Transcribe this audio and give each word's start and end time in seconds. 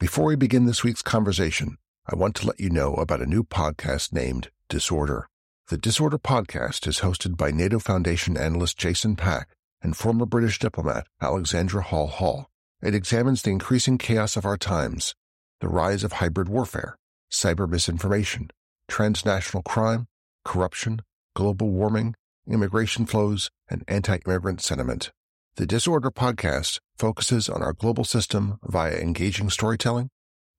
Before 0.00 0.26
we 0.26 0.36
begin 0.36 0.66
this 0.66 0.84
week's 0.84 1.02
conversation, 1.02 1.76
I 2.06 2.14
want 2.14 2.36
to 2.36 2.46
let 2.46 2.60
you 2.60 2.70
know 2.70 2.94
about 2.94 3.20
a 3.20 3.26
new 3.26 3.42
podcast 3.42 4.12
named 4.12 4.48
Disorder. 4.68 5.26
The 5.70 5.76
Disorder 5.76 6.18
podcast 6.18 6.86
is 6.86 7.00
hosted 7.00 7.36
by 7.36 7.50
NATO 7.50 7.80
Foundation 7.80 8.36
analyst 8.36 8.78
Jason 8.78 9.16
Pack 9.16 9.48
and 9.82 9.96
former 9.96 10.24
British 10.24 10.60
diplomat 10.60 11.08
Alexandra 11.20 11.82
Hall 11.82 12.06
Hall. 12.06 12.48
It 12.80 12.94
examines 12.94 13.42
the 13.42 13.50
increasing 13.50 13.98
chaos 13.98 14.36
of 14.36 14.44
our 14.44 14.56
times, 14.56 15.16
the 15.60 15.66
rise 15.66 16.04
of 16.04 16.12
hybrid 16.12 16.48
warfare, 16.48 16.96
cyber 17.28 17.68
misinformation, 17.68 18.52
transnational 18.86 19.64
crime, 19.64 20.06
corruption, 20.44 21.02
global 21.34 21.70
warming, 21.70 22.14
immigration 22.46 23.04
flows, 23.04 23.50
and 23.68 23.82
anti-immigrant 23.88 24.60
sentiment. 24.60 25.10
The 25.56 25.66
Disorder 25.66 26.12
podcast 26.12 26.78
focuses 26.98 27.48
on 27.48 27.62
our 27.62 27.72
global 27.72 28.04
system 28.04 28.58
via 28.64 28.96
engaging 28.96 29.50
storytelling, 29.50 30.10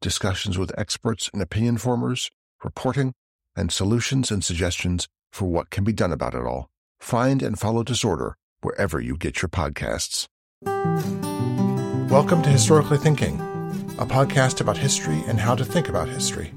discussions 0.02 0.58
with 0.58 0.78
experts 0.78 1.30
and 1.34 1.42
opinion 1.42 1.78
formers, 1.78 2.32
reporting, 2.64 3.14
and 3.56 3.72
solutions 3.72 4.32
and 4.32 4.44
suggestions 4.44 5.08
for 5.34 5.46
what 5.46 5.70
can 5.70 5.84
be 5.84 5.92
done 5.92 6.14
about 6.14 6.34
it 6.34 6.46
all. 6.46 6.70
Find 7.00 7.44
and 7.44 7.60
follow 7.60 7.84
Disorder 7.84 8.36
wherever 8.62 9.00
you 9.00 9.18
get 9.18 9.42
your 9.42 9.50
podcasts. 9.50 10.28
Welcome 12.10 12.42
to 12.44 12.50
Historically 12.50 12.98
Thinking, 12.98 13.40
a 14.00 14.06
podcast 14.06 14.62
about 14.62 14.78
history 14.78 15.22
and 15.28 15.40
how 15.40 15.56
to 15.56 15.66
think 15.66 15.90
about 15.90 16.08
history. 16.08 16.54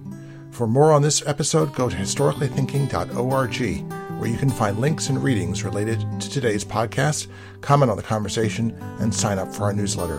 For 0.53 0.67
more 0.67 0.93
on 0.93 1.03
this 1.03 1.27
episode, 1.27 1.75
go 1.75 1.89
to 1.89 1.97
historicallythinking.org 1.97 4.12
where 4.23 4.31
you 4.31 4.39
can 4.39 4.49
find 4.49 4.79
links 4.79 5.09
and 5.09 5.21
readings 5.21 5.65
related 5.65 5.99
to 6.21 6.31
today's 6.31 6.65
podcast, 6.65 7.27
comment 7.61 7.91
on 7.91 7.97
the 7.97 8.03
conversation, 8.05 8.71
and 9.01 9.13
sign 9.13 9.37
up 9.37 9.53
for 9.53 9.65
our 9.65 9.73
newsletter. 9.73 10.19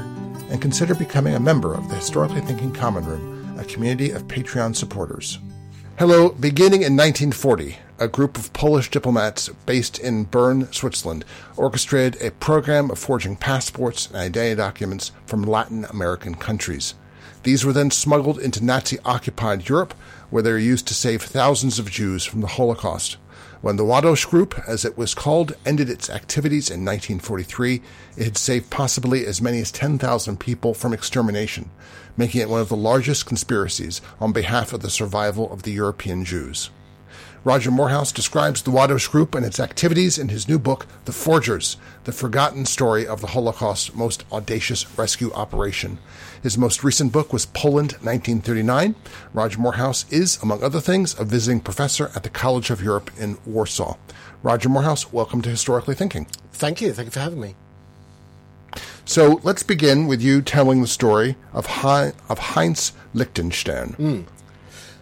And 0.49 0.61
consider 0.61 0.93
becoming 0.93 1.35
a 1.35 1.39
member 1.39 1.73
of 1.73 1.87
the 1.87 1.95
Historically 1.95 2.41
Thinking 2.41 2.73
Common 2.73 3.05
Room, 3.05 3.57
a 3.57 3.63
community 3.63 4.11
of 4.11 4.27
Patreon 4.27 4.75
supporters. 4.75 5.39
Hello, 5.97 6.31
beginning 6.31 6.81
in 6.81 6.97
1940, 6.97 7.77
a 7.97 8.09
group 8.09 8.37
of 8.37 8.51
Polish 8.51 8.91
diplomats 8.91 9.47
based 9.65 9.99
in 9.99 10.25
Bern, 10.25 10.69
Switzerland, 10.73 11.23
orchestrated 11.55 12.21
a 12.21 12.31
program 12.31 12.91
of 12.91 12.99
forging 12.99 13.37
passports 13.37 14.07
and 14.07 14.17
identity 14.17 14.55
documents 14.55 15.13
from 15.27 15.43
Latin 15.43 15.85
American 15.85 16.35
countries. 16.35 16.95
These 17.43 17.63
were 17.63 17.71
then 17.71 17.89
smuggled 17.89 18.39
into 18.39 18.65
Nazi 18.65 18.99
occupied 19.05 19.69
Europe, 19.69 19.93
where 20.29 20.43
they 20.43 20.51
were 20.51 20.57
used 20.57 20.87
to 20.87 20.93
save 20.93 21.21
thousands 21.21 21.79
of 21.79 21.89
Jews 21.89 22.25
from 22.25 22.41
the 22.41 22.47
Holocaust. 22.47 23.15
When 23.63 23.77
the 23.77 23.85
Ładoś 23.85 24.29
Group, 24.29 24.59
as 24.67 24.83
it 24.83 24.97
was 24.97 25.13
called, 25.13 25.55
ended 25.65 25.89
its 25.89 26.09
activities 26.09 26.69
in 26.69 26.83
1943, 26.83 27.81
it 28.17 28.25
had 28.25 28.37
saved 28.37 28.69
possibly 28.69 29.25
as 29.25 29.41
many 29.41 29.61
as 29.61 29.71
10,000 29.71 30.37
people 30.37 30.73
from 30.73 30.91
extermination, 30.91 31.69
making 32.17 32.41
it 32.41 32.49
one 32.49 32.59
of 32.59 32.67
the 32.67 32.75
largest 32.75 33.25
conspiracies 33.25 34.01
on 34.19 34.33
behalf 34.33 34.73
of 34.73 34.81
the 34.81 34.89
survival 34.89 35.49
of 35.49 35.63
the 35.63 35.71
European 35.71 36.25
Jews. 36.25 36.71
Roger 37.45 37.71
Moorhouse 37.71 38.11
describes 38.11 38.61
the 38.61 38.71
Ładoś 38.71 39.09
Group 39.09 39.33
and 39.33 39.45
its 39.45 39.61
activities 39.61 40.17
in 40.17 40.27
his 40.27 40.49
new 40.49 40.59
book, 40.59 40.85
The 41.05 41.13
Forgers, 41.13 41.77
the 42.03 42.11
forgotten 42.11 42.65
story 42.65 43.07
of 43.07 43.21
the 43.21 43.27
Holocaust's 43.27 43.95
most 43.95 44.25
audacious 44.29 44.97
rescue 44.97 45.31
operation. 45.31 45.99
His 46.43 46.57
most 46.57 46.83
recent 46.83 47.13
book 47.13 47.31
was 47.31 47.45
Poland, 47.45 47.93
1939. 48.01 48.95
Roger 49.33 49.59
Moorhouse 49.61 50.05
is, 50.11 50.37
among 50.43 50.61
other 50.61 50.81
things, 50.81 51.17
a 51.17 51.23
visiting 51.23 51.61
professor 51.61 52.11
at 52.17 52.23
the 52.23 52.29
College 52.29 52.69
of 52.69 52.83
Europe 52.83 53.09
in 53.17 53.37
Warsaw. 53.45 53.95
Roger 54.43 54.67
Moorhouse, 54.67 55.13
welcome 55.13 55.41
to 55.41 55.49
Historically 55.49 55.95
Thinking. 55.95 56.27
Thank 56.51 56.81
you. 56.81 56.91
Thank 56.91 57.05
you 57.05 57.11
for 57.11 57.21
having 57.21 57.39
me. 57.39 57.55
So 59.05 59.39
let's 59.43 59.63
begin 59.63 60.05
with 60.05 60.21
you 60.21 60.41
telling 60.41 60.81
the 60.81 60.87
story 60.87 61.37
of, 61.53 61.65
Heinz, 61.65 62.13
of 62.27 62.39
Heinz 62.39 62.91
Lichtenstein. 63.13 63.95
Mm. 63.97 64.25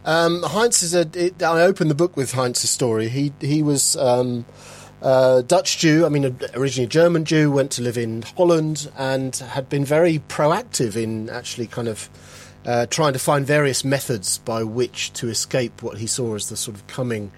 Um, 0.05 0.43
Heinz 0.43 0.83
is 0.83 0.93
a. 0.93 1.09
It, 1.15 1.41
I 1.41 1.63
opened 1.63 1.89
the 1.89 1.95
book 1.95 2.15
with 2.15 2.33
Heinz's 2.33 2.69
story. 2.69 3.09
He 3.09 3.33
he 3.39 3.63
was 3.63 3.95
um, 3.97 4.45
a 5.01 5.43
Dutch 5.45 5.77
Jew. 5.77 6.05
I 6.05 6.09
mean, 6.09 6.37
originally 6.53 6.85
a 6.85 6.89
German 6.89 7.25
Jew. 7.25 7.51
Went 7.51 7.71
to 7.71 7.81
live 7.81 7.97
in 7.97 8.23
Holland 8.37 8.91
and 8.97 9.35
had 9.35 9.69
been 9.69 9.85
very 9.85 10.19
proactive 10.27 10.95
in 10.95 11.29
actually 11.29 11.67
kind 11.67 11.87
of 11.87 12.09
uh, 12.65 12.85
trying 12.87 13.13
to 13.13 13.19
find 13.19 13.45
various 13.45 13.83
methods 13.83 14.37
by 14.39 14.63
which 14.63 15.11
to 15.13 15.29
escape 15.29 15.81
what 15.81 15.97
he 15.97 16.07
saw 16.07 16.35
as 16.35 16.49
the 16.49 16.57
sort 16.57 16.77
of 16.77 16.85
coming 16.87 17.31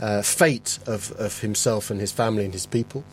uh, 0.00 0.22
fate 0.22 0.78
of, 0.86 1.12
of 1.12 1.40
himself 1.40 1.90
and 1.90 2.00
his 2.00 2.12
family 2.12 2.44
and 2.44 2.52
his 2.52 2.66
people. 2.66 3.04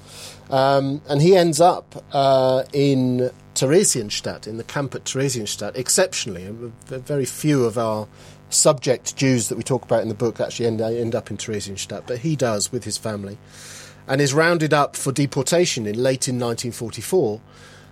Um, 0.50 1.02
and 1.08 1.22
he 1.22 1.36
ends 1.36 1.62
up 1.62 2.04
uh, 2.12 2.64
in 2.74 3.32
Theresienstadt, 3.56 4.48
in 4.48 4.58
the 4.58 4.64
camp 4.64 4.96
at 4.96 5.06
Theresienstadt, 5.06 5.78
exceptionally. 5.78 6.48
Very 6.88 7.26
few 7.26 7.66
of 7.66 7.78
our 7.78 8.08
subject 8.50 9.16
Jews 9.16 9.48
that 9.50 9.58
we 9.58 9.64
talk 9.64 9.84
about 9.84 10.02
in 10.02 10.10
the 10.10 10.16
book 10.16 10.40
actually 10.40 10.68
end, 10.68 10.82
end 10.82 11.16
up 11.16 11.32
in 11.32 11.38
Theresienstadt, 11.38 12.04
but 12.08 12.20
he 12.20 12.36
does 12.36 12.72
with 12.72 12.84
his 12.84 12.98
family, 12.98 13.38
and 14.08 14.22
is 14.22 14.34
rounded 14.34 14.74
up 14.74 14.96
for 14.96 15.12
deportation 15.12 15.86
in 15.86 15.96
late 15.96 16.28
in 16.28 16.36
1944. 16.36 17.42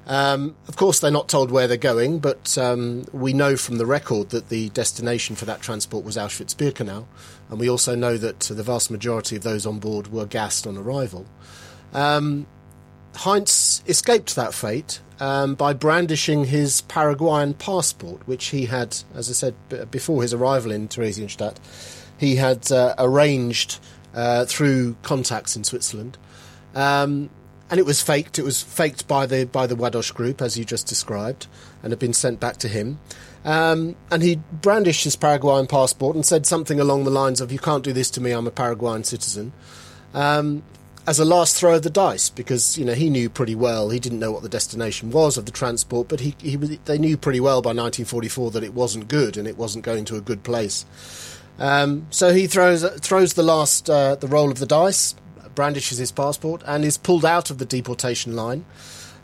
Um, 0.08 0.56
of 0.68 0.76
course, 0.76 1.00
they're 1.00 1.12
not 1.12 1.30
told 1.30 1.52
where 1.52 1.68
they're 1.68 1.78
going, 1.78 2.18
but 2.18 2.58
um, 2.58 3.06
we 3.12 3.32
know 3.32 3.56
from 3.56 3.78
the 3.78 3.86
record 3.86 4.30
that 4.30 4.50
the 4.50 4.70
destination 4.70 5.36
for 5.36 5.46
that 5.46 5.62
transport 5.62 6.04
was 6.04 6.18
Auschwitz-Birkenau, 6.18 7.06
and 7.50 7.60
we 7.60 7.70
also 7.70 7.96
know 7.96 8.18
that 8.18 8.40
the 8.40 8.64
vast 8.64 8.90
majority 8.90 9.36
of 9.36 9.44
those 9.44 9.68
on 9.68 9.78
board 9.78 10.12
were 10.12 10.26
gassed 10.26 10.66
on 10.66 10.78
arrival. 10.78 11.28
Um, 11.94 12.48
Heinz 13.16 13.84
escaped 13.88 14.36
that 14.36 14.54
fate 14.54 15.00
um, 15.20 15.56
by 15.56 15.74
brandishing 15.74 16.46
his 16.46 16.82
Paraguayan 16.82 17.54
passport, 17.54 18.28
which 18.28 18.48
he 18.48 18.66
had, 18.66 18.98
as 19.14 19.30
I 19.30 19.34
said 19.34 19.56
b- 19.70 19.86
before 19.92 20.22
his 20.22 20.34
arrival 20.34 20.72
in 20.72 20.88
Theresienstadt, 20.88 21.58
he 22.18 22.36
had 22.36 22.72
uh, 22.72 22.96
arranged 22.98 23.80
uh, 24.14 24.46
through 24.46 24.96
contacts 25.04 25.56
in 25.56 25.64
Switzerland. 25.64 26.18
Um, 26.76 27.30
and 27.70 27.80
it 27.80 27.86
was 27.86 28.02
faked. 28.02 28.40
It 28.40 28.44
was 28.44 28.62
faked 28.62 29.08
by 29.08 29.26
the 29.26 29.46
by 29.46 29.68
the 29.68 29.76
Ładoś 29.76 30.14
group, 30.14 30.42
as 30.42 30.58
you 30.58 30.66
just 30.66 30.88
described, 30.88 31.48
and 31.84 31.92
had 31.92 32.00
been 32.00 32.14
sent 32.14 32.40
back 32.40 32.58
to 32.58 32.68
him. 32.68 33.00
Um, 33.46 33.96
and 34.12 34.22
he 34.22 34.42
brandished 34.52 35.04
his 35.04 35.16
Paraguayan 35.16 35.68
passport 35.68 36.16
and 36.16 36.26
said 36.26 36.46
something 36.46 36.80
along 36.80 37.04
the 37.04 37.12
lines 37.12 37.42
of, 37.42 37.52
"You 37.52 37.60
can't 37.60 37.84
do 37.84 37.94
this 37.94 38.10
to 38.12 38.22
me. 38.22 38.32
I'm 38.32 38.48
a 38.48 38.52
Paraguayan 38.52 39.04
citizen." 39.04 39.54
Um, 40.14 40.64
as 41.10 41.20
a 41.20 41.26
last 41.26 41.58
throw 41.58 41.76
of 41.76 41.82
the 41.82 41.90
dice 41.90 42.30
because 42.30 42.78
you 42.78 42.86
know 42.86 42.94
he 42.94 43.10
knew 43.10 43.32
pretty 43.32 43.56
well 43.56 43.90
he 43.90 44.00
didn't 44.00 44.20
know 44.20 44.32
what 44.32 44.44
the 44.44 44.50
destination 44.50 45.10
was 45.10 45.38
of 45.38 45.46
the 45.46 45.52
transport 45.52 46.08
but 46.08 46.20
he, 46.20 46.36
he 46.40 46.56
they 46.56 47.00
knew 47.00 47.18
pretty 47.18 47.40
well 47.40 47.64
by 47.64 47.70
1944 47.70 48.52
that 48.52 48.64
it 48.64 48.76
wasn't 48.76 49.08
good 49.08 49.36
and 49.36 49.48
it 49.48 49.58
wasn't 49.58 49.84
going 49.84 50.06
to 50.06 50.16
a 50.18 50.22
good 50.22 50.44
place 50.44 50.86
um, 51.60 52.08
so 52.10 52.34
he 52.34 52.48
throws 52.48 52.84
throws 53.00 53.34
the 53.34 53.44
last 53.44 53.90
uh, 53.90 54.16
the 54.16 54.28
roll 54.28 54.52
of 54.52 54.60
the 54.60 54.66
dice 54.66 55.16
brandishes 55.56 55.98
his 55.98 56.12
passport 56.12 56.62
and 56.66 56.86
is 56.86 56.98
pulled 56.98 57.26
out 57.26 57.50
of 57.50 57.58
the 57.58 57.66
deportation 57.66 58.36
line 58.36 58.66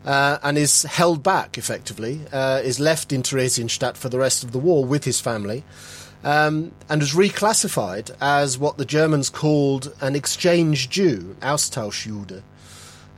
uh, 0.04 0.38
and 0.42 0.58
is 0.58 0.82
held 0.82 1.22
back 1.22 1.56
effectively 1.56 2.20
uh, 2.32 2.60
is 2.62 2.78
left 2.78 3.12
in 3.12 3.22
Theresienstadt 3.22 3.96
for 3.96 4.08
the 4.08 4.18
rest 4.18 4.44
of 4.44 4.52
the 4.52 4.58
war 4.58 4.84
with 4.84 5.04
his 5.04 5.20
family 5.20 5.64
um, 6.26 6.72
and 6.88 7.00
was 7.00 7.12
reclassified 7.12 8.14
as 8.20 8.58
what 8.58 8.78
the 8.78 8.84
Germans 8.84 9.30
called 9.30 9.94
an 10.00 10.16
exchange 10.16 10.90
Jew, 10.90 11.36
Austauschjude. 11.40 12.42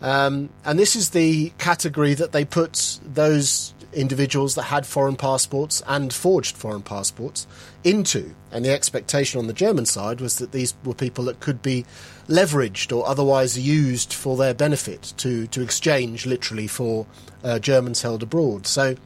Um, 0.01 0.51
and 0.65 0.79
this 0.79 0.95
is 0.95 1.11
the 1.11 1.51
category 1.59 2.15
that 2.15 2.33
they 2.33 2.45
put 2.45 3.01
those 3.03 3.73
individuals 3.93 4.55
that 4.55 4.65
had 4.65 4.87
foreign 4.87 5.17
passports 5.17 5.83
and 5.87 6.13
forged 6.13 6.57
foreign 6.57 6.83
passports 6.83 7.47
into. 7.85 8.35
And 8.53 8.65
the 8.65 8.73
expectation 8.73 9.39
on 9.39 9.47
the 9.47 9.53
German 9.53 9.87
side 9.87 10.21
was 10.21 10.39
that 10.39 10.53
these 10.53 10.75
were 10.85 10.95
people 10.95 11.25
that 11.25 11.41
could 11.41 11.63
be 11.63 11.85
leveraged 12.29 12.97
or 12.97 13.07
otherwise 13.07 13.59
used 13.59 14.13
for 14.13 14.37
their 14.37 14.55
benefit 14.55 15.15
to, 15.19 15.47
to 15.49 15.63
exchange 15.63 16.27
literally 16.27 16.67
for 16.67 17.07
uh, 17.43 17.59
Germans 17.59 18.03
held 18.03 18.23
abroad. 18.23 18.67
So 18.67 18.97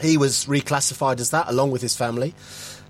he 0.00 0.16
was 0.16 0.46
reclassified 0.46 1.20
as 1.20 1.30
that 1.30 1.48
along 1.48 1.70
with 1.70 1.82
his 1.82 1.96
family. 1.96 2.34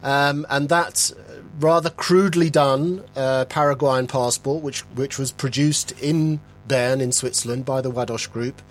Um, 0.03 0.47
and 0.49 0.69
that 0.71 1.13
rather 1.59 1.91
crudely 1.91 2.51
done 2.51 3.05
uh, 3.17 3.45
Paraguayan 3.47 4.07
passport, 4.07 4.63
which 4.63 4.81
which 4.95 5.19
was 5.19 5.31
produced 5.31 5.93
in 6.01 6.41
Bern 6.67 7.01
in 7.01 7.13
Switzerland 7.13 7.65
by 7.65 7.81
the 7.81 7.91
Ładoś 7.91 8.31
Group, 8.33 8.63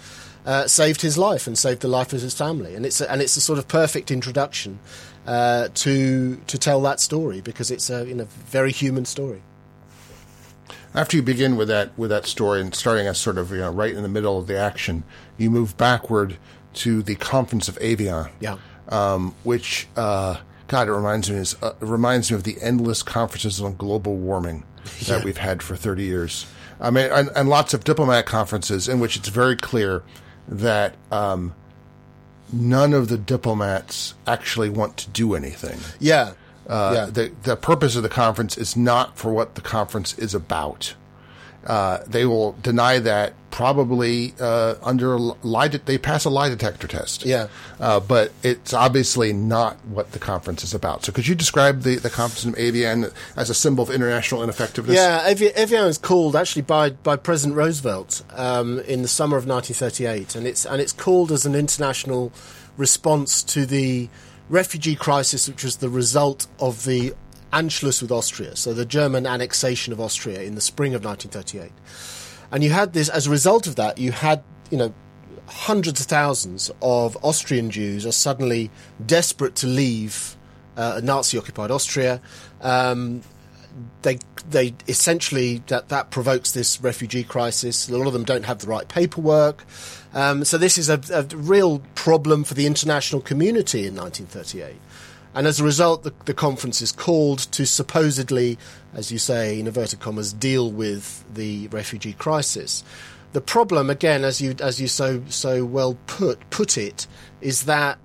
uh, 0.49 0.67
saved 0.67 1.01
his 1.01 1.15
life 1.15 1.45
and 1.45 1.55
saved 1.55 1.81
the 1.81 1.87
life 1.87 2.11
of 2.11 2.21
his 2.21 2.33
family. 2.33 2.73
And 2.73 2.83
it's 2.83 2.99
a, 3.01 3.11
and 3.11 3.21
it's 3.21 3.37
a 3.37 3.41
sort 3.41 3.59
of 3.59 3.67
perfect 3.67 4.09
introduction 4.09 4.79
uh, 5.27 5.67
to 5.75 6.37
to 6.47 6.57
tell 6.57 6.81
that 6.81 6.99
story 6.99 7.39
because 7.39 7.69
it's 7.69 7.87
a 7.91 8.07
you 8.07 8.15
know 8.15 8.27
very 8.47 8.71
human 8.71 9.05
story. 9.05 9.43
After 10.95 11.15
you 11.15 11.21
begin 11.21 11.55
with 11.55 11.67
that 11.67 11.95
with 11.99 12.09
that 12.09 12.25
story 12.25 12.61
and 12.61 12.73
starting 12.73 13.05
us 13.07 13.19
sort 13.19 13.37
of 13.37 13.51
you 13.51 13.57
know 13.57 13.69
right 13.69 13.93
in 13.93 14.01
the 14.01 14.09
middle 14.09 14.39
of 14.39 14.47
the 14.47 14.57
action, 14.57 15.03
you 15.37 15.51
move 15.51 15.77
backward 15.77 16.37
to 16.73 17.03
the 17.03 17.13
Conference 17.13 17.69
of 17.69 17.77
Evian. 17.77 18.29
yeah, 18.39 18.57
um, 18.87 19.35
which 19.43 19.87
uh, 19.95 20.37
God, 20.67 20.87
it 20.87 20.93
reminds 20.93 21.29
me 21.29 21.45
uh, 21.61 21.73
reminds 21.79 22.31
me 22.31 22.35
of 22.35 22.43
the 22.43 22.57
endless 22.59 23.03
conferences 23.03 23.61
on 23.61 23.75
global 23.75 24.15
warming 24.15 24.63
that 25.01 25.19
yeah. 25.19 25.23
we've 25.23 25.37
had 25.37 25.61
for 25.61 25.75
thirty 25.75 26.05
years. 26.05 26.47
I 26.81 26.89
mean, 26.89 27.11
and, 27.11 27.29
and, 27.35 27.49
lots 27.49 27.73
of 27.73 27.83
diplomatic 27.83 28.25
conferences 28.25 28.87
in 28.87 29.01
which 29.01 29.17
it's 29.17 29.27
very 29.27 29.57
clear 29.57 30.01
that 30.49 30.95
um, 31.11 31.53
none 32.51 32.93
of 32.93 33.07
the 33.07 33.17
diplomats 33.17 34.15
actually 34.27 34.69
want 34.69 34.97
to 34.97 35.09
do 35.09 35.35
anything. 35.35 35.79
Yeah. 35.99 36.33
Uh, 36.67 36.91
yeah. 36.95 37.05
the 37.05 37.31
the 37.43 37.55
purpose 37.55 37.95
of 37.95 38.03
the 38.03 38.09
conference 38.09 38.57
is 38.57 38.75
not 38.75 39.17
for 39.17 39.31
what 39.31 39.55
the 39.55 39.61
conference 39.61 40.17
is 40.19 40.35
about. 40.35 40.93
Uh, 41.65 41.99
they 42.07 42.25
will 42.25 42.53
deny 42.63 42.99
that 42.99 43.33
probably 43.51 44.33
uh, 44.39 44.75
under 44.81 45.17
lie. 45.19 45.67
De- 45.67 45.79
they 45.79 45.97
pass 45.97 46.23
a 46.25 46.29
lie 46.29 46.49
detector 46.49 46.87
test. 46.87 47.25
Yeah. 47.25 47.47
uh, 47.79 47.99
but 47.99 48.31
it's 48.43 48.73
obviously 48.73 49.33
not 49.33 49.75
what 49.85 50.11
the 50.13 50.19
conference 50.19 50.63
is 50.63 50.73
about. 50.73 51.03
So, 51.03 51.11
could 51.11 51.27
you 51.27 51.35
describe 51.35 51.81
the, 51.81 51.95
the 51.95 52.09
conference 52.09 52.45
in 52.45 52.57
Evian 52.57 53.07
as 53.35 53.49
a 53.49 53.53
symbol 53.53 53.83
of 53.83 53.89
international 53.89 54.43
ineffectiveness? 54.43 54.95
Yeah, 54.95 55.23
Evian 55.25 55.85
was 55.85 55.97
called 55.97 56.35
actually 56.35 56.61
by, 56.63 56.91
by 56.91 57.17
President 57.17 57.57
Roosevelt 57.57 58.23
um, 58.35 58.79
in 58.79 59.01
the 59.01 59.07
summer 59.07 59.35
of 59.37 59.45
1938, 59.45 60.35
and 60.35 60.47
it's 60.47 60.65
and 60.65 60.81
it's 60.81 60.93
called 60.93 61.31
as 61.31 61.45
an 61.45 61.55
international 61.55 62.31
response 62.77 63.43
to 63.43 63.65
the 63.65 64.09
refugee 64.49 64.95
crisis, 64.95 65.47
which 65.47 65.63
was 65.63 65.77
the 65.77 65.89
result 65.89 66.47
of 66.59 66.85
the 66.85 67.13
Anschluss 67.51 68.01
with 68.01 68.11
Austria, 68.11 68.55
so 68.55 68.73
the 68.73 68.85
German 68.85 69.25
annexation 69.25 69.93
of 69.93 69.99
Austria 69.99 70.41
in 70.41 70.55
the 70.55 70.61
spring 70.61 70.93
of 70.93 71.03
1938. 71.03 71.71
And 72.51 72.63
you 72.63 72.69
had 72.69 72.93
this 72.93 73.09
as 73.09 73.27
a 73.27 73.29
result 73.29 73.67
of 73.67 73.75
that, 73.75 73.97
you 73.97 74.11
had 74.11 74.43
you 74.69 74.77
know 74.77 74.93
hundreds 75.47 75.99
of 75.99 76.07
thousands 76.07 76.71
of 76.81 77.17
Austrian 77.23 77.71
Jews 77.71 78.05
are 78.05 78.11
suddenly 78.11 78.69
desperate 79.05 79.55
to 79.55 79.67
leave 79.67 80.35
uh, 80.77 81.01
Nazi-occupied 81.03 81.71
Austria. 81.71 82.21
Um, 82.61 83.21
they 84.01 84.17
they 84.49 84.73
essentially 84.87 85.61
that 85.67 85.89
that 85.89 86.09
provokes 86.11 86.51
this 86.51 86.81
refugee 86.81 87.23
crisis. 87.23 87.89
A 87.89 87.97
lot 87.97 88.07
of 88.07 88.13
them 88.13 88.23
don't 88.23 88.45
have 88.45 88.59
the 88.59 88.67
right 88.67 88.87
paperwork, 88.87 89.65
um, 90.13 90.43
so 90.43 90.57
this 90.57 90.77
is 90.77 90.89
a, 90.89 90.99
a 91.13 91.23
real 91.35 91.79
problem 91.95 92.43
for 92.43 92.55
the 92.55 92.65
international 92.65 93.21
community 93.21 93.85
in 93.85 93.95
1938. 93.95 94.75
And 95.35 95.45
as 95.45 95.59
a 95.59 95.63
result, 95.63 96.03
the, 96.03 96.13
the 96.25 96.33
conference 96.33 96.81
is 96.81 96.91
called 96.91 97.39
to 97.51 97.65
supposedly, 97.65 98.57
as 98.93 99.11
you 99.11 99.19
say, 99.19 99.59
in 99.59 99.67
inverted 99.67 99.99
commas, 99.99 100.33
deal 100.33 100.71
with 100.71 101.23
the 101.33 101.67
refugee 101.67 102.13
crisis. 102.13 102.83
The 103.33 103.41
problem, 103.41 103.89
again, 103.89 104.23
as 104.23 104.41
you 104.41 104.55
as 104.59 104.81
you 104.81 104.87
so 104.87 105.23
so 105.29 105.63
well 105.63 105.97
put 106.07 106.49
put 106.49 106.77
it, 106.77 107.05
is 107.41 107.65
that 107.65 107.99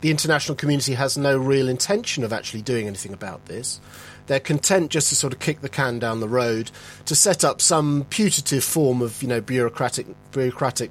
the 0.00 0.10
international 0.10 0.56
community 0.56 0.94
has 0.94 1.16
no 1.16 1.38
real 1.38 1.68
intention 1.68 2.24
of 2.24 2.32
actually 2.32 2.62
doing 2.62 2.86
anything 2.86 3.12
about 3.12 3.46
this. 3.46 3.80
They're 4.26 4.40
content 4.40 4.90
just 4.90 5.08
to 5.10 5.14
sort 5.14 5.32
of 5.32 5.38
kick 5.38 5.60
the 5.60 5.68
can 5.68 6.00
down 6.00 6.18
the 6.18 6.28
road 6.28 6.72
to 7.04 7.14
set 7.14 7.44
up 7.44 7.60
some 7.60 8.06
putative 8.10 8.64
form 8.64 9.02
of 9.02 9.22
you 9.22 9.28
know 9.28 9.40
bureaucratic 9.40 10.06
bureaucratic 10.32 10.90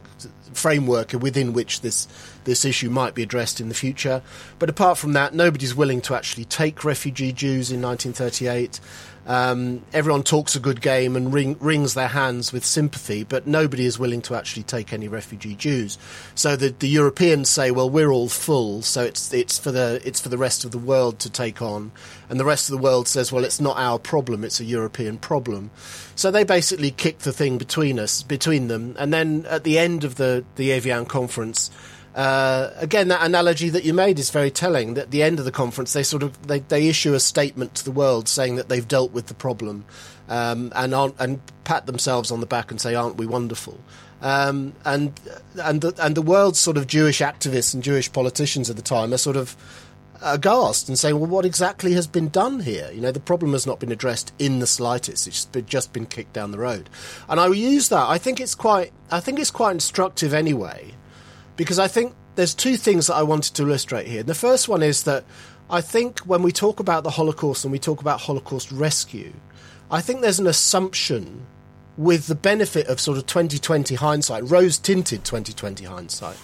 framework 0.53 1.11
within 1.11 1.51
which 1.51 1.81
this 1.81 2.07
this 2.45 2.65
issue 2.65 2.89
might 2.89 3.13
be 3.13 3.23
addressed 3.23 3.59
in 3.59 3.69
the 3.69 3.75
future. 3.75 4.21
But 4.57 4.69
apart 4.69 4.97
from 4.97 5.13
that, 5.13 5.33
nobody's 5.33 5.75
willing 5.75 6.01
to 6.01 6.15
actually 6.15 6.45
take 6.45 6.83
refugee 6.83 7.33
Jews 7.33 7.71
in 7.71 7.81
1938. 7.81 8.79
Um, 9.27 9.81
everyone 9.91 10.21
talks 10.21 10.55
a 10.55 10.59
good 10.59 10.81
game 10.81 11.15
and 11.15 11.33
ring, 11.33 11.57
wrings 11.59 11.95
their 11.95 12.09
hands 12.09 12.53
with 12.53 12.63
sympathy, 12.63 13.23
but 13.23 13.47
nobody 13.47 13.85
is 13.85 13.97
willing 13.97 14.21
to 14.23 14.35
actually 14.35 14.63
take 14.63 14.93
any 14.93 15.07
refugee 15.07 15.55
Jews. 15.55 15.97
So 16.35 16.55
the, 16.55 16.69
the 16.69 16.87
Europeans 16.87 17.49
say, 17.49 17.71
"Well, 17.71 17.89
we're 17.89 18.11
all 18.11 18.29
full, 18.29 18.83
so 18.83 19.01
it's 19.03 19.33
it's 19.33 19.57
for 19.57 19.71
the 19.71 19.99
it's 20.05 20.21
for 20.21 20.29
the 20.29 20.37
rest 20.37 20.63
of 20.63 20.69
the 20.69 20.77
world 20.77 21.17
to 21.19 21.29
take 21.31 21.59
on," 21.59 21.91
and 22.29 22.39
the 22.39 22.45
rest 22.45 22.69
of 22.69 22.77
the 22.77 22.83
world 22.83 23.07
says, 23.07 23.31
"Well, 23.31 23.43
it's 23.43 23.59
not 23.59 23.77
our 23.77 23.97
problem; 23.97 24.43
it's 24.43 24.59
a 24.59 24.65
European 24.65 25.17
problem." 25.17 25.71
So 26.15 26.29
they 26.29 26.43
basically 26.43 26.91
kick 26.91 27.19
the 27.19 27.33
thing 27.33 27.57
between 27.57 27.99
us, 27.99 28.21
between 28.21 28.67
them, 28.67 28.95
and 28.99 29.11
then 29.11 29.47
at 29.49 29.63
the 29.63 29.79
end 29.79 30.03
of 30.03 30.15
the 30.15 30.45
the 30.55 30.71
Evian 30.71 31.05
conference. 31.05 31.71
Uh, 32.15 32.71
again, 32.77 33.09
that 33.09 33.21
analogy 33.21 33.67
that 33.69 33.83
you 33.83 33.93
made 33.93 34.17
is 34.17 34.29
very 34.29 34.49
telling. 34.49 34.93
That 34.93 35.03
at 35.03 35.11
the 35.11 35.21
end 35.21 35.37
of 35.37 35.43
the 35.43 35.51
conference, 35.51 35.91
they 35.91 36.03
sort 36.03 36.23
of 36.23 36.47
they, 36.47 36.59
they 36.59 36.87
issue 36.87 37.13
a 37.13 37.19
statement 37.19 37.75
to 37.75 37.83
the 37.83 37.91
world 37.91 38.29
saying 38.29 38.55
that 38.55 38.69
they've 38.69 38.87
dealt 38.87 39.11
with 39.11 39.27
the 39.27 39.33
problem, 39.33 39.83
um, 40.29 40.71
and 40.75 40.93
and 41.19 41.41
pat 41.65 41.87
themselves 41.87 42.31
on 42.31 42.39
the 42.39 42.45
back 42.45 42.71
and 42.71 42.79
say, 42.79 42.95
"Aren't 42.95 43.17
we 43.17 43.25
wonderful?" 43.25 43.77
Um, 44.21 44.73
and 44.85 45.19
and 45.61 45.81
the, 45.81 45.93
and 45.99 46.15
the 46.15 46.21
world's 46.21 46.57
sort 46.57 46.77
of 46.77 46.87
Jewish 46.87 47.19
activists 47.19 47.73
and 47.73 47.83
Jewish 47.83 48.11
politicians 48.11 48.69
at 48.69 48.77
the 48.77 48.81
time 48.81 49.13
are 49.13 49.17
sort 49.17 49.35
of 49.35 49.57
aghast 50.21 50.87
and 50.87 50.97
saying, 50.97 51.19
"Well, 51.19 51.29
what 51.29 51.43
exactly 51.45 51.91
has 51.95 52.07
been 52.07 52.29
done 52.29 52.61
here? 52.61 52.89
You 52.93 53.01
know, 53.01 53.11
the 53.11 53.19
problem 53.19 53.51
has 53.51 53.67
not 53.67 53.81
been 53.81 53.91
addressed 53.91 54.31
in 54.39 54.59
the 54.59 54.67
slightest. 54.67 55.27
It's 55.27 55.43
just 55.65 55.91
been 55.91 56.05
kicked 56.05 56.31
down 56.31 56.51
the 56.51 56.59
road." 56.59 56.89
And 57.27 57.41
I 57.41 57.47
use 57.47 57.89
that. 57.89 58.07
I 58.07 58.19
think 58.19 58.39
it's 58.39 58.55
quite. 58.55 58.93
I 59.11 59.19
think 59.19 59.37
it's 59.37 59.51
quite 59.51 59.71
instructive 59.71 60.33
anyway 60.33 60.93
because 61.55 61.79
I 61.79 61.87
think 61.87 62.13
there's 62.35 62.53
two 62.53 62.77
things 62.77 63.07
that 63.07 63.15
I 63.15 63.23
wanted 63.23 63.53
to 63.55 63.63
illustrate 63.63 64.07
here. 64.07 64.23
The 64.23 64.35
first 64.35 64.67
one 64.67 64.83
is 64.83 65.03
that 65.03 65.23
I 65.69 65.81
think 65.81 66.19
when 66.19 66.43
we 66.43 66.51
talk 66.51 66.79
about 66.79 67.03
the 67.03 67.09
Holocaust 67.11 67.65
and 67.65 67.71
we 67.71 67.79
talk 67.79 68.01
about 68.01 68.21
Holocaust 68.21 68.71
rescue, 68.71 69.33
I 69.89 70.01
think 70.01 70.21
there's 70.21 70.39
an 70.39 70.47
assumption 70.47 71.45
with 71.97 72.27
the 72.27 72.35
benefit 72.35 72.87
of 72.87 72.99
sort 72.99 73.17
of 73.17 73.25
2020 73.25 73.95
hindsight, 73.95 74.49
rose 74.49 74.77
tinted 74.77 75.23
2020 75.23 75.85
hindsight. 75.85 76.37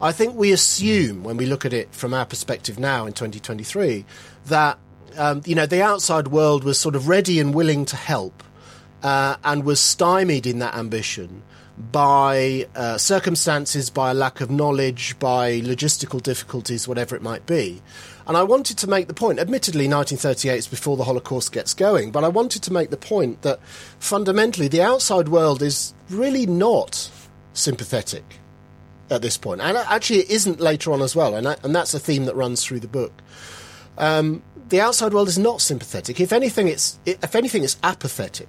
I 0.00 0.12
think 0.12 0.34
we 0.34 0.52
assume 0.52 1.24
when 1.24 1.36
we 1.36 1.46
look 1.46 1.64
at 1.64 1.72
it 1.72 1.94
from 1.94 2.14
our 2.14 2.24
perspective 2.24 2.78
now 2.78 3.06
in 3.06 3.12
2023 3.12 4.04
that 4.46 4.78
um, 5.18 5.42
you 5.44 5.54
know 5.54 5.66
the 5.66 5.82
outside 5.82 6.28
world 6.28 6.64
was 6.64 6.78
sort 6.78 6.94
of 6.94 7.08
ready 7.08 7.40
and 7.40 7.54
willing 7.54 7.84
to 7.86 7.96
help 7.96 8.42
uh, 9.02 9.36
and 9.44 9.64
was 9.64 9.80
stymied 9.80 10.46
in 10.46 10.60
that 10.60 10.74
ambition 10.74 11.42
by 11.80 12.66
uh, 12.74 12.98
circumstances, 12.98 13.90
by 13.90 14.10
a 14.10 14.14
lack 14.14 14.40
of 14.40 14.50
knowledge, 14.50 15.18
by 15.18 15.60
logistical 15.60 16.22
difficulties, 16.22 16.86
whatever 16.86 17.16
it 17.16 17.22
might 17.22 17.46
be. 17.46 17.80
And 18.26 18.36
I 18.36 18.42
wanted 18.42 18.78
to 18.78 18.86
make 18.86 19.08
the 19.08 19.14
point, 19.14 19.38
admittedly, 19.38 19.88
1938 19.88 20.58
is 20.58 20.68
before 20.68 20.96
the 20.96 21.04
Holocaust 21.04 21.52
gets 21.52 21.74
going, 21.74 22.10
but 22.10 22.22
I 22.22 22.28
wanted 22.28 22.62
to 22.64 22.72
make 22.72 22.90
the 22.90 22.96
point 22.96 23.42
that 23.42 23.60
fundamentally 23.98 24.68
the 24.68 24.82
outside 24.82 25.28
world 25.28 25.62
is 25.62 25.94
really 26.10 26.46
not 26.46 27.10
sympathetic 27.54 28.38
at 29.10 29.22
this 29.22 29.36
point. 29.36 29.60
And 29.60 29.76
actually, 29.76 30.20
it 30.20 30.30
isn't 30.30 30.60
later 30.60 30.92
on 30.92 31.02
as 31.02 31.16
well. 31.16 31.34
And, 31.34 31.46
and 31.64 31.74
that's 31.74 31.94
a 31.94 31.98
theme 31.98 32.26
that 32.26 32.36
runs 32.36 32.64
through 32.64 32.80
the 32.80 32.88
book. 32.88 33.12
Um, 33.98 34.42
the 34.68 34.80
outside 34.80 35.12
world 35.12 35.28
is 35.28 35.38
not 35.38 35.60
sympathetic. 35.60 36.20
If 36.20 36.32
anything, 36.32 36.68
it's, 36.68 36.98
if 37.06 37.34
anything, 37.34 37.64
it's 37.64 37.78
apathetic. 37.82 38.48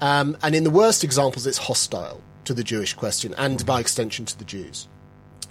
Um, 0.00 0.38
and 0.42 0.54
in 0.54 0.64
the 0.64 0.70
worst 0.70 1.04
examples, 1.04 1.46
it's 1.46 1.58
hostile 1.58 2.22
to 2.44 2.54
the 2.54 2.64
Jewish 2.64 2.94
question 2.94 3.34
and 3.36 3.64
by 3.66 3.80
extension 3.80 4.24
to 4.26 4.38
the 4.38 4.44
Jews. 4.44 4.88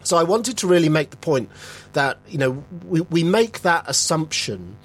So 0.04 0.18
I 0.18 0.24
wanted 0.24 0.58
to 0.60 0.68
really 0.68 0.90
make 0.90 1.10
the 1.10 1.18
point 1.18 1.50
that, 1.94 2.18
you 2.28 2.38
know, 2.38 2.64
we, 2.86 3.02
we 3.02 3.24
make 3.24 3.62
that 3.62 3.84
assumption 3.88 4.78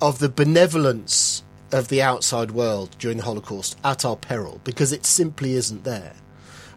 of 0.00 0.18
the 0.18 0.28
benevolence 0.28 1.42
of 1.72 1.88
the 1.88 2.02
outside 2.02 2.52
world 2.52 2.96
during 2.98 3.18
the 3.18 3.24
Holocaust 3.24 3.78
at 3.84 4.04
our 4.04 4.16
peril 4.16 4.60
because 4.64 4.92
it 4.92 5.04
simply 5.04 5.54
isn't 5.54 5.84
there. 5.84 6.14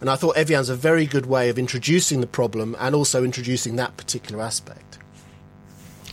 And 0.02 0.10
I 0.10 0.16
thought 0.16 0.36
Evian's 0.36 0.70
a 0.70 0.76
very 0.76 1.06
good 1.06 1.26
way 1.28 1.50
of 1.50 1.58
introducing 1.58 2.20
the 2.20 2.28
problem 2.28 2.76
and 2.80 2.94
also 2.94 3.24
introducing 3.24 3.78
that 3.78 3.96
particular 3.96 4.44
aspect. 4.44 5.00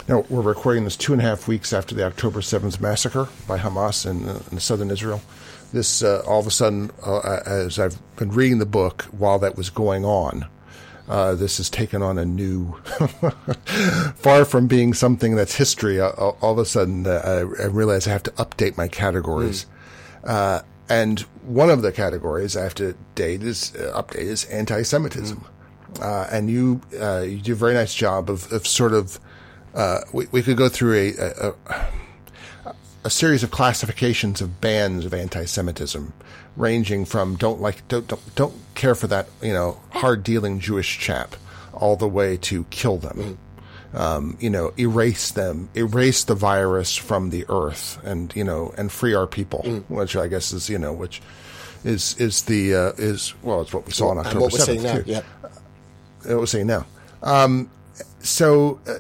Now, 0.07 0.25
we're 0.29 0.43
recording 0.43 0.85
this 0.85 0.97
two 0.97 1.13
and 1.13 1.21
a 1.21 1.25
half 1.25 1.49
weeks 1.49 1.73
after 1.73 1.95
the 1.95 2.05
October 2.05 2.41
7th 2.41 2.81
massacre 2.81 3.29
by 3.47 3.59
Hamas 3.59 4.09
in, 4.09 4.29
uh, 4.29 4.41
in 4.51 4.61
southern 4.61 4.91
Israel. 4.91 5.23
This, 5.73 6.03
uh, 6.03 6.23
all 6.27 6.41
of 6.41 6.47
a 6.47 6.51
sudden, 6.51 6.91
uh, 7.05 7.41
as 7.47 7.79
I've 7.79 7.99
been 8.17 8.31
reading 8.31 8.59
the 8.59 8.67
book 8.67 9.03
while 9.17 9.39
that 9.39 9.57
was 9.57 9.71
going 9.71 10.05
on, 10.05 10.47
uh, 11.09 11.35
this 11.35 11.59
has 11.59 11.71
taken 11.71 12.03
on 12.03 12.19
a 12.19 12.25
new, 12.25 12.73
far 14.17 14.45
from 14.45 14.67
being 14.67 14.95
something 14.95 15.37
that's 15.37 15.55
history. 15.55 16.01
Uh, 16.01 16.11
all 16.11 16.53
of 16.53 16.59
a 16.59 16.65
sudden, 16.65 17.07
uh, 17.07 17.21
I, 17.25 17.65
I, 17.65 17.67
realize 17.67 18.07
I 18.07 18.11
have 18.11 18.23
to 18.25 18.31
update 18.33 18.77
my 18.77 18.89
categories. 18.89 19.67
Mm. 20.25 20.65
and 20.89 21.21
one 21.45 21.71
of 21.71 21.83
the 21.83 21.93
categories 21.93 22.57
I 22.57 22.63
have 22.63 22.75
to 22.77 22.95
date 23.15 23.43
is 23.43 23.73
update 23.77 24.17
is 24.17 24.45
anti-Semitism. 24.47 25.45
Mm. 25.95 26.33
and 26.33 26.51
you 26.51 26.81
you 26.93 27.41
do 27.41 27.53
a 27.53 27.57
very 27.57 27.75
nice 27.75 27.95
job 27.95 28.29
of, 28.29 28.53
of 28.53 28.67
sort 28.67 28.93
of 28.93 29.19
we, 30.13 30.27
we 30.33 30.43
could 30.43 30.57
go 30.57 30.69
through 30.69 30.95
a, 30.95 31.15
a, 31.17 31.55
a 31.67 31.87
a 33.05 33.11
series 33.11 33.43
of 33.43 33.51
classifications 33.51 34.41
of 34.41 34.61
bands 34.61 35.05
of 35.05 35.15
anti-Semitism, 35.15 36.13
ranging 36.57 37.05
from 37.05 37.37
don't 37.37 37.61
like 37.61 37.87
don't 37.89 38.07
don't, 38.07 38.35
don't 38.35 38.55
care 38.75 38.95
for 38.95 39.07
that 39.07 39.29
you 39.43 39.53
know 39.53 39.81
hard 39.91 40.23
dealing 40.23 40.61
Jewish 40.61 40.99
chap, 40.99 41.37
all 41.73 41.97
the 41.97 42.09
way 42.09 42.37
to 42.39 42.65
kill 42.65 42.99
them. 42.99 43.17
Mm. 43.17 43.37
Um, 43.93 44.37
you 44.39 44.51
know, 44.51 44.73
erase 44.79 45.33
them, 45.33 45.69
erase 45.75 46.23
the 46.23 46.37
virus 46.37 46.95
from 46.95 47.31
the 47.31 47.45
earth, 47.49 47.99
and 48.05 48.35
you 48.37 48.45
know, 48.45 48.73
and 48.77 48.93
free 48.93 49.15
our 49.15 49.27
people, 49.27 49.63
mm. 49.65 49.83
which 49.89 50.15
I 50.15 50.29
guess 50.29 50.53
is 50.53 50.71
you 50.71 50.79
know, 50.79 50.93
which 50.93 51.21
is 51.83 52.15
is 52.19 52.43
the 52.43 52.75
uh, 52.75 52.93
is 52.99 53.35
well, 53.43 53.63
it's 53.63 53.73
what 53.73 53.87
we 53.87 53.93
saw 53.93 54.11
on 54.11 54.19
October 54.19 54.51
seventh 54.51 55.05
too. 55.05 55.11
Yeah, 55.11 55.23
what 56.25 56.39
we're 56.39 56.47
saying 56.47 56.69
now. 56.69 56.87
Um, 57.23 57.69
so 58.21 58.81
uh, 58.87 58.99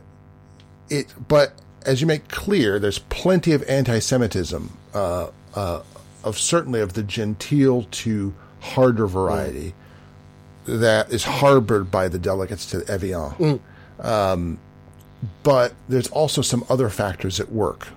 it, 0.88 1.14
but 1.28 1.52
as 1.86 2.00
you 2.00 2.06
make 2.06 2.28
clear, 2.28 2.78
there's 2.78 2.98
plenty 2.98 3.52
of 3.52 3.62
anti-Semitism, 3.68 4.76
uh, 4.94 5.28
uh, 5.54 5.82
of 6.22 6.38
certainly 6.38 6.80
of 6.80 6.92
the 6.92 7.02
genteel 7.02 7.86
to 7.90 8.34
harder 8.60 9.06
variety, 9.06 9.74
mm. 10.66 10.80
that 10.80 11.10
is 11.10 11.24
harbored 11.24 11.90
by 11.90 12.08
the 12.08 12.18
delegates 12.18 12.66
to 12.66 12.84
Evian. 12.88 13.30
Mm. 13.30 13.60
Um, 13.98 14.58
but 15.42 15.74
there's 15.88 16.08
also 16.08 16.42
some 16.42 16.64
other 16.68 16.88
factors 16.88 17.40
at 17.40 17.50
work. 17.52 17.88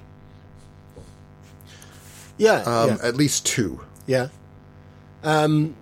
Yeah, 2.37 2.61
Um, 2.63 2.89
yeah, 2.89 2.97
At 3.03 3.15
least 3.15 3.45
two. 3.45 3.81
yeah. 4.07 4.27
Um, 5.23 5.75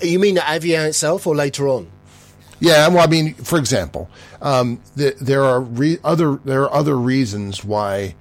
you 0.00 0.18
mean 0.18 0.36
at 0.36 0.48
Evian 0.48 0.84
itself 0.86 1.26
or 1.26 1.34
later 1.34 1.68
on? 1.68 1.86
Yeah, 2.60 2.88
well, 2.88 3.04
I 3.04 3.06
mean, 3.06 3.34
for 3.34 3.58
example, 3.58 4.08
um, 4.40 4.80
the, 4.96 5.14
there 5.20 5.42
are 5.44 5.60
re- 5.60 5.98
other 6.04 6.40
there 6.44 6.62
are 6.62 6.72
other 6.72 6.96
reasons 6.96 7.64
why 7.64 8.14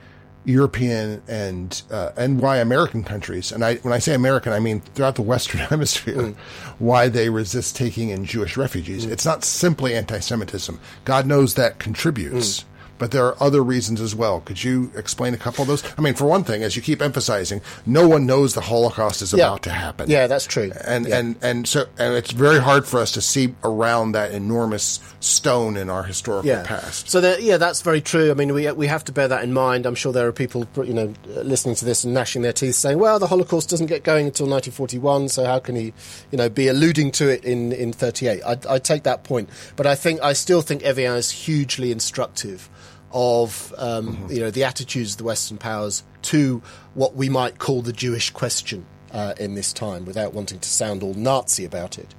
European 0.45 1.21
and 1.27 1.81
uh, 1.89 2.11
and 2.17 2.41
why 2.41 2.57
American 2.57 3.03
countries, 3.03 3.51
and 3.51 3.63
I 3.63 3.75
when 3.75 3.93
I 3.93 3.99
say 3.99 4.13
American, 4.13 4.51
I 4.51 4.59
mean 4.59 4.81
throughout 4.81 5.15
the 5.15 5.21
Western 5.21 5.59
Hemisphere, 5.69 6.33
why 6.79 7.07
they 7.07 7.29
resist 7.29 7.75
taking 7.75 8.09
in 8.09 8.25
Jewish 8.25 8.57
refugees. 8.57 9.05
It's 9.05 9.25
not 9.25 9.43
simply 9.43 9.93
anti-Semitism. 9.95 10.79
God 11.05 11.25
knows 11.25 11.53
that 11.55 11.79
contributes. 11.79 12.65
But 12.97 13.11
there 13.11 13.25
are 13.25 13.35
other 13.41 13.61
reasons 13.63 13.99
as 13.99 14.15
well. 14.15 14.41
Could 14.41 14.63
you 14.63 14.91
explain 14.95 15.33
a 15.33 15.37
couple 15.37 15.61
of 15.63 15.67
those? 15.67 15.83
I 15.97 16.01
mean, 16.01 16.13
for 16.13 16.25
one 16.25 16.43
thing, 16.43 16.63
as 16.63 16.75
you 16.75 16.81
keep 16.81 17.01
emphasizing, 17.01 17.61
no 17.85 18.07
one 18.07 18.25
knows 18.25 18.53
the 18.53 18.61
Holocaust 18.61 19.21
is 19.21 19.33
Yeah. 19.33 19.47
about 19.47 19.63
to 19.63 19.71
happen 19.71 20.09
Yeah, 20.09 20.27
that's 20.27 20.45
true. 20.45 20.71
and 20.85 21.07
Yeah. 21.07 21.17
and 21.19 21.35
and 21.41 21.67
so 21.67 21.85
and 21.97 22.13
it's 22.13 22.31
very 22.31 22.59
hard 22.59 22.85
for 22.85 22.99
us 22.99 23.11
to 23.13 23.21
see 23.21 23.55
around 23.63 24.11
that 24.13 24.31
enormous 24.31 24.99
stone 25.19 25.75
in 25.75 25.89
our 25.89 26.03
historical 26.03 26.47
yeah. 26.49 26.63
past. 26.63 27.09
So 27.09 27.19
that, 27.21 27.41
yeah, 27.41 27.57
that's 27.57 27.81
very 27.81 28.01
true. 28.01 28.29
I 28.31 28.35
mean, 28.35 28.53
we 28.53 28.71
we 28.71 28.87
have 28.87 29.03
to 29.05 29.11
bear 29.11 29.27
that 29.27 29.43
in 29.43 29.53
mind. 29.53 29.85
I'm 29.85 29.95
sure 29.95 30.13
there 30.13 30.27
are 30.27 30.31
people, 30.31 30.67
you 30.83 30.93
know, 30.93 31.13
listening 31.25 31.75
to 31.75 31.85
this 31.85 32.03
and 32.03 32.13
gnashing 32.13 32.41
their 32.43 32.53
teeth, 32.53 32.75
saying, 32.75 32.99
"Well, 32.99 33.19
the 33.19 33.27
Holocaust 33.27 33.69
doesn't 33.69 33.87
get 33.87 34.03
going 34.03 34.25
until 34.27 34.45
1941, 34.47 35.29
so 35.29 35.45
how 35.45 35.59
can 35.59 35.75
he, 35.75 35.93
you 36.31 36.37
know, 36.37 36.47
be 36.49 36.67
alluding 36.67 37.11
to 37.13 37.27
it 37.29 37.43
in 37.43 37.71
in 37.71 37.91
38?" 37.91 38.41
I, 38.45 38.57
I 38.69 38.79
take 38.79 39.03
that 39.03 39.23
point, 39.23 39.49
but 39.75 39.85
I 39.87 39.95
think 39.95 40.21
I 40.21 40.33
still 40.33 40.61
think 40.61 40.83
Evian 40.83 41.15
is 41.15 41.31
hugely 41.31 41.91
instructive 41.91 42.69
of 43.13 43.73
um, 43.77 44.27
you 44.29 44.39
know 44.39 44.51
the 44.51 44.63
attitudes 44.63 45.13
of 45.13 45.17
the 45.19 45.23
Western 45.23 45.57
powers 45.57 46.03
to 46.23 46.61
what 46.93 47.15
we 47.15 47.29
might 47.29 47.59
call 47.59 47.81
the 47.81 47.93
Jewish 47.93 48.29
question 48.31 48.85
uh, 49.11 49.33
in 49.39 49.55
this 49.55 49.71
time, 49.73 50.05
without 50.05 50.33
wanting 50.33 50.59
to 50.59 50.69
sound 50.69 51.03
all 51.03 51.13
Nazi 51.13 51.65
about 51.65 51.97
it. 51.97 52.13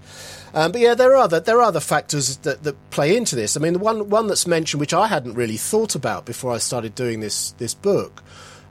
Um, 0.55 0.71
but 0.71 0.81
yeah, 0.81 0.95
there 0.95 1.13
are 1.13 1.17
other 1.17 1.41
there 1.41 1.59
are 1.59 1.63
other 1.63 1.81
factors 1.81 2.37
that, 2.39 2.63
that 2.63 2.91
play 2.91 3.17
into 3.17 3.35
this. 3.35 3.57
I 3.57 3.61
mean, 3.61 3.73
the 3.75 3.79
one 3.79 4.09
one 4.09 4.29
that's 4.29 4.47
mentioned, 4.47 4.81
which 4.81 4.95
I 4.95 5.09
hadn't 5.09 5.35
really 5.35 5.57
thought 5.57 5.95
about 5.95 6.27
before 6.27 6.53
I 6.53 6.59
started 6.59 6.95
doing 6.95 7.21
this 7.21 7.51
this 7.53 7.75
book, 7.75 8.23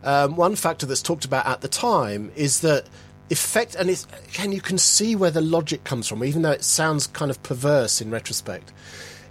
um, 0.03 0.35
one 0.35 0.55
factor 0.55 0.85
that's 0.85 1.01
talked 1.01 1.25
about 1.25 1.45
at 1.45 1.61
the 1.61 1.67
time 1.67 2.31
is 2.35 2.61
that 2.61 2.87
effect, 3.29 3.75
and 3.75 3.89
it's, 3.89 4.07
again, 4.29 4.51
you 4.51 4.61
can 4.61 4.77
see 4.77 5.15
where 5.15 5.31
the 5.31 5.41
logic 5.41 5.83
comes 5.83 6.07
from, 6.07 6.23
even 6.23 6.41
though 6.41 6.51
it 6.51 6.63
sounds 6.63 7.07
kind 7.07 7.31
of 7.31 7.41
perverse 7.43 8.01
in 8.01 8.11
retrospect, 8.11 8.71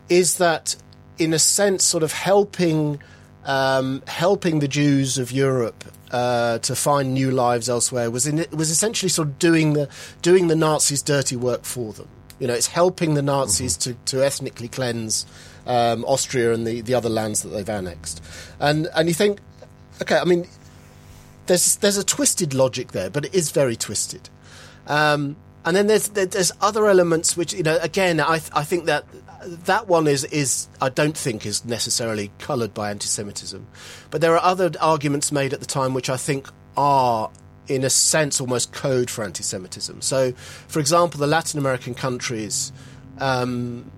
is 0.08 0.38
that 0.38 0.76
in 1.18 1.32
a 1.32 1.38
sense, 1.38 1.84
sort 1.84 2.02
of 2.02 2.12
helping 2.12 3.00
um, 3.44 4.02
helping 4.06 4.60
the 4.60 4.68
Jews 4.68 5.18
of 5.18 5.32
Europe 5.32 5.84
uh, 6.12 6.58
to 6.58 6.76
find 6.76 7.14
new 7.14 7.30
lives 7.30 7.68
elsewhere 7.68 8.10
was 8.10 8.26
in, 8.26 8.44
was 8.52 8.70
essentially 8.70 9.08
sort 9.08 9.28
of 9.28 9.38
doing 9.38 9.72
the 9.72 9.88
doing 10.20 10.48
the 10.48 10.56
Nazis' 10.56 11.02
dirty 11.02 11.36
work 11.36 11.64
for 11.64 11.92
them. 11.92 12.08
You 12.38 12.46
know, 12.46 12.54
it's 12.54 12.66
helping 12.66 13.14
the 13.14 13.22
Nazis 13.22 13.76
to, 13.78 13.94
to 14.06 14.24
ethnically 14.24 14.68
cleanse 14.68 15.26
um, 15.66 16.04
Austria 16.04 16.52
and 16.52 16.66
the, 16.66 16.80
the 16.80 16.94
other 16.94 17.08
lands 17.08 17.42
that 17.42 17.50
they've 17.50 17.68
annexed. 17.68 18.22
And 18.60 18.88
and 18.94 19.08
you 19.08 19.14
think, 19.14 19.40
okay, 20.00 20.18
I 20.18 20.24
mean, 20.24 20.46
there's 21.46 21.76
there's 21.76 21.96
a 21.96 22.04
twisted 22.04 22.54
logic 22.54 22.92
there, 22.92 23.10
but 23.10 23.24
it 23.24 23.34
is 23.34 23.50
very 23.50 23.76
twisted. 23.76 24.28
Um, 24.86 25.36
and 25.64 25.76
then 25.76 25.86
there's 25.86 26.08
there's 26.08 26.52
other 26.60 26.86
elements 26.86 27.36
which 27.36 27.52
you 27.52 27.62
know 27.62 27.78
again 27.80 28.20
I 28.20 28.40
I 28.52 28.64
think 28.64 28.86
that 28.86 29.04
that 29.46 29.88
one 29.88 30.06
is 30.06 30.24
is 30.24 30.68
I 30.80 30.88
don't 30.88 31.16
think 31.16 31.46
is 31.46 31.64
necessarily 31.64 32.30
coloured 32.38 32.74
by 32.74 32.90
anti-Semitism, 32.90 33.66
but 34.10 34.20
there 34.20 34.34
are 34.34 34.42
other 34.42 34.70
arguments 34.80 35.32
made 35.32 35.52
at 35.52 35.60
the 35.60 35.66
time 35.66 35.94
which 35.94 36.10
I 36.10 36.16
think 36.16 36.48
are 36.76 37.30
in 37.68 37.84
a 37.84 37.90
sense 37.90 38.40
almost 38.40 38.72
code 38.72 39.08
for 39.10 39.24
anti-Semitism. 39.24 40.00
So, 40.00 40.32
for 40.32 40.80
example, 40.80 41.20
the 41.20 41.26
Latin 41.26 41.58
American 41.58 41.94
countries. 41.94 42.72
Um, 43.18 43.90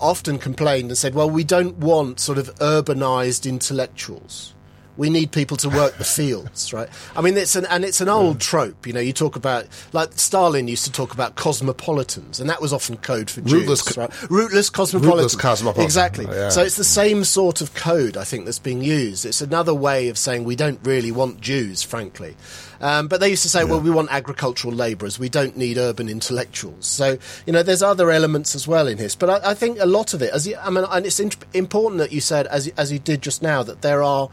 often 0.00 0.38
complained 0.38 0.90
and 0.90 0.96
said, 0.96 1.14
well, 1.14 1.28
we 1.28 1.42
don't 1.42 1.76
want 1.78 2.20
sort 2.20 2.38
of 2.38 2.54
urbanized 2.56 3.48
intellectuals. 3.48 4.54
We 4.98 5.08
need 5.08 5.32
people 5.32 5.56
to 5.58 5.68
work 5.70 5.96
the 5.96 6.04
fields, 6.04 6.72
right? 6.72 6.88
I 7.16 7.22
mean, 7.22 7.36
it's 7.38 7.56
an 7.56 7.64
and 7.66 7.84
it's 7.84 8.02
an 8.02 8.08
old 8.08 8.40
trope. 8.40 8.86
You 8.86 8.92
know, 8.92 9.00
you 9.00 9.14
talk 9.14 9.36
about 9.36 9.66
like 9.92 10.12
Stalin 10.18 10.68
used 10.68 10.84
to 10.84 10.92
talk 10.92 11.14
about 11.14 11.36
cosmopolitans, 11.36 12.40
and 12.40 12.50
that 12.50 12.60
was 12.60 12.72
often 12.72 12.96
code 12.96 13.30
for 13.30 13.40
Rootless 13.40 13.84
Jews, 13.84 13.94
co- 13.94 14.00
right? 14.02 14.30
Rootless 14.30 14.68
cosmopolitans. 14.68 15.22
Rootless 15.22 15.36
cosmopolitan. 15.36 15.84
Exactly. 15.84 16.26
Yeah. 16.26 16.48
So 16.50 16.62
it's 16.62 16.76
the 16.76 16.84
same 16.84 17.24
sort 17.24 17.60
of 17.60 17.74
code, 17.74 18.16
I 18.16 18.24
think, 18.24 18.44
that's 18.44 18.58
being 18.58 18.82
used. 18.82 19.24
It's 19.24 19.40
another 19.40 19.72
way 19.72 20.08
of 20.08 20.18
saying 20.18 20.44
we 20.44 20.56
don't 20.56 20.80
really 20.82 21.12
want 21.12 21.40
Jews, 21.40 21.82
frankly. 21.82 22.36
Um, 22.80 23.08
but 23.08 23.20
they 23.20 23.28
used 23.28 23.42
to 23.42 23.48
say, 23.48 23.64
well, 23.64 23.80
we 23.80 23.90
want 23.90 24.12
agricultural 24.12 24.72
labourers. 24.72 25.18
We 25.18 25.28
don't 25.28 25.56
need 25.56 25.78
urban 25.78 26.08
intellectuals. 26.08 26.86
So, 26.86 27.18
you 27.44 27.52
know, 27.52 27.62
there's 27.62 27.82
other 27.82 28.10
elements 28.10 28.54
as 28.54 28.68
well 28.68 28.86
in 28.86 28.98
this. 28.98 29.16
But 29.16 29.30
I, 29.30 29.50
I 29.50 29.54
think 29.54 29.78
a 29.80 29.86
lot 29.86 30.14
of 30.14 30.22
it, 30.22 30.32
as 30.32 30.46
you, 30.46 30.56
I 30.56 30.70
mean, 30.70 30.84
and 30.88 31.06
it's 31.06 31.18
in, 31.18 31.32
important 31.54 31.98
that 31.98 32.12
you 32.12 32.20
said, 32.20 32.46
as, 32.46 32.68
as 32.76 32.92
you 32.92 32.98
did 33.00 33.22
just 33.22 33.42
now, 33.42 33.62
that 33.64 33.82
there 33.82 34.02
are 34.02 34.28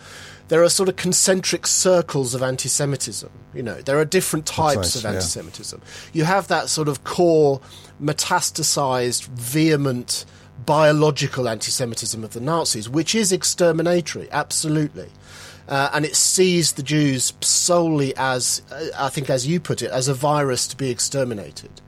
there 0.48 0.64
are 0.64 0.70
sort 0.70 0.90
of 0.90 0.96
concentric 0.96 1.66
circles 1.68 2.36
of 2.36 2.44
anti-Semitism. 2.44 3.30
You 3.54 3.64
know, 3.64 3.82
there 3.82 3.98
are 4.00 4.06
different 4.06 4.46
types 4.46 4.76
nice, 4.76 4.96
of 4.96 5.04
yeah. 5.04 5.10
anti-Semitism. 5.12 5.82
You 6.14 6.26
have 6.26 6.48
that 6.50 6.70
sort 6.70 6.88
of 6.88 7.04
core, 7.04 7.62
metastasized, 8.02 9.28
vehement, 9.28 10.26
biological 10.66 11.50
anti-Semitism 11.50 12.24
of 12.24 12.34
the 12.34 12.40
Nazis, 12.40 12.90
which 12.90 13.16
is 13.16 13.32
exterminatory, 13.32 14.28
absolutely. 14.32 15.10
Uh, 15.68 15.90
and 15.94 16.06
it 16.06 16.16
sees 16.16 16.74
the 16.74 16.84
Jews 16.84 17.34
solely 17.42 18.14
as, 18.18 18.62
uh, 18.72 18.86
I 18.98 19.10
think, 19.10 19.30
as 19.30 19.48
you 19.48 19.60
put 19.60 19.82
it, 19.82 19.90
as 19.90 20.08
a 20.08 20.14
virus 20.14 20.68
to 20.68 20.78
be 20.78 20.92
exterminated. 20.92 21.82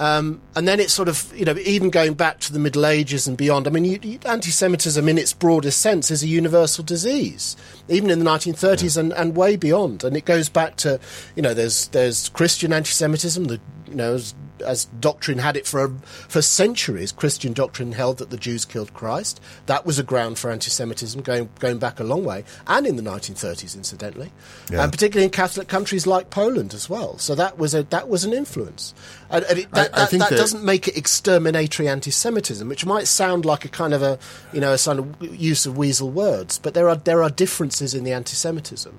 Um, 0.00 0.40
and 0.56 0.66
then 0.66 0.80
it's 0.80 0.94
sort 0.94 1.08
of, 1.08 1.30
you 1.36 1.44
know, 1.44 1.54
even 1.58 1.90
going 1.90 2.14
back 2.14 2.40
to 2.40 2.54
the 2.54 2.58
Middle 2.58 2.86
Ages 2.86 3.28
and 3.28 3.36
beyond. 3.36 3.66
I 3.66 3.70
mean, 3.70 3.84
you, 3.84 3.98
you, 4.02 4.18
anti-Semitism 4.24 5.06
in 5.06 5.18
its 5.18 5.34
broadest 5.34 5.82
sense 5.82 6.10
is 6.10 6.22
a 6.22 6.26
universal 6.26 6.82
disease, 6.82 7.54
even 7.86 8.08
in 8.08 8.18
the 8.18 8.24
1930s 8.24 8.96
and, 8.96 9.12
and 9.12 9.36
way 9.36 9.56
beyond. 9.56 10.02
And 10.02 10.16
it 10.16 10.24
goes 10.24 10.48
back 10.48 10.76
to, 10.76 10.98
you 11.36 11.42
know, 11.42 11.52
there's 11.52 11.88
there's 11.88 12.30
Christian 12.30 12.72
anti-Semitism, 12.72 13.44
the 13.44 13.60
you 13.88 13.96
know, 13.96 14.14
as, 14.14 14.34
as 14.64 14.84
doctrine 15.00 15.38
had 15.38 15.56
it 15.56 15.66
for 15.66 15.88
for 16.28 16.40
centuries. 16.40 17.10
Christian 17.12 17.52
doctrine 17.52 17.92
held 17.92 18.18
that 18.18 18.30
the 18.30 18.36
Jews 18.36 18.64
killed 18.64 18.94
Christ. 18.94 19.40
That 19.66 19.84
was 19.84 19.98
a 19.98 20.04
ground 20.04 20.38
for 20.38 20.50
anti-Semitism 20.50 21.20
going 21.22 21.48
going 21.58 21.78
back 21.78 21.98
a 21.98 22.04
long 22.04 22.24
way, 22.24 22.44
and 22.68 22.86
in 22.86 22.96
the 22.96 23.02
1930s, 23.02 23.74
incidentally, 23.76 24.30
Yeah. 24.70 24.84
and 24.84 24.92
particularly 24.92 25.24
in 25.24 25.30
Catholic 25.30 25.66
countries 25.66 26.06
like 26.06 26.30
Poland 26.30 26.72
as 26.72 26.88
well. 26.88 27.18
So 27.18 27.34
that 27.34 27.58
was 27.58 27.74
a 27.74 27.82
that 27.84 28.08
was 28.08 28.24
an 28.24 28.32
influence. 28.32 28.94
And, 29.28 29.44
and 29.44 29.58
it, 29.60 29.70
that, 29.72 29.89
That, 29.94 30.10
think 30.10 30.22
that 30.22 30.30
that- 30.30 30.36
doesn't 30.36 30.64
make 30.64 30.88
it 30.88 30.96
exterminatory 30.96 31.88
anti-Semitism, 31.88 32.68
which 32.68 32.86
might 32.86 33.06
sound 33.06 33.44
like 33.44 33.64
a 33.64 33.68
kind 33.68 33.94
of 33.94 34.02
a 34.02 34.18
you 34.52 34.60
know 34.60 34.72
a 34.72 34.78
sort 34.78 34.98
of 34.98 35.16
use 35.20 35.66
of 35.66 35.76
weasel 35.76 36.10
words, 36.10 36.58
but 36.58 36.74
there 36.74 36.88
are 36.88 36.96
there 36.96 37.22
are 37.22 37.30
differences 37.30 37.94
in 37.94 38.04
the 38.04 38.12
anti-Semitism. 38.12 38.98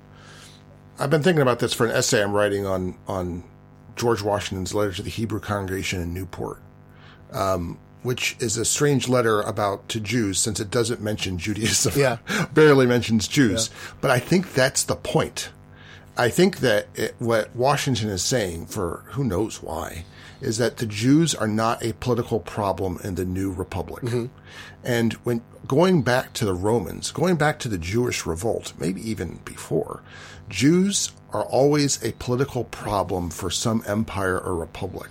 I've 0.98 1.10
been 1.10 1.22
thinking 1.22 1.42
about 1.42 1.58
this 1.58 1.72
for 1.74 1.86
an 1.86 1.92
essay 1.92 2.22
I'm 2.22 2.32
writing 2.32 2.66
on 2.66 2.96
on 3.08 3.44
George 3.96 4.22
Washington's 4.22 4.74
letter 4.74 4.92
to 4.92 5.02
the 5.02 5.10
Hebrew 5.10 5.40
congregation 5.40 6.00
in 6.00 6.14
Newport, 6.14 6.60
um, 7.32 7.78
which 8.02 8.36
is 8.40 8.56
a 8.56 8.64
strange 8.64 9.08
letter 9.08 9.40
about 9.42 9.88
to 9.90 10.00
Jews 10.00 10.38
since 10.38 10.60
it 10.60 10.70
doesn't 10.70 11.00
mention 11.00 11.38
Judaism. 11.38 11.92
Yeah. 11.96 12.18
barely 12.54 12.86
mentions 12.86 13.28
Jews. 13.28 13.70
But 14.00 14.10
I 14.10 14.18
think 14.18 14.54
that's 14.54 14.84
the 14.84 14.96
point. 14.96 15.50
I 16.16 16.28
think 16.28 16.58
that 16.58 16.88
it, 16.94 17.14
what 17.18 17.54
Washington 17.56 18.10
is 18.10 18.22
saying, 18.22 18.66
for 18.66 19.04
who 19.08 19.24
knows 19.24 19.62
why, 19.62 20.04
is 20.42 20.58
that 20.58 20.76
the 20.76 20.86
Jews 20.86 21.34
are 21.34 21.48
not 21.48 21.82
a 21.82 21.94
political 21.94 22.40
problem 22.40 22.98
in 23.04 23.14
the 23.14 23.24
new 23.24 23.50
republic. 23.52 24.02
And 24.84 25.12
when 25.24 25.40
going 25.66 26.02
back 26.02 26.32
to 26.34 26.44
the 26.44 26.52
Romans, 26.52 27.12
going 27.12 27.36
back 27.36 27.58
to 27.60 27.68
the 27.68 27.78
Jewish 27.78 28.26
revolt, 28.26 28.72
maybe 28.78 29.00
even 29.08 29.38
before, 29.44 30.02
Jews 30.48 31.12
are 31.32 31.44
always 31.44 32.02
a 32.02 32.12
political 32.18 32.64
problem 32.64 33.30
for 33.30 33.48
some 33.50 33.82
empire 33.86 34.38
or 34.38 34.56
republic. 34.56 35.10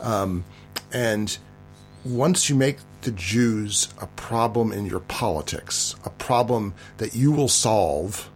Um, 0.00 0.44
and 0.92 1.36
once 2.04 2.48
you 2.48 2.54
make 2.56 2.78
the 3.02 3.10
Jews 3.10 3.88
a 4.00 4.06
problem 4.06 4.72
in 4.72 4.86
your 4.86 5.00
politics, 5.00 5.96
a 6.04 6.10
problem 6.10 6.74
that 6.98 7.14
you 7.14 7.32
will 7.32 7.48
solve, 7.48 8.30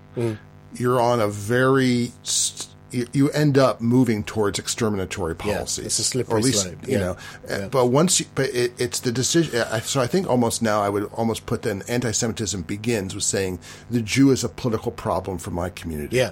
you're 0.74 1.00
on 1.00 1.20
a 1.20 1.28
very 1.28 2.12
st- 2.24 2.73
you, 2.94 3.06
you 3.12 3.30
end 3.30 3.58
up 3.58 3.80
moving 3.80 4.22
towards 4.24 4.58
exterminatory 4.58 5.34
Yeah, 5.44 5.54
policies. 5.56 5.86
it's 5.86 5.98
a 5.98 6.04
slippery 6.04 6.34
or 6.34 6.38
at 6.38 6.44
least, 6.44 6.62
slope. 6.62 6.86
You 6.86 6.92
Yeah. 6.94 6.98
know, 7.00 7.16
Yeah. 7.48 7.56
Uh, 7.56 7.68
but 7.68 7.86
once, 7.86 8.20
you, 8.20 8.26
but 8.34 8.46
it, 8.50 8.72
it's 8.78 9.00
the 9.00 9.12
decision. 9.12 9.50
So 9.82 10.00
I 10.00 10.06
think 10.06 10.28
almost 10.28 10.62
now 10.62 10.80
I 10.80 10.88
would 10.88 11.04
almost 11.12 11.46
put 11.46 11.62
then 11.62 11.82
anti-Semitism 11.88 12.62
begins 12.62 13.14
with 13.14 13.24
saying 13.24 13.58
the 13.90 14.00
Jew 14.00 14.30
is 14.30 14.44
a 14.44 14.48
political 14.48 14.92
problem 14.92 15.38
for 15.38 15.50
my 15.50 15.68
community. 15.70 16.16
Yeah, 16.16 16.30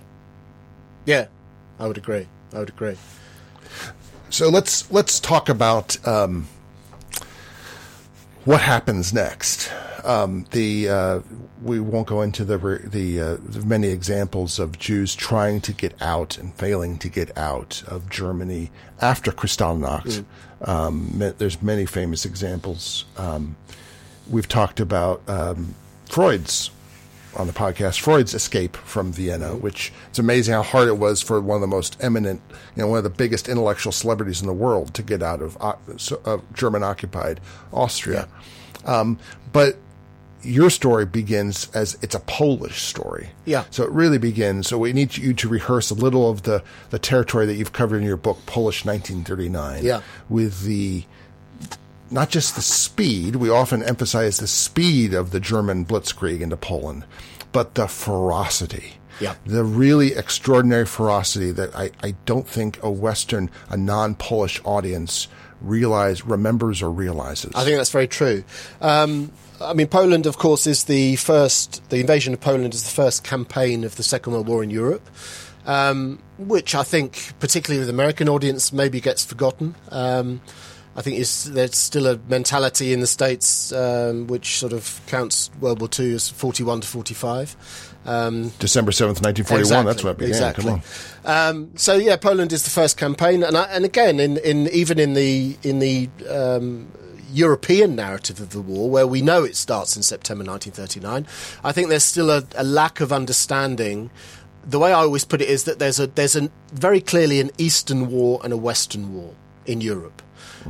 yeah, 1.04 1.26
I 1.78 1.87
would 1.88 1.99
agree. 1.99 2.28
I 2.54 2.59
would 2.61 2.69
agree. 2.71 2.97
So 4.31 4.49
let's 4.49 4.90
let's 4.90 5.21
talk 5.21 5.49
about 5.49 5.97
um, 6.07 6.47
what 8.44 8.61
happens 8.61 9.12
next? 9.12 9.72
Um, 10.04 10.46
the 10.50 10.88
uh, 10.88 11.20
we 11.62 11.78
won't 11.78 12.08
go 12.08 12.22
into 12.22 12.44
the 12.44 12.58
the, 12.58 13.20
uh, 13.20 13.37
the, 13.40 13.64
many 13.64 13.88
examples 13.88 14.58
of 14.58 14.78
Jews 14.78 15.14
trying 15.14 15.61
to 15.62 15.72
get 15.72 15.94
out 16.02 16.38
and 16.38 16.52
failing 16.54 16.99
to 16.99 17.08
get 17.08 17.37
out 17.38 17.82
of 17.87 18.11
Germany 18.11 18.70
after 19.00 19.30
Kristallnacht. 19.30 20.25
Mm. 20.62 20.68
Um, 20.68 21.34
there's 21.38 21.62
many 21.62 21.87
famous 21.87 22.25
examples. 22.25 23.04
Um, 23.16 23.56
we've 24.28 24.49
talked 24.49 24.80
about 24.80 25.22
um, 25.28 25.75
Freud's 26.06 26.70
on 27.36 27.46
the 27.46 27.52
podcast 27.52 28.00
Freud's 28.00 28.34
escape 28.34 28.76
from 28.76 29.12
Vienna, 29.12 29.54
which 29.54 29.92
it's 30.08 30.18
amazing 30.18 30.54
how 30.54 30.62
hard 30.62 30.88
it 30.88 30.98
was 30.98 31.22
for 31.22 31.40
one 31.40 31.56
of 31.56 31.60
the 31.60 31.66
most 31.66 31.96
eminent, 32.02 32.40
you 32.76 32.82
know, 32.82 32.88
one 32.88 32.98
of 32.98 33.04
the 33.04 33.10
biggest 33.10 33.48
intellectual 33.48 33.92
celebrities 33.92 34.40
in 34.40 34.46
the 34.46 34.52
world 34.52 34.94
to 34.94 35.02
get 35.02 35.22
out 35.22 35.40
of 35.40 35.56
uh, 35.60 36.38
German 36.52 36.82
occupied 36.82 37.40
Austria. 37.72 38.28
Yeah. 38.84 39.00
Um, 39.00 39.18
but 39.52 39.76
your 40.42 40.70
story 40.70 41.06
begins 41.06 41.70
as 41.74 41.96
it's 42.02 42.14
a 42.14 42.20
Polish 42.20 42.82
story. 42.82 43.30
Yeah. 43.44 43.64
So 43.70 43.84
it 43.84 43.90
really 43.90 44.18
begins. 44.18 44.66
So 44.66 44.78
we 44.78 44.92
need 44.92 45.16
you 45.16 45.34
to 45.34 45.48
rehearse 45.48 45.90
a 45.90 45.94
little 45.94 46.28
of 46.28 46.42
the, 46.42 46.62
the 46.90 46.98
territory 46.98 47.46
that 47.46 47.54
you've 47.54 47.72
covered 47.72 47.98
in 47.98 48.02
your 48.02 48.16
book, 48.16 48.44
Polish 48.46 48.84
1939. 48.84 49.84
Yeah. 49.84 50.02
With 50.28 50.64
the 50.64 51.04
not 52.12 52.28
just 52.28 52.54
the 52.54 52.62
speed, 52.62 53.37
we 53.37 53.49
often 53.49 53.83
emphasize 53.83 54.38
the 54.38 54.47
speed 54.47 55.14
of 55.14 55.31
the 55.31 55.40
German 55.40 55.85
blitzkrieg 55.85 56.40
into 56.40 56.57
Poland, 56.57 57.04
but 57.52 57.75
the 57.75 57.88
ferocity. 57.88 58.95
Yeah. 59.21 59.35
The 59.47 59.64
really 59.64 60.14
extraordinary 60.14 60.87
ferocity 60.87 61.52
that 61.52 61.75
I, 61.75 61.90
I 62.02 62.14
don't 62.26 62.47
think 62.47 62.83
a 62.83 62.90
Western, 62.90 63.50
a 63.69 63.76
non 63.76 64.14
Polish 64.14 64.61
audience 64.64 65.28
realize, 65.61 66.25
remembers 66.26 66.83
or 66.83 66.90
realizes. 66.90 67.52
I 67.54 67.64
think 67.64 67.76
that's 67.76 67.90
very 67.90 68.09
true. 68.09 68.45
Um, 68.81 69.33
I 69.61 69.75
mean, 69.75 69.87
Poland, 69.87 70.26
of 70.26 70.38
course, 70.38 70.66
is 70.66 70.85
the 70.85 71.16
first, 71.16 71.88
the 71.90 72.00
invasion 72.00 72.33
of 72.33 72.40
Poland 72.40 72.75
is 72.75 72.83
the 72.83 72.90
first 72.90 73.23
campaign 73.23 73.85
of 73.85 73.97
the 73.97 74.02
Second 74.02 74.33
World 74.33 74.49
War 74.49 74.62
in 74.62 74.71
Europe. 74.71 75.09
Um, 75.64 76.19
which 76.38 76.75
I 76.75 76.83
think, 76.83 77.35
particularly 77.38 77.78
with 77.78 77.88
American 77.88 78.28
audience, 78.28 78.73
maybe 78.73 79.00
gets 79.00 79.25
forgotten. 79.25 79.76
Um, 79.90 80.40
I 80.94 81.02
think 81.02 81.16
there's 81.16 81.76
still 81.76 82.06
a 82.06 82.18
mentality 82.28 82.92
in 82.92 83.00
the 83.00 83.06
states 83.06 83.72
um, 83.72 84.26
which 84.26 84.58
sort 84.58 84.72
of 84.72 85.00
counts 85.06 85.50
World 85.61 85.80
War 85.80 85.88
II 85.99 86.14
as 86.14 86.28
41 86.28 86.82
to 86.82 86.87
45. 86.87 87.96
Um, 88.04 88.52
December 88.58 88.90
seventh, 88.90 89.22
nineteen 89.22 89.44
forty-one. 89.44 89.61
Exactly, 89.61 89.92
that's 89.92 90.04
what 90.04 90.11
it 90.11 90.18
began. 90.18 90.30
Exactly. 90.30 90.82
Um, 91.25 91.70
so 91.76 91.94
yeah, 91.94 92.16
Poland 92.16 92.52
is 92.52 92.64
the 92.64 92.70
first 92.70 92.96
campaign, 92.96 93.44
and 93.44 93.56
I, 93.56 93.62
and 93.64 93.84
again, 93.84 94.18
in, 94.18 94.38
in 94.38 94.66
even 94.68 94.99
in 94.99 95.14
the 95.14 95.56
in 95.62 95.78
the 95.78 96.11
um, 96.28 96.90
European 97.32 97.94
narrative 97.94 98.40
of 98.40 98.50
the 98.50 98.61
war, 98.61 98.90
where 98.90 99.06
we 99.06 99.22
know 99.22 99.44
it 99.44 99.54
starts 99.54 99.96
in 99.96 100.02
September 100.02 100.42
1939, 100.42 101.28
I 101.62 101.70
think 101.70 101.90
there's 101.90 102.02
still 102.02 102.28
a, 102.28 102.42
a 102.56 102.64
lack 102.64 103.00
of 103.00 103.12
understanding 103.12 104.11
the 104.64 104.78
way 104.78 104.90
I 104.90 105.00
always 105.00 105.25
put 105.25 105.40
it 105.40 105.49
is 105.49 105.64
that 105.64 105.78
there's 105.78 105.99
a 105.99 106.06
there's 106.06 106.37
a 106.37 106.50
very 106.72 107.00
clearly 107.00 107.40
an 107.40 107.50
Eastern 107.58 108.11
war 108.11 108.40
and 108.44 108.52
a 108.52 108.56
Western 108.56 109.14
war 109.14 109.34
in 109.66 109.80
Europe. 109.80 110.22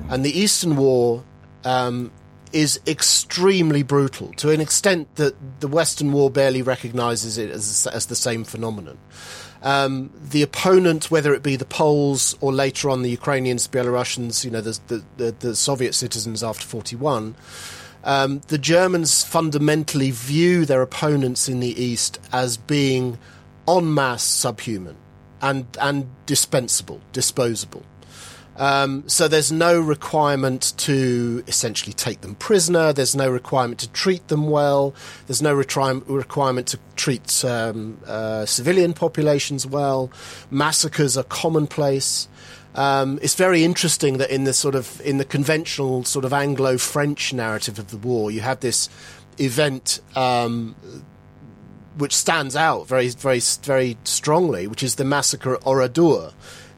And 0.09 0.25
the 0.25 0.39
Eastern 0.39 0.77
War 0.77 1.25
um, 1.65 2.11
is 2.53 2.81
extremely 2.87 3.83
brutal 3.83 4.33
to 4.35 4.51
an 4.51 4.61
extent 4.61 5.15
that 5.17 5.35
the 5.61 5.69
Western 5.69 6.13
War 6.13 6.31
barely 6.31 6.63
recognizes 6.63 7.39
it 7.39 7.51
as, 7.51 7.87
as 7.87 8.07
the 8.07 8.17
same 8.17 8.45
phenomenon. 8.45 8.99
Um, 9.63 10.11
the 10.31 10.43
opponent, 10.43 11.11
whether 11.11 11.33
it 11.35 11.43
be 11.43 11.57
the 11.57 11.65
Poles 11.65 12.37
or 12.41 12.53
later 12.53 12.91
on 12.91 13.03
the 13.03 13.11
Ukrainians, 13.11 13.69
Belarusians, 13.69 14.45
you 14.45 14.51
know, 14.51 14.61
the, 14.61 14.79
the, 14.89 15.05
the, 15.17 15.33
the 15.39 15.57
Soviet 15.57 15.95
citizens 15.95 16.43
after 16.43 16.67
41, 16.67 17.37
um, 18.05 18.41
the 18.49 18.59
Germans 18.59 19.23
fundamentally 19.23 20.11
view 20.11 20.65
their 20.65 20.83
opponents 20.83 21.49
in 21.49 21.61
the 21.61 21.81
East 21.81 22.19
as 22.33 22.57
being 22.57 23.19
en 23.69 23.95
masse 23.95 24.25
subhuman 24.25 24.97
and, 25.41 25.65
and 25.81 26.11
dispensable, 26.26 27.00
disposable. 27.13 27.85
Um, 28.56 29.08
so 29.08 29.28
there's 29.28 29.50
no 29.50 29.80
requirement 29.80 30.75
to 30.78 31.43
essentially 31.47 31.93
take 31.93 32.21
them 32.21 32.34
prisoner. 32.34 32.93
There's 32.93 33.17
no 33.17 33.30
requirement 33.30 33.80
to 33.80 33.88
treat 33.91 34.28
them 34.28 34.50
well. 34.50 34.95
There's 35.26 35.43
no 35.43 35.54
requirement 35.54 36.67
to 36.69 36.78
treat 36.97 37.45
um, 37.45 37.99
uh, 38.06 38.45
civilian 38.47 38.93
populations 38.93 39.67
well. 39.67 40.10
Massacres 40.50 41.17
are 41.17 41.25
commonplace. 41.25 42.28
Um, 42.75 43.19
it's 43.23 43.34
very 43.34 43.65
interesting 43.65 44.19
that 44.19 44.30
in 44.30 44.45
the 44.45 44.54
sort 44.54 44.75
of 44.75 45.00
in 45.02 45.19
the 45.19 45.25
conventional 45.25 46.04
sort 46.04 46.25
of 46.25 46.32
Anglo-French 46.32 47.32
narrative 47.32 47.78
of 47.78 47.91
the 47.91 47.99
war, 47.99 48.30
you 48.30 48.41
have 48.41 48.60
this 48.60 48.88
event 49.38 50.00
um, 50.15 50.75
which 51.97 52.15
stands 52.15 52.56
out 52.56 52.86
very, 52.86 53.08
very, 53.08 53.41
very 53.62 53.99
strongly, 54.04 54.67
which 54.67 54.82
is 54.82 54.95
the 54.97 55.04
massacre 55.04 55.54
at 55.54 55.60
Oradour 55.62 56.32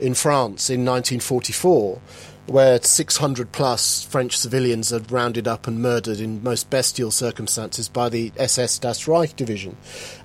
in 0.05 0.15
France 0.15 0.69
in 0.69 0.85
1944, 0.85 1.99
where 2.47 2.81
600 2.81 3.53
plus 3.53 4.05
French 4.05 4.37
civilians 4.37 4.93
are 4.93 5.01
rounded 5.01 5.49
up 5.49 5.67
and 5.67 5.81
murdered 5.81 6.21
in 6.21 6.43
most 6.43 6.69
bestial 6.69 7.11
circumstances 7.11 7.89
by 7.89 8.11
the 8.11 8.31
SS 8.37 8.79
Das 8.79 9.09
Reich 9.09 9.35
division. 9.35 9.77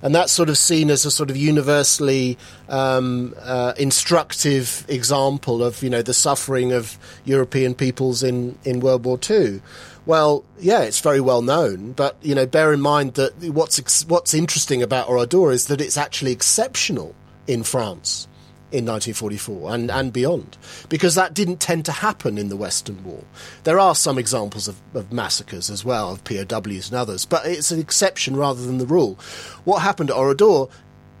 And 0.02 0.14
that's 0.14 0.32
sort 0.32 0.50
of 0.50 0.58
seen 0.58 0.90
as 0.90 1.06
a 1.06 1.10
sort 1.10 1.30
of 1.30 1.36
universally 1.38 2.36
um, 2.68 3.34
uh, 3.40 3.72
instructive 3.78 4.84
example 4.86 5.64
of, 5.64 5.82
you 5.82 5.88
know, 5.88 6.02
the 6.02 6.12
suffering 6.12 6.72
of 6.72 6.98
European 7.24 7.74
peoples 7.74 8.22
in, 8.22 8.58
in 8.64 8.80
World 8.80 9.06
War 9.06 9.18
II. 9.28 9.62
Well, 10.04 10.44
yeah, 10.58 10.82
it's 10.82 11.00
very 11.00 11.20
well 11.20 11.40
known, 11.40 11.92
but 11.92 12.16
you 12.20 12.34
know, 12.34 12.46
bear 12.46 12.72
in 12.72 12.80
mind 12.80 13.14
that 13.14 13.34
what's 13.52 14.04
what's 14.06 14.34
interesting 14.34 14.82
about 14.82 15.08
Oradour 15.08 15.52
is 15.52 15.66
that 15.66 15.80
it's 15.80 15.96
actually 15.96 16.32
exceptional 16.32 17.14
in 17.46 17.62
France 17.62 18.26
in 18.72 18.86
1944 18.86 19.74
and, 19.74 19.90
and 19.90 20.12
beyond, 20.12 20.56
because 20.88 21.14
that 21.14 21.34
didn't 21.34 21.60
tend 21.60 21.84
to 21.84 21.92
happen 21.92 22.38
in 22.38 22.48
the 22.48 22.56
Western 22.56 23.02
War. 23.04 23.22
There 23.64 23.78
are 23.78 23.94
some 23.94 24.18
examples 24.18 24.68
of, 24.68 24.80
of, 24.94 25.12
massacres 25.12 25.70
as 25.70 25.84
well, 25.84 26.12
of 26.12 26.24
POWs 26.24 26.88
and 26.90 26.94
others, 26.94 27.24
but 27.24 27.46
it's 27.46 27.70
an 27.70 27.80
exception 27.80 28.36
rather 28.36 28.64
than 28.64 28.78
the 28.78 28.86
rule. 28.86 29.18
What 29.64 29.82
happened 29.82 30.10
at 30.10 30.16
Oradour 30.16 30.70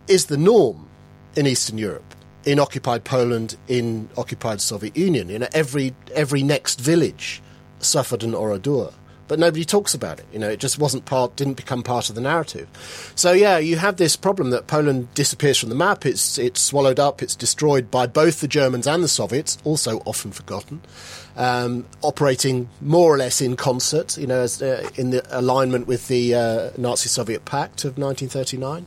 is 0.06 0.26
the 0.26 0.36
norm 0.36 0.88
in 1.36 1.46
Eastern 1.46 1.78
Europe, 1.78 2.14
in 2.44 2.58
occupied 2.58 3.04
Poland, 3.04 3.56
in 3.68 4.08
occupied 4.16 4.60
Soviet 4.60 4.96
Union. 4.96 5.28
You 5.28 5.40
know, 5.40 5.48
every, 5.52 5.94
every 6.14 6.42
next 6.42 6.80
village 6.80 7.42
suffered 7.80 8.22
an 8.22 8.34
Oradour 8.34 8.92
but 9.30 9.38
nobody 9.38 9.64
talks 9.64 9.94
about 9.94 10.18
it. 10.18 10.26
You 10.32 10.40
know, 10.40 10.48
it 10.48 10.58
just 10.58 10.76
wasn't 10.80 11.04
part, 11.04 11.36
didn't 11.36 11.54
become 11.54 11.84
part 11.84 12.08
of 12.08 12.16
the 12.16 12.20
narrative. 12.20 12.66
So 13.14 13.30
yeah, 13.30 13.58
you 13.58 13.76
have 13.76 13.96
this 13.96 14.16
problem 14.16 14.50
that 14.50 14.66
Poland 14.66 15.06
disappears 15.14 15.56
from 15.56 15.68
the 15.68 15.76
map. 15.76 16.04
It's 16.04 16.36
it's 16.36 16.60
swallowed 16.60 16.98
up. 16.98 17.22
It's 17.22 17.36
destroyed 17.36 17.92
by 17.92 18.08
both 18.08 18.40
the 18.40 18.48
Germans 18.48 18.88
and 18.88 19.04
the 19.04 19.08
Soviets, 19.08 19.56
also 19.62 19.98
often 20.04 20.32
forgotten. 20.32 20.80
Um, 21.36 21.86
operating 22.02 22.68
more 22.80 23.14
or 23.14 23.18
less 23.18 23.40
in 23.40 23.54
concert, 23.54 24.18
you 24.18 24.26
know, 24.26 24.40
as, 24.40 24.60
uh, 24.60 24.90
in 24.96 25.10
the 25.10 25.24
alignment 25.30 25.86
with 25.86 26.08
the 26.08 26.34
uh, 26.34 26.70
Nazi-Soviet 26.76 27.44
Pact 27.44 27.84
of 27.84 27.98
1939. 27.98 28.84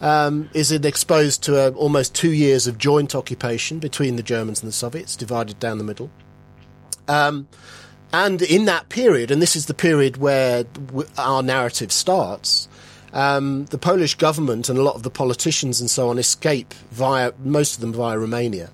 Um, 0.00 0.48
is 0.54 0.72
it 0.72 0.86
exposed 0.86 1.42
to 1.42 1.60
uh, 1.60 1.70
almost 1.72 2.14
two 2.14 2.32
years 2.32 2.66
of 2.66 2.78
joint 2.78 3.14
occupation 3.14 3.78
between 3.78 4.16
the 4.16 4.22
Germans 4.22 4.62
and 4.62 4.68
the 4.68 4.72
Soviets, 4.72 5.16
divided 5.16 5.58
down 5.58 5.76
the 5.76 5.84
middle. 5.84 6.10
Um, 7.08 7.46
and 8.24 8.40
in 8.40 8.64
that 8.64 8.88
period, 8.88 9.30
and 9.30 9.42
this 9.42 9.56
is 9.56 9.66
the 9.66 9.74
period 9.74 10.16
where 10.16 10.64
our 11.18 11.42
narrative 11.42 11.92
starts, 11.92 12.66
um, 13.12 13.66
the 13.66 13.76
Polish 13.76 14.14
government 14.14 14.70
and 14.70 14.78
a 14.78 14.82
lot 14.82 14.94
of 14.94 15.02
the 15.02 15.10
politicians 15.10 15.80
and 15.82 15.90
so 15.90 16.08
on 16.08 16.18
escape 16.18 16.72
via, 16.90 17.32
most 17.44 17.74
of 17.74 17.80
them 17.82 17.92
via 17.92 18.18
Romania. 18.18 18.70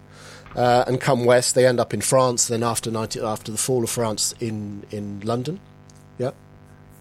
Uh, 0.54 0.84
and 0.86 1.00
come 1.00 1.24
west, 1.24 1.54
they 1.56 1.66
end 1.66 1.80
up 1.80 1.92
in 1.92 2.00
France. 2.00 2.46
Then 2.48 2.62
after 2.62 2.90
90, 2.90 3.20
after 3.20 3.50
the 3.50 3.58
fall 3.58 3.82
of 3.82 3.90
France 3.90 4.34
in 4.38 4.84
in 4.90 5.20
London, 5.20 5.58
yeah. 6.18 6.32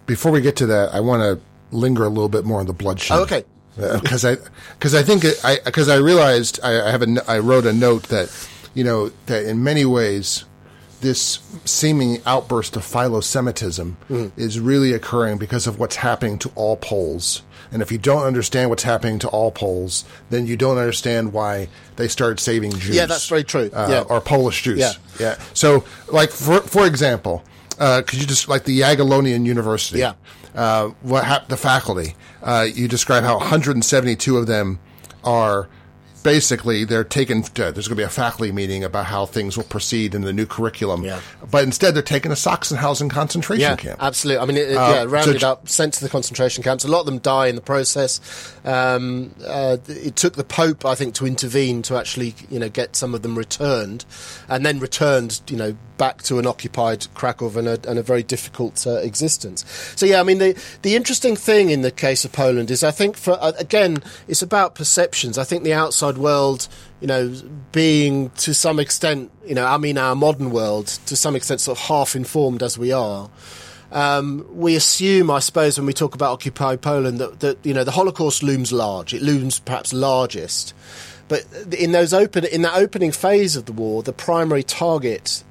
Before 0.05 0.31
we 0.31 0.39
get 0.39 0.55
to 0.57 0.65
that, 0.67 0.93
I 0.93 1.01
want 1.01 1.21
to 1.21 1.75
linger 1.75 2.05
a 2.05 2.09
little 2.09 2.29
bit 2.29 2.45
more 2.45 2.61
on 2.61 2.65
the 2.65 2.73
bloodshed. 2.73 3.17
Oh, 3.17 3.23
okay. 3.23 3.43
Because 3.75 4.23
uh, 4.23 4.31
I 4.31 4.49
because 4.73 4.95
I 4.95 5.03
think 5.03 5.25
it, 5.25 5.43
I 5.43 5.59
because 5.65 5.89
I 5.89 5.97
realized 5.97 6.61
I, 6.63 6.87
I 6.87 6.91
have 6.91 7.01
a 7.01 7.23
I 7.27 7.39
wrote 7.39 7.65
a 7.65 7.73
note 7.73 8.03
that 8.03 8.31
you 8.73 8.85
know 8.85 9.11
that 9.25 9.45
in 9.45 9.63
many 9.63 9.83
ways 9.83 10.45
this 11.01 11.39
seeming 11.65 12.21
outburst 12.25 12.75
of 12.75 12.85
philo-Semitism 12.85 13.97
mm. 14.09 14.31
is 14.37 14.59
really 14.59 14.93
occurring 14.93 15.37
because 15.37 15.67
of 15.67 15.79
what's 15.79 15.97
happening 15.97 16.37
to 16.39 16.51
all 16.55 16.77
Poles. 16.77 17.41
And 17.71 17.81
if 17.81 17.91
you 17.91 17.97
don't 17.97 18.23
understand 18.23 18.69
what's 18.69 18.83
happening 18.83 19.19
to 19.19 19.27
all 19.29 19.51
Poles, 19.51 20.03
then 20.29 20.47
you 20.47 20.57
don't 20.57 20.77
understand 20.77 21.33
why 21.33 21.69
they 21.95 22.07
started 22.07 22.39
saving 22.39 22.71
Jews. 22.71 22.95
Yeah, 22.95 23.05
that's 23.05 23.27
very 23.27 23.43
true. 23.43 23.69
Uh, 23.73 23.87
yeah. 23.89 24.01
Or 24.01 24.19
Polish 24.21 24.63
Jews. 24.63 24.79
Yeah. 24.79 24.93
yeah. 25.19 25.39
So, 25.53 25.85
like, 26.07 26.31
for, 26.31 26.61
for 26.61 26.85
example, 26.85 27.43
uh, 27.79 28.01
could 28.05 28.19
you 28.19 28.27
just, 28.27 28.49
like 28.49 28.65
the 28.65 28.79
Jagiellonian 28.79 29.45
University, 29.45 29.99
yeah. 29.99 30.13
Uh, 30.53 30.89
what 31.01 31.23
hap- 31.23 31.47
the 31.47 31.55
faculty, 31.55 32.13
uh, 32.43 32.67
you 32.73 32.89
describe 32.89 33.23
how 33.23 33.37
172 33.37 34.37
of 34.37 34.47
them 34.47 34.79
are 35.23 35.69
basically 36.23 36.83
they're 36.85 37.03
taken. 37.03 37.43
To, 37.43 37.71
there's 37.71 37.87
going 37.87 37.95
to 37.95 37.95
be 37.95 38.03
a 38.03 38.09
faculty 38.09 38.51
meeting 38.51 38.83
about 38.83 39.05
how 39.05 39.25
things 39.25 39.57
will 39.57 39.63
proceed 39.65 40.13
in 40.15 40.21
the 40.21 40.33
new 40.33 40.45
curriculum. 40.45 41.03
Yeah. 41.03 41.19
But 41.49 41.63
instead, 41.63 41.93
they're 41.95 42.01
taken 42.03 42.29
to 42.29 42.35
Sachsenhausen 42.35 43.09
concentration 43.09 43.61
Yeah, 43.61 43.75
camp. 43.75 43.99
absolutely. 44.01 44.41
I 44.41 44.45
mean, 44.45 44.57
it, 44.57 44.71
it- 44.71 44.77
Uh, 44.77 44.89
yeah, 44.93 45.03
rounded 45.07 45.41
so- 45.41 45.51
up, 45.51 45.67
sent 45.69 45.93
to 45.95 46.03
the 46.03 46.09
concentration 46.09 46.63
camps. 46.63 46.83
A 46.85 46.87
lot 46.87 47.01
of 47.01 47.05
them 47.05 47.19
die 47.19 47.47
in 47.47 47.55
the 47.55 47.61
process. 47.61 48.19
Um, 48.65 49.33
uh, 49.45 49.77
it 49.87 50.15
took 50.15 50.33
the 50.33 50.43
Pope, 50.43 50.85
I 50.85 50.95
think, 50.95 51.15
to 51.15 51.25
intervene 51.25 51.81
to 51.83 51.97
actually, 51.97 52.35
you 52.49 52.59
know, 52.59 52.69
get 52.69 52.95
some 52.95 53.13
of 53.15 53.21
them 53.21 53.37
returned, 53.37 54.05
and 54.47 54.65
then 54.65 54.79
returned, 54.79 55.41
you 55.49 55.57
know, 55.57 55.75
back 55.97 56.23
to 56.23 56.39
an 56.39 56.47
occupied 56.47 57.05
Krakow 57.13 57.55
and 57.59 57.67
a, 57.67 57.79
and 57.87 57.99
a 57.99 58.03
very 58.03 58.23
difficult 58.23 58.87
uh, 58.87 58.93
existence. 58.97 59.63
So, 59.95 60.05
yeah, 60.05 60.19
I 60.19 60.23
mean, 60.23 60.39
the 60.39 60.59
the 60.81 60.95
interesting 60.95 61.35
thing 61.35 61.69
in 61.69 61.81
the 61.81 61.91
case 61.91 62.25
of 62.25 62.31
Poland 62.31 62.71
is, 62.71 62.83
I 62.83 62.91
think, 62.91 63.17
for 63.17 63.33
uh, 63.41 63.51
again, 63.57 64.03
it's 64.27 64.41
about 64.41 64.73
perceptions. 64.75 65.37
I 65.37 65.43
think 65.43 65.63
the 65.63 65.73
outside 65.73 66.10
world. 66.17 66.67
You 66.99 67.07
know, 67.07 67.35
being 67.71 68.29
to 68.31 68.53
some 68.53 68.79
extent, 68.79 69.31
you 69.45 69.55
know, 69.55 69.65
I 69.65 69.77
mean, 69.77 69.97
our 69.97 70.15
modern 70.15 70.51
world, 70.51 70.87
to 71.07 71.15
some 71.15 71.35
extent, 71.35 71.61
sort 71.61 71.79
of 71.79 71.85
half 71.85 72.15
informed 72.15 72.61
as 72.61 72.77
we 72.77 72.91
are, 72.91 73.29
um, 73.91 74.45
we 74.53 74.75
assume, 74.75 75.29
I 75.29 75.39
suppose, 75.39 75.77
when 75.77 75.85
we 75.85 75.93
talk 75.93 76.15
about 76.15 76.31
occupied 76.31 76.81
Poland, 76.81 77.19
that, 77.19 77.41
that 77.41 77.57
you 77.65 77.73
know 77.73 77.83
the 77.83 77.91
Holocaust 77.91 78.43
looms 78.43 78.71
large. 78.71 79.13
It 79.13 79.21
looms 79.21 79.59
perhaps 79.59 79.93
largest, 79.93 80.73
but 81.27 81.45
in 81.77 81.91
those 81.91 82.13
open 82.13 82.45
in 82.45 82.61
that 82.61 82.75
opening 82.75 83.11
phase 83.11 83.55
of 83.55 83.65
the 83.65 83.73
war, 83.73 84.01
the 84.03 84.13
primary 84.13 84.63
target 84.63 85.43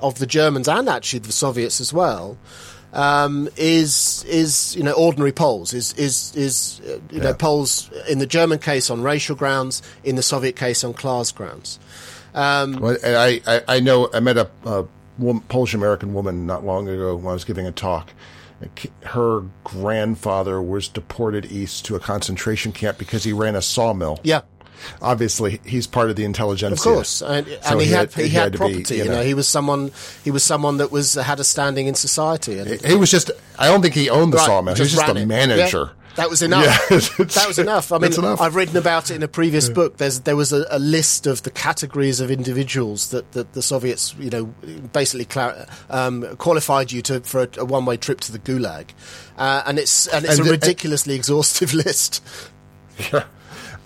of 0.00 0.18
the 0.18 0.26
Germans 0.26 0.68
and 0.68 0.88
actually 0.88 1.20
the 1.20 1.32
Soviets 1.32 1.80
as 1.80 1.92
well 1.92 2.38
um, 2.94 3.48
is 3.56 4.24
is 4.26 4.74
you 4.76 4.82
know 4.82 4.92
ordinary 4.92 5.32
Poles 5.32 5.74
is 5.74 5.92
is 5.94 6.34
is 6.34 6.80
uh, 6.86 6.98
you 7.10 7.20
know 7.20 7.30
Yeah. 7.30 7.36
Poles 7.36 7.90
in 8.08 8.18
the 8.18 8.26
German 8.26 8.58
case 8.58 8.88
on 8.88 9.02
racial 9.02 9.36
grounds, 9.36 9.82
in 10.04 10.16
the 10.16 10.22
Soviet 10.22 10.56
case 10.56 10.82
on 10.84 10.94
class 10.94 11.32
grounds. 11.32 11.78
Um, 12.34 12.80
Well, 12.80 12.96
and 13.04 13.16
I, 13.16 13.40
I, 13.46 13.62
I 13.76 13.80
know 13.80 14.08
I 14.12 14.20
met 14.20 14.36
a, 14.36 14.48
a 14.64 14.86
Polish 15.48 15.74
American 15.74 16.14
woman 16.14 16.46
not 16.46 16.64
long 16.64 16.88
ago 16.88 17.16
when 17.16 17.26
I 17.26 17.32
was 17.32 17.44
giving 17.44 17.66
a 17.66 17.72
talk. 17.72 18.10
Her 19.02 19.42
grandfather 19.62 20.62
was 20.62 20.88
deported 20.88 21.46
east 21.52 21.84
to 21.86 21.96
a 21.96 22.00
concentration 22.00 22.72
camp 22.72 22.96
because 22.98 23.22
he 23.22 23.32
ran 23.32 23.56
a 23.56 23.62
sawmill. 23.62 24.18
yeah, 24.22 24.40
Obviously, 25.00 25.60
he's 25.64 25.86
part 25.86 26.10
of 26.10 26.16
the 26.16 26.24
intelligentsia. 26.24 26.74
Of 26.90 26.94
course, 26.96 27.22
and, 27.22 27.46
So 27.46 27.58
and 27.72 27.80
he, 27.80 27.88
had, 27.88 28.12
he 28.12 28.28
had, 28.28 28.52
to 28.52 28.58
be, 28.58 28.74
property. 28.74 28.96
you 28.96 29.04
know, 29.06 29.22
he 29.22 29.34
was 29.34 29.48
someone 29.48 29.90
he 30.22 30.30
was 30.30 30.44
someone 30.44 30.76
that 30.78 30.90
was 30.90 31.14
had 31.14 31.40
a 31.40 31.44
standing 31.44 31.86
in 31.86 31.94
society. 31.94 32.58
And 32.58 32.80
he 32.80 32.94
was 32.96 33.10
just. 33.10 33.30
I 33.58 33.66
don't 33.68 33.82
think 33.82 33.94
he 33.94 34.10
owned 34.10 34.32
the 34.32 34.38
Right, 34.38 34.46
sawmill. 34.46 34.74
He 34.74 34.82
was 34.82 34.92
just 34.92 35.08
a 35.08 35.26
manager. 35.26 35.90
Yeah, 35.96 36.00
that 36.16 36.30
was 36.30 36.42
enough. 36.42 36.64
Yeah, 36.90 36.98
that 36.98 37.44
was 37.48 37.58
enough. 37.58 37.90
I 37.90 37.98
mean, 37.98 38.12
enough. 38.12 38.40
I've 38.40 38.54
written 38.54 38.76
about 38.76 39.10
it 39.10 39.14
in 39.16 39.22
a 39.24 39.28
previous 39.28 39.68
book. 39.68 39.96
There's 39.96 40.20
there 40.20 40.36
was 40.36 40.52
a, 40.52 40.64
a 40.70 40.78
list 40.78 41.26
of 41.26 41.42
the 41.42 41.50
categories 41.50 42.20
of 42.20 42.30
individuals 42.30 43.10
that, 43.10 43.32
that 43.32 43.52
the 43.52 43.62
Soviets, 43.62 44.14
you 44.18 44.30
know, 44.30 44.44
basically 44.92 45.26
um, 45.90 46.36
qualified 46.36 46.92
you 46.92 47.02
to 47.02 47.20
for 47.20 47.42
a, 47.42 47.48
a 47.58 47.64
one 47.64 47.84
way 47.84 47.96
trip 47.96 48.20
to 48.20 48.32
the 48.32 48.38
Gulag, 48.38 48.90
uh, 49.38 49.62
and 49.66 49.78
it's 49.78 50.06
and 50.06 50.24
it's 50.24 50.34
And 50.34 50.42
a 50.42 50.44
the- 50.44 50.50
ridiculously 50.52 51.14
exhaustive 51.14 51.74
list. 51.84 52.22
Yeah. 53.12 53.24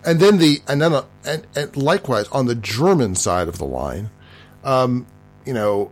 And 0.09 0.21
then 0.21 0.39
the 0.39 0.63
and 0.67 0.81
then 0.81 0.93
uh, 0.95 1.05
and, 1.25 1.47
and 1.55 1.77
likewise 1.77 2.27
on 2.29 2.47
the 2.47 2.55
German 2.55 3.15
side 3.15 3.47
of 3.49 3.59
the 3.59 3.67
line, 3.67 4.11
um, 4.65 5.07
you 5.45 5.53
know, 5.53 5.91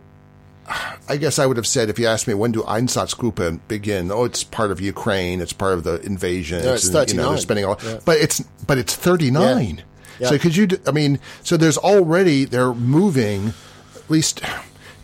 I 1.07 1.17
guess 1.17 1.39
I 1.39 1.45
would 1.45 1.57
have 1.57 1.67
said 1.67 1.89
if 1.89 1.99
you 1.99 2.07
asked 2.07 2.27
me 2.27 2.33
when 2.33 2.51
do 2.51 2.61
Einsatzgruppen 2.63 3.59
begin? 3.67 4.11
Oh, 4.11 4.25
it's 4.25 4.43
part 4.43 4.71
of 4.71 4.81
Ukraine. 4.81 5.39
It's 5.39 5.53
part 5.53 5.73
of 5.73 5.83
the 5.83 6.01
invasion. 6.01 6.63
No, 6.63 6.73
it's 6.73 6.87
in- 6.87 7.07
You 7.09 7.13
know, 7.15 7.29
they're 7.29 7.37
spending 7.37 7.65
all, 7.65 7.79
Yeah. 7.83 7.99
but 8.05 8.17
it's 8.17 8.39
but 8.65 8.77
it's 8.77 8.95
thirty 8.95 9.29
nine. 9.31 9.83
Yeah. 10.19 10.29
So 10.29 10.39
could 10.39 10.55
you? 10.55 10.67
I 10.87 10.91
mean, 10.91 11.19
so 11.43 11.55
there's 11.57 11.77
already 11.77 12.43
they're 12.45 12.73
moving. 12.73 13.53
At 13.95 14.09
least, 14.09 14.41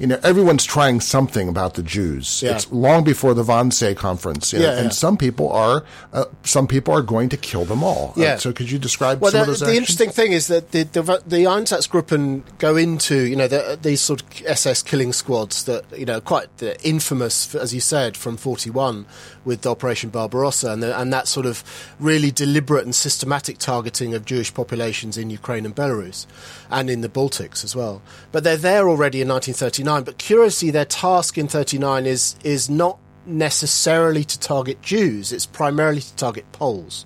you 0.04 0.08
know, 0.12 0.20
everyone's 0.22 0.66
trying 0.66 1.00
something 1.16 1.48
about 1.48 1.72
the 1.80 1.84
Jews. 1.98 2.26
Yeah. 2.44 2.56
It's 2.56 2.70
long 2.88 3.02
before 3.06 3.34
the 3.34 3.44
Wannsee 3.52 3.96
conference, 3.96 4.52
you 4.52 4.60
know, 4.60 4.66
Yeah, 4.66 4.80
and 4.82 4.88
yeah. 4.88 4.90
some 5.06 5.16
people 5.26 5.48
are 5.66 5.78
uh, 6.12 6.26
some 6.56 6.68
people 6.68 6.92
are 6.98 7.02
going 7.16 7.30
to 7.30 7.38
kill 7.38 7.64
them 7.72 7.82
all. 7.90 8.06
Uh, 8.18 8.22
Yeah. 8.26 8.36
so 8.44 8.52
could 8.58 8.70
you 8.74 8.80
describe 8.88 9.16
Well, 9.22 9.32
some 9.32 9.38
the, 9.38 9.42
of 9.44 9.48
those 9.48 9.60
the 9.62 9.66
actions? 9.68 9.78
interesting 9.82 10.10
thing 10.20 10.32
is 10.40 10.46
that 10.54 10.64
the 10.74 10.84
the, 10.98 11.04
the 11.36 11.42
Einsatzgruppen 11.56 12.24
go 12.58 12.76
into 12.76 13.16
you 13.32 13.38
know 13.38 13.48
the, 13.56 13.80
these 13.82 14.02
sort 14.10 14.20
of 14.24 14.28
SS 14.60 14.80
killing 14.84 15.14
squads 15.14 15.64
that 15.70 15.84
you 15.98 16.06
know 16.12 16.20
quite 16.34 16.50
uh, 16.62 16.74
infamous 16.84 17.56
as 17.56 17.74
you 17.74 17.80
said 17.94 18.12
from 18.18 18.36
forty 18.38 18.70
one 18.70 19.06
with 19.46 19.66
Operation 19.66 20.10
Barbarossa 20.10 20.72
and 20.74 20.82
the, 20.84 20.92
and 21.00 21.12
that 21.14 21.28
sort 21.28 21.46
of 21.46 21.64
really 22.00 22.32
deliberate 22.32 22.86
and 22.86 22.96
systematic 23.08 23.58
targeting 23.58 24.14
of 24.14 24.22
Jewish 24.26 24.52
populations 24.54 25.18
in 25.18 25.30
Ukraine 25.30 25.66
and 25.66 25.76
Belarus 25.76 26.26
and 26.70 26.90
in 26.90 27.02
the 27.02 27.10
Baltics 27.20 27.64
as 27.64 27.74
well. 27.76 28.02
But 28.34 28.44
they're 28.46 28.64
there 28.72 28.86
already 28.90 29.20
in 29.22 29.28
1939. 29.28 29.93
But 30.02 30.18
curiously, 30.18 30.72
their 30.72 30.86
task 30.86 31.38
in 31.38 31.48
39 31.48 32.06
is 32.06 32.36
is 32.44 32.70
not 32.70 33.00
necessarily 33.26 34.24
to 34.24 34.40
target 34.40 34.82
Jews. 34.82 35.32
It's 35.32 35.46
primarily 35.46 36.02
to 36.02 36.16
target 36.16 36.52
Poles. 36.52 37.06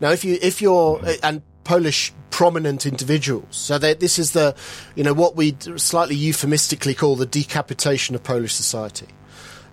Now, 0.00 0.10
if 0.10 0.24
you 0.24 0.38
if 0.42 0.60
you're 0.60 1.00
and 1.22 1.42
Polish 1.64 2.12
prominent 2.30 2.84
individuals, 2.84 3.56
so 3.56 3.78
this 3.78 4.18
is 4.18 4.32
the 4.32 4.54
you 4.94 5.04
know 5.04 5.14
what 5.14 5.36
we 5.36 5.56
slightly 5.76 6.16
euphemistically 6.16 6.94
call 6.94 7.16
the 7.16 7.26
decapitation 7.26 8.14
of 8.14 8.22
Polish 8.22 8.52
society. 8.52 9.06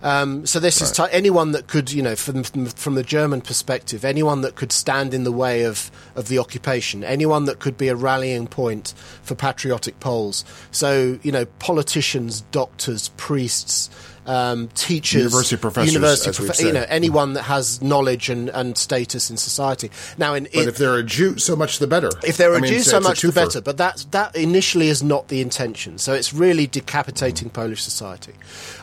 Um, 0.02 0.46
so 0.46 0.58
this 0.58 0.82
is 0.82 0.90
ti 0.90 1.04
anyone 1.10 1.52
that 1.52 1.68
could, 1.68 1.92
you 1.92 2.02
know, 2.02 2.16
from 2.16 2.42
from 2.42 2.94
the 2.94 3.02
German 3.04 3.40
perspective, 3.40 4.04
anyone 4.04 4.40
that 4.40 4.56
could 4.56 4.72
stand 4.72 5.14
in 5.14 5.24
the 5.24 5.32
way 5.32 5.62
of 5.62 5.90
of 6.16 6.28
the 6.28 6.38
occupation, 6.38 7.04
anyone 7.04 7.44
that 7.44 7.60
could 7.60 7.78
be 7.78 7.88
a 7.88 7.94
rallying 7.94 8.46
point 8.48 8.94
for 9.22 9.34
patriotic 9.34 10.00
Poles. 10.00 10.44
So 10.72 11.18
you 11.22 11.30
know, 11.30 11.46
politicians, 11.60 12.40
doctors, 12.50 13.10
priests, 13.16 13.90
um, 14.26 14.68
teachers, 14.68 15.22
University 15.22 15.56
professors, 15.56 15.94
university 15.94 16.44
profe- 16.44 16.64
you 16.64 16.72
know, 16.72 16.84
anyone 16.88 17.32
that 17.32 17.42
has 17.42 17.82
knowledge 17.82 18.28
and, 18.28 18.48
and 18.50 18.78
status 18.78 19.30
in 19.30 19.36
society. 19.36 19.90
Now, 20.16 20.34
in, 20.34 20.44
but 20.44 20.68
if 20.68 20.76
they're 20.76 20.96
a 20.96 21.02
Jew, 21.02 21.38
so 21.38 21.56
much 21.56 21.78
the 21.78 21.86
better. 21.86 22.10
if 22.24 22.36
they're 22.36 22.54
I 22.54 22.58
a 22.58 22.60
mean, 22.60 22.72
Jew, 22.72 22.80
so 22.80 23.00
much 23.00 23.22
the 23.22 23.32
better. 23.32 23.60
But 23.60 23.78
that 23.78 24.06
that 24.12 24.36
initially 24.36 24.88
is 24.88 25.02
not 25.02 25.28
the 25.28 25.40
intention. 25.40 25.98
So 25.98 26.12
it's 26.12 26.32
really 26.32 26.66
decapitating 26.66 27.50
Polish 27.50 27.82
society. 27.82 28.34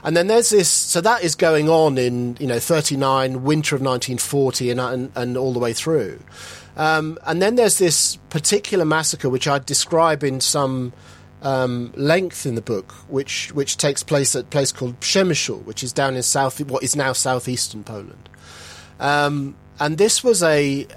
And 0.03 0.17
then 0.17 0.27
there's 0.27 0.49
this. 0.49 0.69
So 0.69 1.01
that 1.01 1.23
is 1.23 1.35
going 1.35 1.69
on 1.69 1.97
in 1.97 2.35
you 2.39 2.47
know 2.47 2.59
39, 2.59 3.43
winter 3.43 3.75
of 3.75 3.81
1940, 3.81 4.71
and 4.71 4.79
and, 4.79 5.11
and 5.15 5.37
all 5.37 5.53
the 5.53 5.59
way 5.59 5.73
through. 5.73 6.19
Um, 6.75 7.17
and 7.25 7.41
then 7.41 7.55
there's 7.55 7.77
this 7.77 8.15
particular 8.29 8.85
massacre, 8.85 9.29
which 9.29 9.47
I 9.47 9.59
describe 9.59 10.23
in 10.23 10.39
some 10.39 10.93
um, 11.41 11.93
length 11.95 12.45
in 12.45 12.55
the 12.55 12.61
book, 12.61 12.91
which 13.07 13.51
which 13.53 13.77
takes 13.77 14.03
place 14.03 14.35
at 14.35 14.43
a 14.43 14.47
place 14.47 14.71
called 14.71 14.99
Przemysl, 14.99 15.63
which 15.65 15.83
is 15.83 15.93
down 15.93 16.15
in 16.15 16.23
south, 16.23 16.59
what 16.65 16.83
is 16.83 16.95
now 16.95 17.13
southeastern 17.13 17.83
Poland. 17.83 18.29
Um, 18.99 19.55
and 19.79 19.97
this 19.97 20.23
was 20.23 20.43
a 20.43 20.87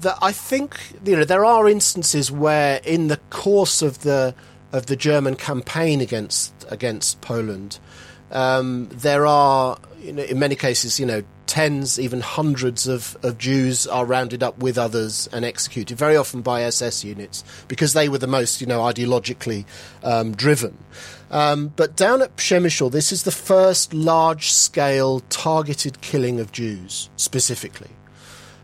that 0.00 0.18
I 0.22 0.32
think 0.32 0.78
you 1.04 1.16
know 1.16 1.24
there 1.24 1.44
are 1.44 1.68
instances 1.68 2.30
where 2.30 2.80
in 2.84 3.08
the 3.08 3.18
course 3.30 3.82
of 3.82 4.02
the 4.02 4.34
of 4.72 4.86
the 4.86 4.96
German 4.96 5.36
campaign 5.36 6.00
against 6.00 6.52
against 6.70 7.20
Poland, 7.20 7.78
um, 8.30 8.88
there 8.92 9.26
are 9.26 9.78
in 10.06 10.38
many 10.38 10.54
cases 10.54 11.00
you 11.00 11.06
know 11.06 11.22
tens 11.46 11.98
even 11.98 12.20
hundreds 12.20 12.86
of, 12.86 13.16
of 13.22 13.38
Jews 13.38 13.86
are 13.86 14.04
rounded 14.04 14.42
up 14.42 14.58
with 14.58 14.76
others 14.76 15.28
and 15.32 15.44
executed 15.44 15.96
very 15.96 16.16
often 16.16 16.42
by 16.42 16.62
SS 16.62 17.04
units 17.04 17.44
because 17.68 17.92
they 17.92 18.08
were 18.08 18.18
the 18.18 18.26
most 18.26 18.60
you 18.60 18.66
know 18.66 18.80
ideologically 18.80 19.64
um, 20.02 20.32
driven. 20.34 20.76
Um, 21.30 21.68
but 21.74 21.96
down 21.96 22.22
at 22.22 22.36
Przemysl, 22.36 22.92
this 22.92 23.10
is 23.10 23.24
the 23.24 23.32
first 23.32 23.92
large 23.92 24.52
scale 24.52 25.20
targeted 25.28 26.00
killing 26.00 26.38
of 26.38 26.52
Jews 26.52 27.10
specifically. 27.16 27.90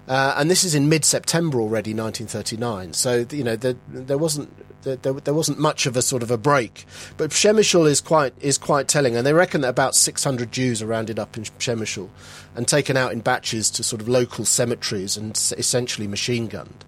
Uh, 0.09 0.35
and 0.37 0.51
this 0.51 0.65
is 0.65 0.75
in 0.75 0.89
mid-September 0.89 1.61
already, 1.61 1.95
1939. 1.95 2.93
So 2.93 3.25
you 3.31 3.45
know 3.45 3.57
there, 3.57 3.77
there 3.89 4.19
wasn't 4.19 4.53
there, 4.83 4.97
there, 4.97 5.35
wasn't 5.35 5.59
much 5.59 5.87
of 5.87 5.97
a 5.97 6.03
sort 6.03 6.23
of 6.23 6.31
a 6.31 6.37
break. 6.37 6.87
But 7.17 7.31
Przemysl 7.31 7.89
is 7.89 8.01
quite 8.01 8.35
is 8.41 8.59
quite 8.59 8.89
telling, 8.89 9.17
and 9.17 9.27
they 9.27 9.33
reckon 9.33 9.61
that 9.63 9.69
about 9.69 9.95
600 9.95 10.51
Jews 10.53 10.83
are 10.83 10.87
rounded 10.87 11.19
up 11.19 11.37
in 11.37 11.45
Przemysl 11.45 12.09
and 12.55 12.67
taken 12.67 12.97
out 12.97 13.13
in 13.13 13.21
batches 13.21 13.71
to 13.71 13.83
sort 13.83 14.03
of 14.03 14.09
local 14.09 14.45
cemeteries 14.45 15.17
and 15.17 15.37
essentially 15.57 16.07
machine 16.07 16.49
gunned. 16.49 16.85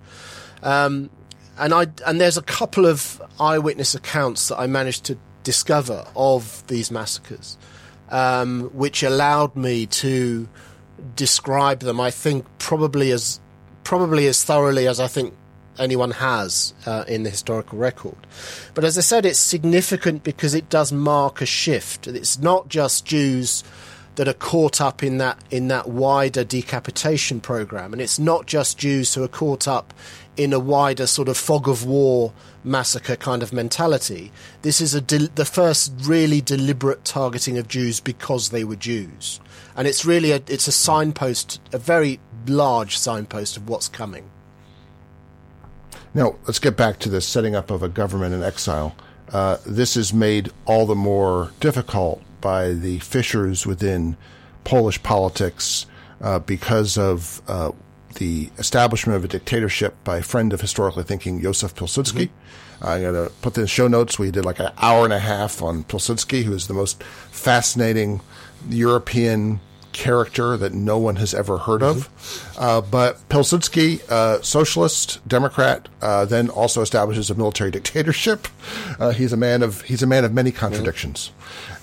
Um, 0.63 1.11
and 1.59 1.73
I 1.73 1.87
and 2.07 2.21
there's 2.21 2.37
a 2.37 2.43
couple 2.43 2.87
of 2.87 3.23
eyewitness 3.39 3.95
accounts 3.95 4.49
that 4.49 4.59
I 4.59 4.67
managed 4.67 5.05
to 5.05 5.19
discover 5.45 6.07
of 6.17 6.67
these 6.67 6.91
massacres, 6.91 7.57
um, 8.11 8.71
which 8.73 9.03
allowed 9.03 9.55
me 9.55 9.87
to 9.87 10.49
describe 11.17 11.81
them. 11.81 12.01
I 12.01 12.11
think 12.11 12.47
probably 12.59 13.11
as 13.11 13.41
probably 13.85 14.27
as 14.27 14.43
thoroughly 14.43 14.87
as 14.87 14.99
I 14.99 15.07
think 15.07 15.35
anyone 15.79 16.13
has 16.13 16.75
uh, 16.87 17.05
in 17.07 17.23
the 17.23 17.31
historical 17.31 17.79
record. 17.79 18.17
But 18.75 18.85
as 18.85 18.97
I 18.97 19.03
said, 19.03 19.27
it's 19.27 19.39
significant 19.39 20.23
because 20.23 20.55
it 20.55 20.69
does 20.69 20.93
mark 20.93 21.41
a 21.41 21.47
shift. 21.47 22.07
It's 22.07 22.39
not 22.39 22.69
just 22.69 23.05
Jews 23.05 23.65
that 24.17 24.29
are 24.29 24.35
caught 24.35 24.81
up 24.81 25.03
in 25.03 25.19
that 25.19 25.39
in 25.51 25.69
that 25.69 25.89
wider 25.89 26.45
decapitation 26.45 27.41
program, 27.41 27.93
and 27.93 28.01
it's 28.01 28.19
not 28.19 28.47
just 28.47 28.79
Jews 28.79 29.15
who 29.15 29.23
are 29.23 29.29
caught 29.29 29.67
up 29.67 29.93
in 30.37 30.53
a 30.53 30.59
wider 30.59 31.07
sort 31.07 31.29
of 31.29 31.37
fog 31.37 31.69
of 31.69 31.85
war 31.85 32.33
massacre 32.65 33.17
kind 33.17 33.43
of 33.43 33.53
mentality. 33.53 34.33
This 34.63 34.81
is 34.81 34.95
a 34.95 35.01
de- 35.01 35.29
the 35.29 35.45
first 35.45 35.93
really 36.03 36.41
deliberate 36.41 37.05
targeting 37.05 37.59
of 37.59 37.69
Jews 37.69 38.01
because 38.01 38.49
they 38.49 38.65
were 38.65 38.77
Jews, 38.77 39.41
and 39.77 39.87
it's 39.87 40.05
really 40.05 40.33
a 40.33 40.43
it's 40.49 40.69
a 40.69 40.73
signpost, 40.73 41.61
a 41.73 41.79
very 41.79 42.21
large 42.47 42.97
signpost 42.99 43.57
of 43.57 43.69
what's 43.69 43.89
coming. 43.89 44.31
Now 46.15 46.37
let's 46.47 46.61
get 46.61 46.77
back 46.77 47.01
to 47.01 47.09
the 47.09 47.21
setting 47.21 47.55
up 47.55 47.71
of 47.71 47.83
a 47.83 47.89
government 47.89 48.35
in 48.35 48.43
exile. 48.43 48.95
Uh, 49.33 49.57
this 49.67 49.97
is 49.97 50.13
made 50.13 50.53
all 50.65 50.87
the 50.87 50.95
more 50.95 51.51
difficult 51.59 52.23
by 52.45 52.75
the 52.75 52.99
fissures 52.99 53.67
within 53.67 54.19
Polish 54.65 55.03
politics 55.03 55.87
uh, 56.21 56.39
because 56.41 56.99
of 56.99 57.41
uh, 57.49 57.73
the 58.17 58.51
establishment 58.59 59.17
of 59.17 59.25
a 59.25 59.29
dictatorship 59.29 59.97
by 60.05 60.19
a 60.19 60.23
friend 60.23 60.53
of 60.53 60.61
historically 60.61 61.05
thinking, 61.05 61.41
Josef 61.41 61.75
Pilsudski. 61.75 62.29
Mm-hmm. 62.29 62.85
I'm 62.85 63.01
going 63.01 63.15
to 63.15 63.33
put 63.41 63.57
in 63.57 63.63
the 63.63 63.69
show 63.69 63.89
notes. 63.89 64.19
We 64.19 64.31
did 64.31 64.45
like 64.45 64.61
an 64.61 64.73
hour 64.77 65.05
and 65.05 65.13
a 65.15 65.19
half 65.19 65.63
on 65.63 65.85
Pilsudski, 65.85 66.43
who 66.43 66.53
is 66.53 66.69
the 66.69 66.75
most 66.75 67.03
fascinating 67.03 68.21
European 68.69 69.61
character 69.95 70.59
that 70.59 70.75
no 70.75 70.99
one 70.99 71.17
has 71.17 71.33
ever 71.33 71.57
heard 71.57 71.83
of. 71.83 71.97
Mm-hmm. 71.97 72.63
Uh, 72.63 72.81
but 72.83 73.27
Pilsudski, 73.31 74.03
uh, 74.11 74.43
socialist, 74.43 75.27
Democrat, 75.27 75.89
uh, 76.03 76.27
then 76.27 76.51
also 76.51 76.83
establishes 76.83 77.31
a 77.31 77.35
military 77.35 77.71
dictatorship. 77.79 78.49
Uh, 78.99 79.11
he's 79.11 79.33
a 79.33 79.39
man 79.39 79.63
of 79.63 79.81
he's 79.83 80.03
a 80.03 80.07
man 80.07 80.27
of 80.27 80.35
many 80.35 80.53
contradictions. 80.53 81.31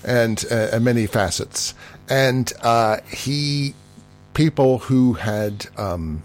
And, 0.04 0.44
uh, 0.50 0.70
and 0.72 0.84
many 0.84 1.06
facets. 1.06 1.74
And 2.08 2.52
uh, 2.62 2.98
he 3.08 3.74
people 4.34 4.78
who 4.78 5.14
had 5.14 5.66
um, 5.76 6.22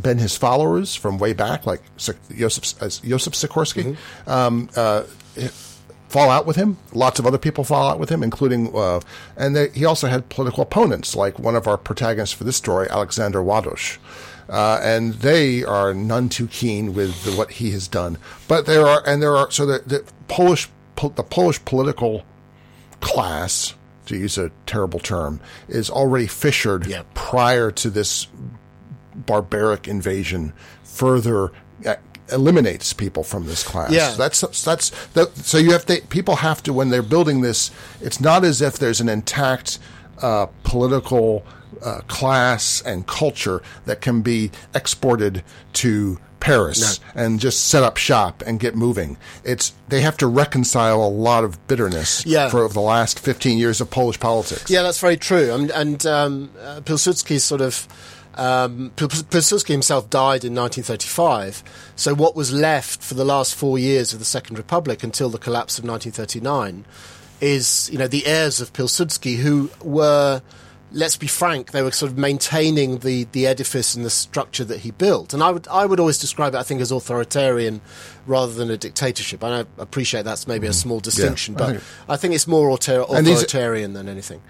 been 0.00 0.18
his 0.18 0.36
followers 0.36 0.94
from 0.94 1.18
way 1.18 1.32
back, 1.32 1.66
like 1.66 1.82
Joseph, 1.96 2.78
Joseph 3.02 3.34
Sikorski, 3.34 3.96
mm-hmm. 3.96 4.30
um, 4.30 4.68
uh, 4.76 5.04
fall 6.08 6.30
out 6.30 6.46
with 6.46 6.56
him. 6.56 6.76
Lots 6.92 7.18
of 7.18 7.26
other 7.26 7.38
people 7.38 7.64
fall 7.64 7.90
out 7.90 7.98
with 7.98 8.08
him, 8.08 8.22
including, 8.22 8.74
uh, 8.74 9.00
and 9.36 9.56
they, 9.56 9.68
he 9.70 9.84
also 9.84 10.06
had 10.06 10.28
political 10.28 10.62
opponents, 10.62 11.16
like 11.16 11.38
one 11.38 11.56
of 11.56 11.66
our 11.66 11.76
protagonists 11.76 12.34
for 12.34 12.44
this 12.44 12.56
story, 12.56 12.88
Alexander 12.90 13.40
Ładoś. 13.40 13.98
Uh, 14.48 14.78
and 14.82 15.14
they 15.14 15.64
are 15.64 15.94
none 15.94 16.28
too 16.28 16.46
keen 16.46 16.92
with 16.92 17.24
the, 17.24 17.32
what 17.32 17.52
he 17.52 17.70
has 17.70 17.88
done. 17.88 18.18
But 18.46 18.66
there 18.66 18.86
are, 18.86 19.02
and 19.06 19.22
there 19.22 19.34
are, 19.36 19.50
so 19.50 19.64
the, 19.64 19.78
the 19.86 20.04
Polish, 20.28 20.68
the 20.96 21.22
Polish 21.22 21.64
political 21.64 22.24
class 23.04 23.74
to 24.06 24.16
use 24.16 24.36
a 24.38 24.50
terrible 24.66 24.98
term, 24.98 25.40
is 25.68 25.90
already 25.90 26.26
fissured 26.26 26.86
yep. 26.86 27.06
prior 27.14 27.70
to 27.70 27.90
this 27.90 28.26
barbaric 29.14 29.86
invasion 29.86 30.52
further 30.82 31.52
uh, 31.86 31.94
eliminates 32.32 32.92
people 32.92 33.22
from 33.22 33.46
this 33.46 33.62
class. 33.62 33.92
Yeah. 33.92 34.14
That's 34.16 34.40
that's 34.40 34.90
that, 35.08 35.36
so 35.36 35.58
you 35.58 35.72
have 35.72 35.86
to 35.86 36.00
people 36.08 36.36
have 36.36 36.62
to 36.64 36.72
when 36.72 36.90
they're 36.90 37.02
building 37.02 37.42
this 37.42 37.70
it's 38.00 38.20
not 38.20 38.44
as 38.44 38.60
if 38.60 38.78
there's 38.78 39.00
an 39.00 39.08
intact 39.08 39.78
uh, 40.22 40.46
political 40.64 41.44
uh, 41.84 42.00
class 42.08 42.82
and 42.82 43.06
culture 43.06 43.62
that 43.84 44.00
can 44.00 44.22
be 44.22 44.50
exported 44.74 45.44
to 45.74 46.18
Paris 46.40 47.00
no. 47.00 47.22
and 47.22 47.40
just 47.40 47.68
set 47.68 47.82
up 47.82 47.96
shop 47.96 48.42
and 48.46 48.60
get 48.60 48.74
moving. 48.74 49.16
It's 49.44 49.72
they 49.88 50.02
have 50.02 50.16
to 50.18 50.26
reconcile 50.26 51.02
a 51.02 51.08
lot 51.08 51.42
of 51.42 51.66
bitterness 51.66 52.24
yeah. 52.26 52.48
for 52.48 52.68
the 52.68 52.80
last 52.80 53.18
15 53.18 53.58
years 53.58 53.80
of 53.80 53.90
Polish 53.90 54.20
politics. 54.20 54.70
Yeah, 54.70 54.82
that's 54.82 55.00
very 55.00 55.16
true. 55.16 55.52
And, 55.52 55.70
and 55.70 56.04
um, 56.04 56.50
uh, 56.60 56.80
Pilsudski's 56.82 57.44
sort 57.44 57.62
of 57.62 57.88
um, 58.34 58.90
Pilsudski 58.96 59.68
himself 59.68 60.10
died 60.10 60.44
in 60.44 60.54
1935. 60.54 61.62
So 61.96 62.14
what 62.14 62.36
was 62.36 62.52
left 62.52 63.02
for 63.02 63.14
the 63.14 63.24
last 63.24 63.54
four 63.54 63.78
years 63.78 64.12
of 64.12 64.18
the 64.18 64.24
Second 64.24 64.58
Republic 64.58 65.02
until 65.02 65.30
the 65.30 65.38
collapse 65.38 65.78
of 65.78 65.84
1939 65.84 66.84
is, 67.40 67.88
you 67.90 67.98
know, 67.98 68.08
the 68.08 68.26
heirs 68.26 68.60
of 68.60 68.72
Pilsudski 68.72 69.36
who 69.36 69.70
were 69.82 70.42
let's 70.94 71.16
be 71.16 71.26
frank, 71.26 71.72
they 71.72 71.82
were 71.82 71.90
sort 71.90 72.10
of 72.12 72.16
maintaining 72.16 72.98
the, 72.98 73.24
the 73.32 73.46
edifice 73.46 73.94
and 73.94 74.04
the 74.04 74.10
structure 74.10 74.64
that 74.64 74.78
he 74.78 74.92
built. 74.92 75.34
And 75.34 75.42
I 75.42 75.50
would 75.50 75.68
I 75.68 75.84
would 75.84 76.00
always 76.00 76.18
describe 76.18 76.54
it, 76.54 76.58
I 76.58 76.62
think, 76.62 76.80
as 76.80 76.90
authoritarian 76.90 77.80
rather 78.26 78.54
than 78.54 78.70
a 78.70 78.76
dictatorship. 78.76 79.42
And 79.42 79.52
I 79.52 79.82
appreciate 79.82 80.22
that's 80.22 80.46
maybe 80.46 80.66
a 80.66 80.70
mm. 80.70 80.74
small 80.74 81.00
distinction, 81.00 81.54
yeah, 81.54 81.58
but 81.58 81.64
I 81.64 81.72
think, 81.72 81.82
I 82.08 82.16
think, 82.16 82.34
it's 82.34 82.46
more 82.46 82.70
author- 82.70 83.04
authoritarian 83.08 83.92
than 83.92 84.08
anything. 84.08 84.40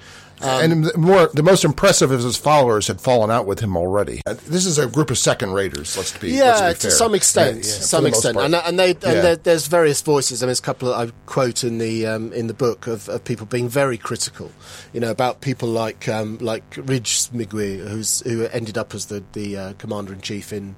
Um, 0.40 0.72
and 0.72 0.96
more, 0.96 1.28
the 1.28 1.42
most 1.42 1.64
impressive 1.64 2.12
is 2.12 2.24
his 2.24 2.36
followers 2.36 2.88
had 2.88 3.00
fallen 3.00 3.30
out 3.30 3.46
with 3.46 3.60
him 3.60 3.76
already. 3.76 4.20
This 4.26 4.66
is 4.66 4.78
a 4.78 4.86
group 4.86 5.10
of 5.10 5.18
second 5.18 5.52
raters. 5.52 5.96
Let's 5.96 6.16
be 6.18 6.32
yeah, 6.32 6.56
let's 6.60 6.84
be 6.84 6.88
to 6.88 6.94
some 6.94 7.14
extent, 7.14 7.58
yeah, 7.58 7.72
yeah, 7.72 7.78
some 7.78 8.06
extent, 8.06 8.36
and, 8.36 8.54
and 8.54 8.78
they 8.78 8.90
and 8.90 9.02
yeah. 9.02 9.34
there's 9.36 9.68
various 9.68 10.02
voices. 10.02 10.42
I 10.42 10.46
mean, 10.46 10.48
there's 10.48 10.58
a 10.58 10.62
couple 10.62 10.92
I 10.92 11.10
quote 11.26 11.64
in 11.64 11.78
the 11.78 12.06
um, 12.06 12.32
in 12.32 12.48
the 12.48 12.54
book 12.54 12.86
of, 12.86 13.08
of, 13.08 13.24
people 13.24 13.46
being 13.46 13.68
very 13.68 13.96
critical, 13.96 14.50
you 14.92 15.00
know, 15.00 15.10
about 15.10 15.40
people 15.40 15.68
like 15.68 16.08
um, 16.08 16.38
like 16.38 16.68
Rydz 16.72 17.30
Zmigły, 17.30 17.88
who's 17.88 18.20
who 18.20 18.46
ended 18.46 18.76
up 18.76 18.94
as 18.94 19.06
the 19.06 19.22
the 19.32 19.56
uh, 19.56 19.72
commander 19.74 20.12
in 20.12 20.20
chief 20.20 20.52
in 20.52 20.76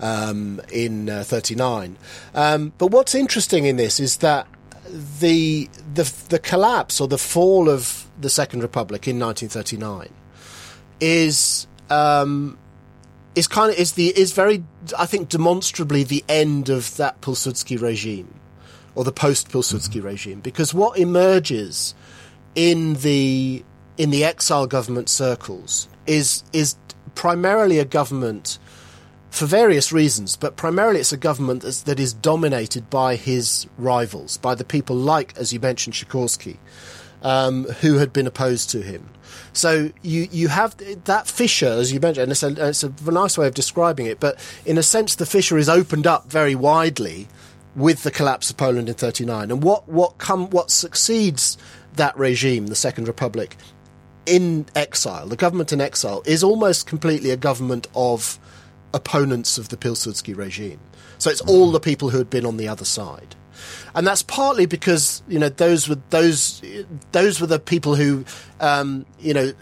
um, 0.00 0.60
in 0.72 1.08
uh, 1.08 1.22
39. 1.24 1.96
Um, 2.34 2.72
but 2.78 2.88
what's 2.88 3.14
interesting 3.14 3.64
in 3.64 3.76
this 3.76 4.00
is 4.00 4.18
that 4.18 4.46
the 4.90 5.68
the 5.94 6.12
the 6.28 6.38
collapse 6.38 7.00
or 7.00 7.08
the 7.08 7.18
fall 7.18 7.68
of 7.68 8.08
the 8.20 8.30
Second 8.30 8.62
Republic 8.62 9.06
in 9.06 9.18
1939 9.18 10.08
is 11.00 11.66
um, 11.90 12.58
is 13.34 13.46
kind 13.46 13.72
of 13.72 13.78
is 13.78 13.92
the 13.92 14.08
is 14.08 14.32
very 14.32 14.64
I 14.98 15.06
think 15.06 15.28
demonstrably 15.28 16.04
the 16.04 16.24
end 16.28 16.68
of 16.68 16.96
that 16.96 17.20
Pilsudski 17.20 17.80
regime 17.80 18.34
or 18.94 19.04
the 19.04 19.12
post 19.12 19.50
Pilsudski 19.50 19.96
mm-hmm. 19.96 20.06
regime 20.06 20.40
because 20.40 20.72
what 20.72 20.98
emerges 20.98 21.94
in 22.54 22.94
the 22.94 23.64
in 23.98 24.10
the 24.10 24.24
exile 24.24 24.66
government 24.66 25.08
circles 25.08 25.88
is 26.06 26.42
is 26.52 26.76
primarily 27.14 27.78
a 27.78 27.84
government 27.84 28.58
for 29.36 29.46
various 29.46 29.92
reasons, 29.92 30.36
but 30.36 30.56
primarily 30.56 31.00
it's 31.00 31.12
a 31.12 31.16
government 31.16 31.62
that 31.62 32.00
is 32.00 32.14
dominated 32.14 32.88
by 32.88 33.16
his 33.16 33.66
rivals, 33.76 34.38
by 34.38 34.54
the 34.54 34.64
people 34.64 34.96
like, 34.96 35.36
as 35.36 35.52
you 35.52 35.60
mentioned, 35.60 35.94
Sikorski, 35.94 36.56
um, 37.22 37.64
who 37.64 37.98
had 37.98 38.12
been 38.12 38.26
opposed 38.26 38.70
to 38.70 38.82
him. 38.82 39.08
So 39.52 39.90
you, 40.02 40.28
you 40.30 40.48
have 40.48 40.76
that 41.04 41.26
fissure, 41.26 41.68
as 41.68 41.92
you 41.92 42.00
mentioned, 42.00 42.22
and 42.22 42.32
it's 42.32 42.42
a, 42.42 42.68
it's 42.68 42.82
a 42.82 43.10
nice 43.10 43.36
way 43.36 43.46
of 43.46 43.54
describing 43.54 44.06
it, 44.06 44.20
but 44.20 44.38
in 44.64 44.78
a 44.78 44.82
sense, 44.82 45.14
the 45.14 45.26
fissure 45.26 45.58
is 45.58 45.68
opened 45.68 46.06
up 46.06 46.30
very 46.30 46.54
widely 46.54 47.28
with 47.74 48.04
the 48.04 48.10
collapse 48.10 48.48
of 48.48 48.56
Poland 48.56 48.88
in 48.88 48.94
39. 48.94 49.50
And 49.50 49.62
what, 49.62 49.86
what, 49.86 50.16
come, 50.16 50.48
what 50.48 50.70
succeeds 50.70 51.58
that 51.96 52.16
regime, 52.16 52.68
the 52.68 52.74
Second 52.74 53.06
Republic, 53.06 53.56
in 54.24 54.66
exile, 54.74 55.26
the 55.26 55.36
government 55.36 55.72
in 55.72 55.80
exile, 55.80 56.22
is 56.24 56.42
almost 56.42 56.86
completely 56.86 57.30
a 57.30 57.36
government 57.36 57.86
of 57.94 58.38
opponents 58.94 59.58
of 59.58 59.68
the 59.68 59.76
Pilsudski 59.76 60.36
regime. 60.36 60.80
So 61.18 61.30
it's 61.30 61.40
all 61.42 61.70
the 61.70 61.80
people 61.80 62.10
who 62.10 62.18
had 62.18 62.30
been 62.30 62.46
on 62.46 62.56
the 62.56 62.68
other 62.68 62.84
side. 62.84 63.34
And 63.96 64.06
that's 64.06 64.22
partly 64.22 64.66
because 64.66 65.22
you 65.26 65.38
know 65.38 65.48
those 65.48 65.88
were 65.88 65.98
those 66.10 66.62
those 67.12 67.40
were 67.40 67.46
the 67.46 67.58
people 67.58 67.94
who 67.94 68.26
um, 68.60 69.06
you 69.18 69.32
know 69.32 69.52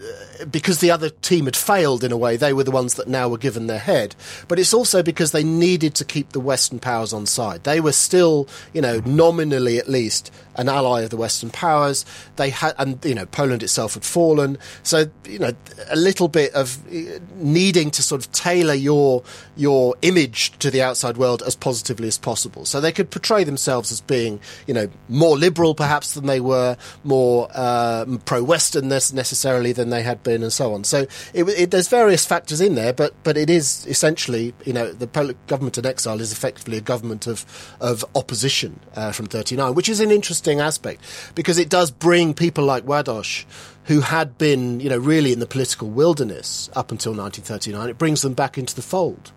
because 0.51 0.79
the 0.79 0.91
other 0.91 1.09
team 1.09 1.45
had 1.45 1.55
failed 1.55 2.03
in 2.03 2.11
a 2.11 2.17
way 2.17 2.35
they 2.35 2.51
were 2.51 2.65
the 2.65 2.71
ones 2.71 2.95
that 2.95 3.07
now 3.07 3.29
were 3.29 3.37
given 3.37 3.67
their 3.67 3.79
head. 3.79 4.13
But 4.49 4.59
it's 4.59 4.73
also 4.73 5.01
because 5.01 5.31
they 5.31 5.43
needed 5.43 5.95
to 5.95 6.05
keep 6.05 6.33
the 6.33 6.41
Western 6.41 6.79
powers 6.79 7.13
on 7.13 7.25
side. 7.25 7.63
They 7.63 7.79
were 7.79 7.93
still 7.93 8.49
you 8.73 8.81
know 8.81 8.99
nominally 9.05 9.77
at 9.77 9.87
least 9.87 10.31
an 10.57 10.69
ally 10.69 11.01
of 11.01 11.09
the 11.09 11.17
Western 11.17 11.49
powers. 11.49 12.05
They 12.35 12.49
had, 12.49 12.75
and 12.77 13.03
you 13.05 13.15
know, 13.15 13.25
Poland 13.25 13.63
itself 13.63 13.93
had 13.93 14.03
fallen. 14.03 14.57
So 14.83 15.05
you 15.25 15.39
know, 15.39 15.51
a 15.89 15.95
little 15.95 16.27
bit 16.27 16.53
of 16.53 16.77
uh, 16.87 17.19
needing 17.35 17.91
to 17.91 18.03
sort 18.03 18.25
of 18.25 18.31
tailor 18.31 18.73
your 18.73 19.23
your 19.55 19.95
image 20.01 20.57
to 20.59 20.71
the 20.71 20.81
outside 20.81 21.17
world 21.17 21.41
as 21.45 21.55
positively 21.55 22.07
as 22.07 22.17
possible, 22.17 22.65
so 22.65 22.81
they 22.81 22.91
could 22.91 23.11
portray 23.11 23.43
themselves 23.43 23.91
as 23.91 24.01
being, 24.01 24.24
you 24.67 24.73
know, 24.73 24.87
more 25.09 25.37
liberal 25.37 25.75
perhaps 25.75 26.13
than 26.13 26.25
they 26.25 26.39
were, 26.39 26.77
more 27.03 27.47
uh, 27.53 28.05
pro-Western 28.25 28.87
necessarily 28.87 29.71
than 29.71 29.89
they 29.89 30.03
had 30.03 30.23
been, 30.23 30.43
and 30.43 30.53
so 30.53 30.73
on. 30.73 30.83
So 30.83 31.05
it, 31.33 31.43
it, 31.43 31.71
there's 31.71 31.87
various 31.87 32.25
factors 32.25 32.61
in 32.61 32.75
there, 32.75 32.93
but 32.93 33.13
but 33.23 33.37
it 33.37 33.49
is 33.49 33.85
essentially, 33.87 34.53
you 34.65 34.73
know, 34.73 34.91
the 34.91 35.07
government 35.47 35.77
in 35.77 35.85
exile 35.85 36.21
is 36.21 36.31
effectively 36.31 36.77
a 36.77 36.81
government 36.81 37.27
of 37.27 37.45
of 37.79 38.05
opposition 38.15 38.79
uh, 38.95 39.11
from 39.11 39.25
39, 39.27 39.73
which 39.75 39.89
is 39.89 39.99
an 39.99 40.11
interesting 40.11 40.59
aspect 40.59 41.01
because 41.35 41.57
it 41.57 41.69
does 41.69 41.91
bring 41.91 42.33
people 42.33 42.63
like 42.63 42.85
Ładoś, 42.85 43.45
who 43.85 44.01
had 44.01 44.37
been, 44.37 44.79
you 44.79 44.89
know, 44.89 44.97
really 44.97 45.31
in 45.31 45.39
the 45.39 45.47
political 45.47 45.89
wilderness 45.89 46.69
up 46.75 46.91
until 46.91 47.11
1939. 47.13 47.89
It 47.89 47.97
brings 47.97 48.21
them 48.21 48.33
back 48.33 48.57
into 48.57 48.75
the 48.75 48.81
fold. 48.81 49.31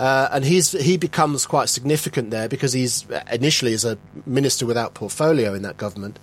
Uh, 0.00 0.30
and 0.32 0.46
he's 0.46 0.72
he 0.72 0.96
becomes 0.96 1.44
quite 1.44 1.68
significant 1.68 2.30
there 2.30 2.48
because 2.48 2.72
he's 2.72 3.04
initially 3.30 3.74
is 3.74 3.84
a 3.84 3.98
minister 4.24 4.64
without 4.64 4.94
portfolio 4.94 5.52
in 5.52 5.60
that 5.60 5.76
government, 5.76 6.18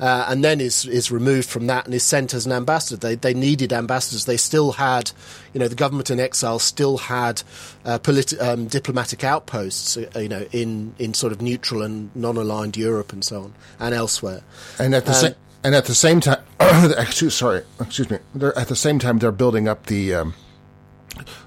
uh, 0.00 0.26
and 0.28 0.42
then 0.42 0.60
is 0.60 0.84
is 0.86 1.12
removed 1.12 1.48
from 1.48 1.68
that 1.68 1.84
and 1.84 1.94
is 1.94 2.02
sent 2.02 2.34
as 2.34 2.44
an 2.44 2.50
ambassador. 2.50 2.96
They 2.96 3.14
they 3.14 3.32
needed 3.32 3.72
ambassadors. 3.72 4.24
They 4.24 4.36
still 4.36 4.72
had, 4.72 5.12
you 5.54 5.60
know, 5.60 5.68
the 5.68 5.76
government 5.76 6.10
in 6.10 6.18
exile 6.18 6.58
still 6.58 6.98
had 6.98 7.44
uh, 7.84 8.00
politi- 8.00 8.42
um, 8.42 8.66
diplomatic 8.66 9.22
outposts, 9.22 9.96
uh, 9.96 10.10
you 10.18 10.28
know, 10.28 10.44
in 10.50 10.92
in 10.98 11.14
sort 11.14 11.32
of 11.32 11.40
neutral 11.40 11.82
and 11.82 12.10
non-aligned 12.16 12.76
Europe 12.76 13.12
and 13.12 13.24
so 13.24 13.42
on 13.44 13.54
and 13.78 13.94
elsewhere. 13.94 14.42
And 14.80 14.92
at 14.92 15.04
the 15.04 15.12
Um, 15.12 15.16
same 15.16 15.34
and 15.62 15.74
at 15.76 15.84
the 15.84 15.94
same 15.94 16.18
time, 16.20 16.42
excuse 16.98 17.36
sorry, 17.36 17.62
excuse 17.78 18.10
me. 18.10 18.18
They're, 18.34 18.58
at 18.58 18.66
the 18.66 18.74
same 18.74 18.98
time, 18.98 19.18
they're 19.20 19.30
building 19.30 19.68
up 19.68 19.86
the 19.86 20.14
um, 20.16 20.34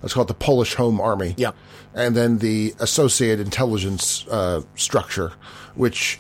let's 0.02 0.13
call 0.13 0.23
it 0.23 0.28
the 0.28 0.34
Polish 0.34 0.76
Home 0.76 0.99
Army. 1.02 1.34
Yeah. 1.38 1.52
and 1.95 2.15
then 2.15 2.39
the 2.39 2.73
associated 2.80 3.45
intelligence 3.45 4.26
uh, 4.30 4.62
structure, 4.76 5.34
which 5.76 6.19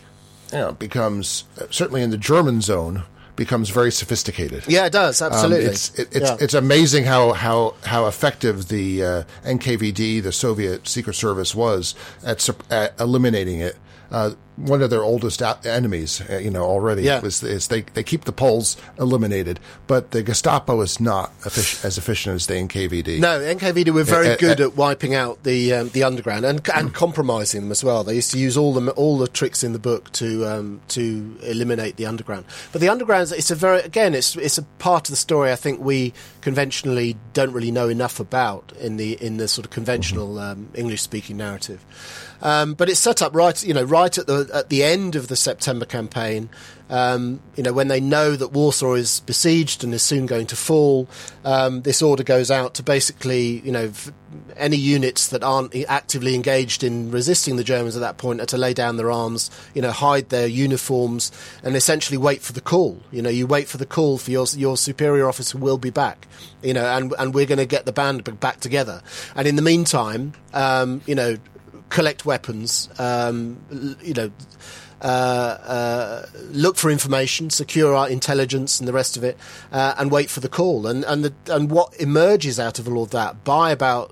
you 0.51 0.59
know 0.59 0.71
becomes 0.73 1.45
certainly 1.69 2.01
in 2.03 2.09
the 2.11 2.17
German 2.17 2.61
zone 2.61 3.03
becomes 3.35 3.69
very 3.71 3.91
sophisticated. 3.91 4.63
Yeah, 4.67 4.85
it 4.85 4.91
does 4.93 5.19
Um, 5.21 5.31
absolutely. 5.33 5.65
it's 5.65 5.89
it, 5.97 6.07
it's 6.11 6.29
Yeah. 6.29 6.37
it's 6.39 6.53
amazing 6.53 7.05
how 7.05 7.33
how 7.33 7.73
how 7.83 8.05
effective 8.05 8.67
the 8.67 9.03
uh, 9.03 9.23
NKVD, 9.43 10.21
the 10.21 10.31
Soviet 10.31 10.87
Secret 10.87 11.15
Service, 11.15 11.55
was 11.55 11.95
at, 12.23 12.47
at 12.69 12.93
eliminating 12.99 13.59
it. 13.59 13.75
Uh, 14.11 14.31
one 14.55 14.81
of 14.81 14.89
their 14.89 15.03
oldest 15.03 15.41
a- 15.41 15.57
enemies, 15.65 16.21
uh, 16.29 16.37
you 16.37 16.49
know, 16.51 16.63
already 16.63 17.01
Yeah. 17.03 17.21
is, 17.23 17.41
is 17.43 17.67
they 17.69 17.81
they 17.93 18.03
keep 18.03 18.25
the 18.25 18.31
Poles 18.31 18.77
eliminated, 18.99 19.59
but 19.87 20.11
the 20.11 20.21
Gestapo 20.21 20.79
is 20.81 20.99
not 20.99 21.31
effic- 21.41 21.83
as 21.83 21.97
efficient 21.97 22.35
as 22.35 22.47
the 22.47 22.55
NKVD. 22.55 23.19
No, 23.19 23.39
NKVD 23.39 23.89
were 23.91 24.03
very 24.03 24.29
Uh, 24.31 24.35
good 24.37 24.61
uh, 24.61 24.65
at 24.65 24.77
wiping 24.77 25.15
out 25.15 25.43
the 25.43 25.73
um, 25.73 25.89
the 25.89 26.03
underground 26.03 26.45
and 26.45 26.61
and 26.75 26.93
compromising 26.93 27.61
them 27.61 27.71
as 27.71 27.83
well. 27.83 28.03
They 28.03 28.15
used 28.15 28.31
to 28.31 28.37
use 28.37 28.55
all 28.55 28.73
the 28.73 28.91
all 28.91 29.17
the 29.17 29.27
tricks 29.27 29.63
in 29.63 29.73
the 29.73 29.79
book 29.79 30.11
to 30.13 30.45
um, 30.45 30.81
to 30.89 31.35
eliminate 31.41 31.95
the 31.97 32.05
underground. 32.05 32.45
But 32.71 32.81
the 32.81 32.89
underground, 32.89 33.31
it's 33.35 33.51
a 33.51 33.55
very 33.55 33.81
again, 33.81 34.13
it's 34.13 34.35
it's 34.35 34.57
a 34.57 34.63
part 34.79 35.07
of 35.07 35.11
the 35.11 35.17
story 35.17 35.51
I 35.51 35.55
think 35.55 35.79
we 35.81 36.13
conventionally 36.41 37.15
don't 37.33 37.51
really 37.53 37.71
know 37.71 37.89
enough 37.89 38.19
about 38.19 38.71
in 38.79 38.97
the 38.97 39.13
in 39.23 39.37
the 39.37 39.47
sort 39.47 39.65
of 39.65 39.71
conventional 39.71 40.37
um, 40.39 40.69
English 40.75 41.01
speaking 41.01 41.37
narrative. 41.37 41.83
Um, 42.41 42.73
but 42.73 42.89
it's 42.89 42.99
set 42.99 43.21
up 43.21 43.33
right, 43.33 43.63
you 43.63 43.73
know, 43.73 43.83
right 43.83 44.17
at 44.17 44.27
the 44.27 44.42
at 44.51 44.69
the 44.69 44.83
end 44.83 45.15
of 45.15 45.27
the 45.27 45.35
September 45.35 45.85
campaign. 45.85 46.49
Um, 46.89 47.39
you 47.55 47.63
know, 47.63 47.73
when 47.73 47.87
they 47.87 47.99
know 47.99 48.35
that 48.35 48.49
Warsaw 48.49 48.93
is 48.93 49.21
besieged 49.21 49.83
and 49.83 49.93
is 49.93 50.03
soon 50.03 50.25
going 50.25 50.45
to 50.47 50.55
fall, 50.55 51.07
um, 51.43 51.81
this 51.81 52.01
order 52.01 52.23
goes 52.23 52.51
out 52.51 52.75
to 52.75 52.83
basically, 52.83 53.61
you 53.61 53.71
know, 53.71 53.91
any 54.57 54.77
units 54.77 55.29
that 55.29 55.43
aren't 55.43 55.75
actively 55.87 56.35
engaged 56.35 56.83
in 56.83 57.09
resisting 57.09 57.55
the 57.55 57.63
Germans 57.63 57.95
at 57.95 58.01
that 58.01 58.17
point 58.17 58.41
are 58.41 58.45
to 58.47 58.57
lay 58.57 58.73
down 58.73 58.97
their 58.97 59.11
arms, 59.11 59.49
you 59.73 59.81
know, 59.81 59.91
hide 59.91 60.29
their 60.29 60.47
uniforms, 60.47 61.31
and 61.63 61.75
essentially 61.75 62.17
wait 62.17 62.41
for 62.41 62.53
the 62.53 62.61
call. 62.61 63.01
You 63.11 63.21
know, 63.21 63.29
you 63.29 63.47
wait 63.47 63.67
for 63.67 63.77
the 63.77 63.85
call 63.85 64.17
for 64.17 64.31
your 64.31 64.45
your 64.55 64.77
superior 64.77 65.27
officer 65.27 65.57
will 65.57 65.77
be 65.77 65.89
back. 65.89 66.27
You 66.61 66.73
know, 66.73 66.85
and 66.85 67.13
and 67.17 67.33
we're 67.33 67.45
going 67.45 67.57
to 67.57 67.65
get 67.65 67.85
the 67.85 67.93
band 67.93 68.39
back 68.39 68.59
together. 68.59 69.01
And 69.35 69.47
in 69.47 69.55
the 69.55 69.61
meantime, 69.61 70.33
um, 70.53 71.01
you 71.05 71.15
know, 71.15 71.37
collect 71.93 72.25
weapons, 72.25 72.89
um, 72.97 73.97
you 74.01 74.15
know, 74.15 74.31
uh, 75.01 75.05
uh, 75.05 76.25
look 76.51 76.75
for 76.75 76.89
information, 76.89 77.49
secure 77.49 77.93
our 77.93 78.09
intelligence 78.09 78.79
and 78.79 78.87
the 78.87 78.93
rest 78.93 79.15
of 79.15 79.23
it, 79.23 79.37
uh, 79.71 79.93
and 79.97 80.09
wait 80.11 80.29
for 80.29 80.39
the 80.39 80.49
call. 80.49 80.87
And 80.87 81.03
and 81.05 81.23
the, 81.23 81.33
and 81.53 81.69
what 81.69 81.95
emerges 81.99 82.59
out 82.59 82.79
of 82.79 82.87
all 82.87 83.03
of 83.03 83.11
that 83.11 83.43
by 83.43 83.71
about 83.71 84.11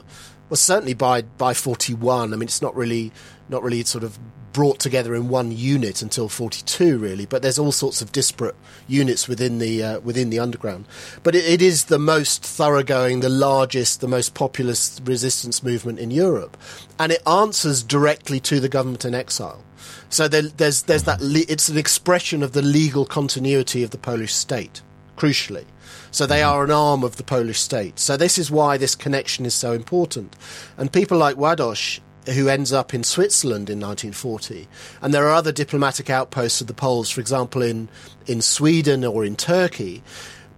well 0.50 0.58
certainly 0.58 0.94
by 0.94 1.24
by 1.24 1.54
forty 1.54 1.94
one. 1.94 2.34
I 2.34 2.38
mean, 2.38 2.48
it's 2.48 2.62
not 2.62 2.76
really 2.76 3.12
not 3.50 3.64
really 3.64 3.84
sort 3.84 4.04
of 4.04 4.20
brought 4.54 4.80
together 4.80 5.16
in 5.16 5.30
one 5.30 5.52
unit 5.52 6.02
until 6.02 6.28
42 6.28 6.98
really 6.98 7.26
but 7.26 7.42
there's 7.42 7.60
all 7.60 7.72
sorts 7.72 8.02
of 8.02 8.12
disparate 8.12 8.56
units 8.88 9.28
within 9.28 9.60
the 9.60 9.84
uh, 9.84 10.00
within 10.02 10.30
the 10.30 10.40
underground 10.40 10.86
but 11.24 11.36
it, 11.36 11.46
it 11.46 11.62
is 11.62 11.86
the 11.86 12.00
most 12.00 12.44
thoroughgoing 12.44 13.20
the 13.20 13.30
largest 13.30 14.02
the 14.02 14.08
most 14.08 14.34
populous 14.34 15.00
resistance 15.04 15.64
movement 15.64 16.00
in 16.00 16.12
Europe 16.12 16.58
and 17.00 17.12
it 17.12 17.26
answers 17.28 17.84
directly 17.84 18.40
to 18.40 18.60
the 18.60 18.70
government 18.70 19.06
in 19.06 19.16
exile 19.16 19.64
so 20.10 20.28
there, 20.28 20.44
there's 20.44 20.84
there's 20.84 21.04
that 21.04 21.22
le- 21.22 21.46
it's 21.48 21.70
an 21.70 21.78
expression 21.78 22.44
of 22.44 22.52
the 22.52 22.62
legal 22.62 23.06
continuity 23.06 23.84
of 23.84 23.92
the 23.92 23.98
Polish 23.98 24.34
state 24.34 24.82
crucially 25.18 25.66
so 26.12 26.26
they 26.26 26.44
are 26.44 26.64
an 26.64 26.72
arm 26.72 27.04
of 27.04 27.16
the 27.16 27.24
Polish 27.24 27.60
state. 27.60 27.98
So 27.98 28.18
this 28.18 28.38
is 28.38 28.52
why 28.52 28.78
this 28.78 28.96
connection 28.96 29.46
is 29.46 29.54
so 29.54 29.72
important. 29.72 30.36
And 30.78 30.92
people 30.92 31.18
like 31.18 31.38
Ładoś, 31.38 32.02
who 32.28 32.48
ends 32.50 32.72
up 32.72 32.94
in 32.94 33.04
Switzerland 33.04 33.70
in 33.70 33.80
1940, 33.80 34.68
and 35.02 35.14
there 35.14 35.26
are 35.28 35.34
other 35.34 35.52
diplomatic 35.52 36.10
outposts 36.10 36.62
of 36.62 36.68
the 36.68 36.74
Poles, 36.74 37.10
for 37.10 37.22
example, 37.22 37.62
in, 37.62 37.90
in 38.28 38.42
Sweden 38.42 39.04
or 39.04 39.26
in 39.26 39.36
Turkey, 39.36 40.04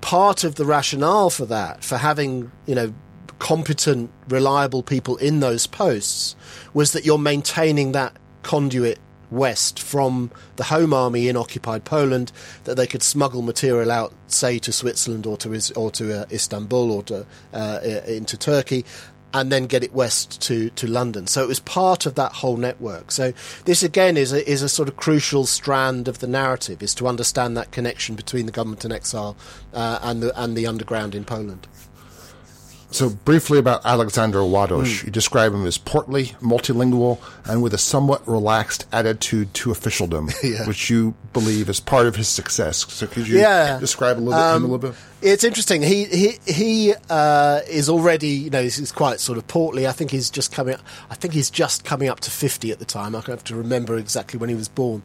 part 0.02 0.44
of 0.44 0.56
the 0.56 0.66
rationale 0.66 1.30
for 1.30 1.46
that, 1.46 1.84
for 1.84 1.98
having, 1.98 2.52
you 2.66 2.76
know, 2.76 2.94
competent, 3.40 4.12
reliable 4.28 4.84
people 4.84 5.18
in 5.18 5.40
those 5.40 5.68
posts, 5.68 6.36
was 6.74 6.92
that 6.92 7.06
you're 7.06 7.18
maintaining 7.18 7.94
that 7.94 8.16
conduit 8.42 9.00
west 9.34 9.80
from 9.82 10.32
the 10.58 10.64
home 10.64 10.94
army 10.94 11.28
in 11.28 11.36
occupied 11.36 11.84
Poland 11.84 12.32
that 12.66 12.78
they 12.78 12.86
could 12.86 13.02
smuggle 13.02 13.42
material 13.42 13.92
out, 13.92 14.14
say 14.28 14.60
to 14.60 14.72
Switzerland 14.72 15.26
or 15.26 15.38
to 15.38 15.74
or 15.76 15.92
to 15.92 16.22
uh, 16.22 16.26
Istanbul 16.32 16.92
or 16.92 17.04
to 17.04 17.26
uh, 17.54 17.80
into 18.08 18.38
Turkey, 18.38 18.86
and 19.34 19.52
then 19.52 19.66
get 19.66 19.84
it 19.84 19.94
west 19.94 20.40
to, 20.42 20.70
to 20.72 20.88
London. 20.88 21.28
So 21.28 21.42
it 21.42 21.48
was 21.48 21.60
part 21.60 22.06
of 22.06 22.14
that 22.16 22.34
whole 22.34 22.58
network. 22.58 23.12
So 23.12 23.34
this 23.66 23.82
again 23.84 24.16
is 24.18 24.32
a, 24.32 24.48
is 24.50 24.62
a 24.62 24.70
sort 24.70 24.88
of 24.90 24.96
crucial 24.96 25.46
strand 25.46 26.08
of 26.08 26.20
the 26.20 26.28
narrative 26.28 26.84
is 26.84 26.94
to 26.96 27.08
understand 27.08 27.58
that 27.58 27.72
connection 27.72 28.16
between 28.16 28.46
the 28.46 28.52
government 28.52 28.86
in 28.86 28.92
exile 28.92 29.36
uh, 29.74 30.00
and 30.04 30.22
the 30.22 30.32
and 30.42 30.56
the 30.56 30.68
underground 30.68 31.16
in 31.16 31.24
Poland. 31.26 31.68
So 32.92 33.10
briefly 33.10 33.58
about 33.58 33.82
Alexander 33.86 34.44
Ładoś, 34.44 35.00
Hmm. 35.02 35.06
you 35.08 35.12
describe 35.12 35.52
him 35.52 35.66
as 35.66 35.80
portly, 35.80 36.36
multilingual, 36.42 37.18
and 37.44 37.64
with 37.64 37.74
a 37.74 37.78
somewhat 37.80 38.22
relaxed 38.28 38.86
attitude 38.92 39.48
to 39.56 39.72
officialdom, 39.72 40.30
Yeah. 40.44 40.68
which 40.68 40.92
you 40.92 41.16
believe 41.34 41.70
is 41.72 41.80
part 41.80 42.06
of 42.06 42.16
his 42.18 42.28
success. 42.28 42.86
So 42.90 43.08
could 43.08 43.28
you 43.28 43.40
Yeah. 43.40 43.80
describe 43.80 44.20
a 44.20 44.22
little 44.22 44.34
bit, 44.40 44.56
him 44.58 44.64
a 44.64 44.68
little 44.68 44.78
bit? 44.78 44.94
It's 45.26 45.46
interesting. 45.46 45.82
He 45.82 46.04
he 46.04 46.38
he 46.46 46.94
uh, 47.10 47.62
is 47.70 47.88
already 47.88 48.28
you 48.28 48.50
know 48.50 48.62
he's, 48.62 48.92
quite 48.92 49.22
sort 49.22 49.38
of 49.38 49.48
portly. 49.48 49.88
I 49.88 49.94
think 49.94 50.12
he's 50.12 50.30
just 50.30 50.52
coming. 50.52 50.76
I 51.10 51.16
think 51.16 51.34
he's 51.34 51.50
just 51.50 51.86
coming 51.86 52.10
up 52.10 52.20
to 52.22 52.30
fifty 52.32 52.72
at 52.72 52.80
the 52.80 52.86
time. 52.86 53.16
I 53.16 53.22
have 53.22 53.44
to 53.46 53.56
remember 53.56 53.98
exactly 53.98 54.38
when 54.38 54.50
he 54.50 54.56
was 54.56 54.68
born, 54.68 55.04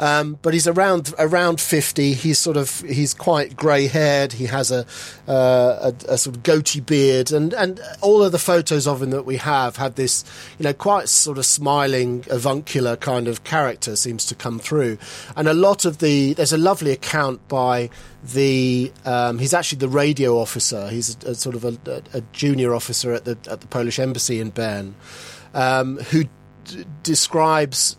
um, 0.00 0.38
but 0.40 0.54
he's 0.54 0.66
around 0.66 1.12
around 1.18 1.60
fifty. 1.60 2.14
He's 2.14 2.38
sort 2.38 2.56
of 2.56 2.80
he's 2.80 3.12
quite 3.12 3.56
grey 3.56 3.88
haired. 3.88 4.32
He 4.32 4.46
has 4.46 4.70
a, 4.70 4.86
uh, 5.28 5.92
a 6.08 6.14
a 6.14 6.16
sort 6.16 6.36
of 6.36 6.42
goatee 6.44 6.80
beard, 6.80 7.30
and 7.30 7.52
and 7.52 7.78
all 8.00 8.22
of 8.22 8.32
the 8.32 8.38
photos 8.38 8.86
of 8.86 9.02
him 9.02 9.10
that 9.10 9.26
we 9.26 9.36
have 9.36 9.76
have 9.76 9.96
this 9.96 10.24
you 10.58 10.64
know 10.64 10.72
quite 10.72 11.10
sort 11.10 11.36
of 11.36 11.44
smiling 11.44 12.24
avuncular 12.30 12.96
kind 12.96 13.28
of 13.28 13.44
character 13.44 13.96
seems 13.96 14.24
to 14.24 14.34
come 14.34 14.58
through, 14.58 14.96
and 15.36 15.46
a 15.46 15.52
lot 15.52 15.84
of 15.84 15.98
the 15.98 16.32
there's 16.32 16.54
a 16.54 16.58
lovely 16.58 16.90
account 16.90 17.46
by 17.48 17.90
the 18.32 18.92
um, 19.04 19.38
he's 19.38 19.54
actually 19.54 19.78
the 19.78 19.88
radio 19.88 20.38
officer. 20.38 20.88
He's 20.88 21.16
a, 21.24 21.30
a 21.30 21.34
sort 21.34 21.54
of 21.54 21.64
a, 21.64 22.02
a, 22.12 22.20
junior 22.32 22.74
officer 22.74 23.12
at 23.12 23.24
the 23.24 23.38
at 23.50 23.60
the 23.60 23.66
Polish 23.66 23.98
embassy 23.98 24.40
in 24.40 24.50
Bern, 24.50 24.94
um, 25.54 25.98
who 25.98 26.24
d- 26.64 26.84
describes 27.02 27.96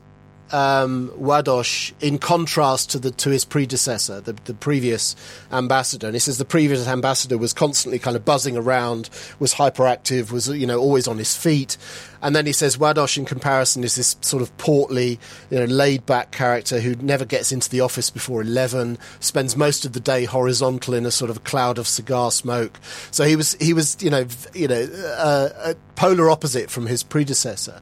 um, 0.51 1.11
Ładoś 1.19 1.93
in 2.01 2.17
contrast 2.17 2.89
to 2.91 2.99
the 2.99 3.11
to 3.11 3.29
his 3.29 3.45
predecessor, 3.45 4.21
the, 4.21 4.33
the 4.33 4.53
previous 4.53 5.15
ambassador. 5.51 6.07
And 6.07 6.15
he 6.15 6.19
says 6.19 6.37
the 6.37 6.45
previous 6.45 6.87
ambassador 6.87 7.37
was 7.37 7.53
constantly 7.53 7.99
kind 7.99 8.15
of 8.15 8.25
buzzing 8.25 8.57
around, 8.57 9.09
was 9.39 9.53
hyperactive, 9.53 10.31
was 10.31 10.47
you 10.47 10.67
know 10.67 10.79
always 10.79 11.07
on 11.07 11.17
his 11.17 11.35
feet. 11.35 11.77
And 12.21 12.35
then 12.35 12.45
he 12.45 12.51
says 12.51 12.77
Ładoś, 12.77 13.17
in 13.17 13.25
comparison, 13.25 13.83
is 13.83 13.95
this 13.95 14.17
sort 14.21 14.43
of 14.43 14.55
portly, 14.57 15.19
you 15.49 15.59
know, 15.59 15.65
laid 15.65 16.05
back 16.05 16.31
character 16.31 16.81
who 16.81 16.95
never 16.95 17.23
gets 17.23 17.51
into 17.51 17.69
the 17.69 17.81
office 17.81 18.09
before 18.09 18.41
eleven, 18.41 18.97
spends 19.19 19.55
most 19.55 19.85
of 19.85 19.93
the 19.93 19.99
day 20.01 20.25
horizontal 20.25 20.93
in 20.93 21.05
a 21.05 21.11
sort 21.11 21.31
of 21.31 21.43
cloud 21.43 21.77
of 21.77 21.87
cigar 21.87 22.31
smoke. 22.31 22.79
So 23.11 23.23
he 23.23 23.35
was 23.35 23.53
he 23.59 23.73
was 23.73 23.97
you 24.01 24.09
know 24.09 24.25
you 24.53 24.67
know 24.67 24.87
uh, 25.17 25.49
a 25.63 25.75
polar 25.95 26.29
opposite 26.29 26.69
from 26.69 26.87
his 26.87 27.03
predecessor. 27.03 27.81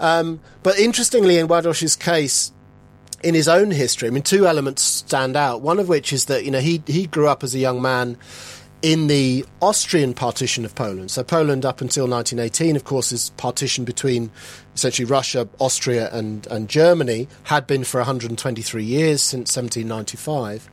Um, 0.00 0.40
but 0.62 0.78
interestingly, 0.78 1.38
in 1.38 1.48
Ładoś's 1.48 1.96
case, 1.96 2.52
in 3.22 3.34
his 3.34 3.48
own 3.48 3.70
history, 3.70 4.08
I 4.08 4.10
mean, 4.10 4.22
two 4.22 4.46
elements 4.46 4.82
stand 4.82 5.36
out. 5.36 5.60
One 5.60 5.78
of 5.78 5.88
which 5.88 6.12
is 6.12 6.26
that 6.26 6.44
you 6.44 6.50
know 6.50 6.60
he 6.60 6.82
he 6.86 7.06
grew 7.06 7.28
up 7.28 7.42
as 7.42 7.54
a 7.54 7.58
young 7.58 7.82
man 7.82 8.16
in 8.80 9.08
the 9.08 9.44
Austrian 9.60 10.14
partition 10.14 10.64
of 10.64 10.74
Poland. 10.74 11.10
So 11.10 11.24
Poland, 11.24 11.64
up 11.64 11.80
until 11.80 12.06
1918, 12.06 12.76
of 12.76 12.84
course, 12.84 13.10
is 13.10 13.30
partition 13.30 13.84
between 13.84 14.30
essentially 14.74 15.06
Russia, 15.06 15.48
Austria, 15.58 16.08
and, 16.12 16.46
and 16.46 16.68
Germany, 16.68 17.26
had 17.44 17.66
been 17.66 17.82
for 17.82 17.98
123 17.98 18.84
years 18.84 19.20
since 19.20 19.56
1795. 19.56 20.68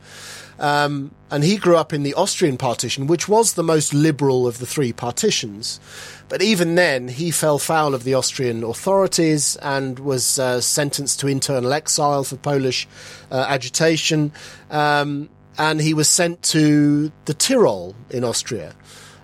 Um, 0.58 1.14
and 1.30 1.44
he 1.44 1.56
grew 1.56 1.76
up 1.76 1.92
in 1.92 2.02
the 2.02 2.14
Austrian 2.14 2.56
partition, 2.56 3.06
which 3.06 3.28
was 3.28 3.54
the 3.54 3.62
most 3.62 3.92
liberal 3.92 4.46
of 4.46 4.58
the 4.58 4.66
three 4.66 4.92
partitions. 4.92 5.80
But 6.28 6.40
even 6.40 6.76
then, 6.76 7.08
he 7.08 7.30
fell 7.30 7.58
foul 7.58 7.94
of 7.94 8.04
the 8.04 8.14
Austrian 8.14 8.64
authorities 8.64 9.56
and 9.56 9.98
was 9.98 10.38
uh, 10.38 10.60
sentenced 10.60 11.20
to 11.20 11.26
internal 11.26 11.72
exile 11.72 12.24
for 12.24 12.36
Polish 12.36 12.88
uh, 13.30 13.46
agitation. 13.48 14.32
Um, 14.70 15.28
and 15.58 15.80
he 15.80 15.94
was 15.94 16.08
sent 16.08 16.42
to 16.42 17.10
the 17.24 17.34
Tyrol 17.34 17.94
in 18.10 18.24
Austria. 18.24 18.74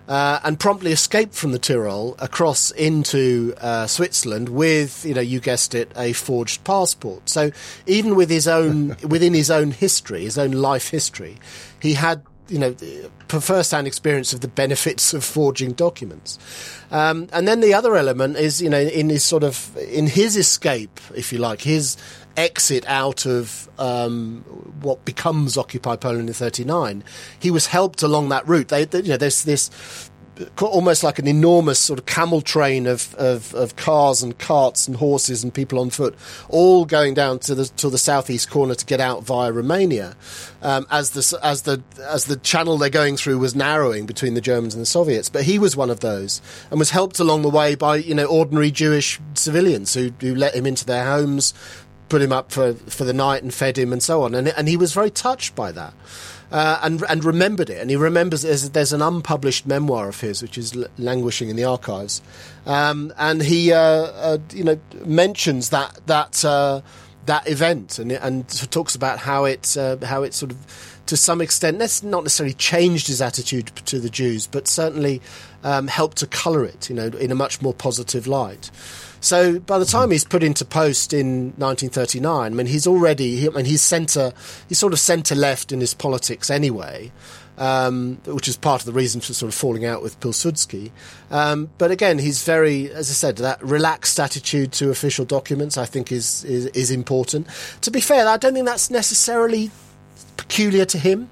Uh, 0.05 0.37
and 0.43 0.59
promptly 0.59 0.91
escaped 0.91 1.33
from 1.33 1.53
the 1.53 1.59
Tyrol 1.59 2.17
across 2.19 2.71
into 2.71 3.53
uh, 3.61 3.87
Switzerland 3.87 4.49
with, 4.49 5.05
you 5.05 5.13
know, 5.13 5.21
you 5.21 5.39
guessed 5.39 5.73
it, 5.73 5.89
a 5.95 6.11
forged 6.11 6.65
passport. 6.65 7.29
So 7.29 7.51
even 7.87 8.15
with 8.15 8.29
his 8.29 8.45
own, 8.45 8.97
within 9.07 9.33
his 9.33 9.49
own 9.49 9.71
history, 9.71 10.23
his 10.23 10.37
own 10.37 10.51
life 10.51 10.89
history, 10.89 11.37
he 11.81 11.93
had, 11.93 12.21
you 12.49 12.59
know, 12.59 12.75
first-hand 13.29 13.87
experience 13.87 14.33
of 14.33 14.41
the 14.41 14.49
benefits 14.49 15.13
of 15.13 15.23
forging 15.23 15.71
documents. 15.71 16.37
Um, 16.91 17.29
and 17.31 17.47
then 17.47 17.61
the 17.61 17.73
other 17.73 17.95
element 17.95 18.35
is, 18.35 18.61
you 18.61 18.69
know, 18.69 18.81
in 18.81 19.09
his 19.09 19.23
sort 19.23 19.43
of, 19.43 19.75
in 19.77 20.07
his 20.07 20.35
escape, 20.35 20.99
if 21.15 21.31
you 21.31 21.39
like, 21.39 21.61
his 21.61 21.95
exit 22.37 22.85
out 22.87 23.25
of 23.25 23.69
um, 23.79 24.41
what 24.81 25.05
becomes 25.05 25.57
Occupy 25.57 25.95
Poland 25.95 26.27
in 26.27 26.33
'39, 26.33 27.03
he 27.39 27.51
was 27.51 27.67
helped 27.67 28.03
along 28.03 28.29
that 28.29 28.47
route. 28.47 28.69
They, 28.69 28.85
they, 28.85 29.01
you 29.01 29.09
know, 29.09 29.17
there's 29.17 29.43
this 29.43 30.09
almost 30.59 31.03
like 31.03 31.19
an 31.19 31.27
enormous 31.27 31.79
sort 31.79 31.99
of 31.99 32.05
camel 32.05 32.41
train 32.41 32.87
of, 32.87 33.13
of, 33.15 33.53
of, 33.53 33.75
cars 33.75 34.23
and 34.23 34.37
carts 34.39 34.87
and 34.87 34.97
horses 34.97 35.43
and 35.43 35.53
people 35.53 35.79
on 35.79 35.89
foot, 35.89 36.15
all 36.49 36.85
going 36.85 37.13
down 37.13 37.37
to 37.37 37.53
the 37.53 37.65
to 37.65 37.89
the 37.89 37.97
southeast 37.97 38.49
corner 38.49 38.73
to 38.73 38.85
get 38.85 38.99
out 38.99 39.23
via 39.23 39.51
Romania, 39.51 40.15
um, 40.61 40.87
as 40.89 41.11
the 41.11 41.39
as 41.43 41.63
the 41.63 41.83
as 42.01 42.25
the 42.25 42.37
channel 42.37 42.77
they're 42.77 42.89
going 42.89 43.15
through 43.15 43.37
was 43.37 43.55
narrowing 43.55 44.05
between 44.05 44.33
the 44.33 44.41
Germans 44.41 44.73
and 44.73 44.81
the 44.81 44.87
Soviets. 44.87 45.29
But 45.29 45.43
he 45.43 45.59
was 45.59 45.75
one 45.75 45.91
of 45.91 45.99
those 45.99 46.41
and 46.71 46.79
was 46.79 46.89
helped 46.89 47.19
along 47.19 47.43
the 47.43 47.49
way 47.49 47.75
by 47.75 47.97
you 47.97 48.15
know 48.15 48.25
ordinary 48.25 48.71
Jewish 48.71 49.19
civilians 49.35 49.93
who 49.93 50.11
who 50.19 50.33
let 50.33 50.55
him 50.55 50.65
into 50.65 50.85
their 50.85 51.05
homes, 51.05 51.53
put 52.13 52.21
him 52.21 52.31
up 52.31 52.51
for, 52.51 52.75
for 52.75 53.05
the 53.05 53.13
night 53.13 53.41
and 53.41 53.51
fed 53.51 53.75
him 53.75 53.91
and 53.91 54.03
so 54.03 54.21
on. 54.21 54.35
And, 54.35 54.49
and 54.49 54.67
he 54.67 54.77
was 54.77 54.93
very 54.93 55.09
touched 55.09 55.55
by 55.55 55.71
that. 55.71 55.95
Uh, 56.51 56.79
and 56.83 57.03
and 57.09 57.25
remembered 57.25 57.67
it, 57.71 57.81
and 57.81 57.89
he 57.89 57.95
remembers 57.95 58.43
there's, 58.43 58.69
there's, 58.69 58.93
an 58.93 59.01
unpublished 59.01 59.65
memoir 59.65 60.07
of 60.07 60.21
his 60.21 60.43
which 60.43 60.55
is 60.55 60.75
languishing 60.99 61.49
in 61.49 61.55
the 61.55 61.63
archives, 61.63 62.21
um, 62.67 63.11
and 63.17 63.41
he 63.41 63.73
uh, 63.73 63.79
uh, 63.79 64.37
you 64.53 64.63
know 64.63 64.79
mentions 65.03 65.69
that 65.69 65.99
that 66.05 66.45
uh, 66.45 66.81
that 67.25 67.49
event 67.49 67.97
and 67.97 68.11
and 68.11 68.47
talks 68.69 68.93
about 68.93 69.17
how 69.17 69.45
it 69.45 69.75
uh, 69.75 69.97
how 70.05 70.21
it 70.21 70.35
sort 70.35 70.51
of 70.51 71.01
to 71.07 71.17
some 71.17 71.41
extent 71.41 71.79
not 72.03 72.23
necessarily 72.23 72.53
changed 72.53 73.07
his 73.07 73.19
attitude 73.19 73.67
to 73.85 73.99
the 73.99 74.09
Jews, 74.09 74.45
but 74.45 74.67
certainly 74.67 75.21
um, 75.63 75.87
helped 75.87 76.17
to 76.17 76.27
colour 76.27 76.63
it, 76.63 76.87
you 76.87 76.95
know, 76.95 77.07
in 77.07 77.31
a 77.31 77.35
much 77.35 77.63
more 77.63 77.73
positive 77.73 78.27
light. 78.27 78.69
So 79.23 79.57
by 79.57 79.79
the 79.79 79.85
time 79.85 80.11
he's 80.11 80.25
put 80.25 80.43
into 80.43 80.65
post 80.65 81.13
in 81.13 81.53
1939, 81.55 82.27
I 82.27 82.49
mean 82.53 82.65
he's 82.65 82.85
already, 82.85 83.47
I 83.47 83.51
mean 83.51 83.63
he's 83.63 83.81
centre, 83.81 84.33
he's 84.67 84.77
sort 84.77 84.91
of 84.91 84.99
centre 84.99 85.33
left 85.33 85.71
in 85.71 85.79
his 85.79 85.93
politics 85.93 86.49
anyway. 86.49 87.11
Um, 87.55 88.19
which 88.25 88.47
is 88.47 88.57
part 88.57 88.81
of 88.81 88.87
the 88.87 88.93
reason 88.93 89.21
for 89.21 89.31
sort 89.31 89.47
of 89.47 89.53
falling 89.53 89.85
out 89.85 90.01
with 90.01 90.19
Pilsudski. 90.19 90.89
Um, 91.29 91.69
but 91.77 91.91
again, 91.91 92.17
he's 92.17 92.43
very, 92.43 92.89
as 92.89 93.11
I 93.11 93.13
said, 93.13 93.35
that 93.37 93.63
relaxed 93.63 94.19
attitude 94.19 94.71
to 94.71 94.89
official 94.89 95.23
documents, 95.23 95.77
I 95.77 95.85
think, 95.85 96.11
is, 96.11 96.43
is, 96.45 96.65
is 96.65 96.89
important. 96.89 97.47
To 97.81 97.91
be 97.91 98.01
fair, 98.01 98.27
I 98.27 98.37
don't 98.37 98.55
think 98.55 98.65
that's 98.65 98.89
necessarily 98.89 99.69
peculiar 100.35 100.85
to 100.85 100.97
him. 100.97 101.29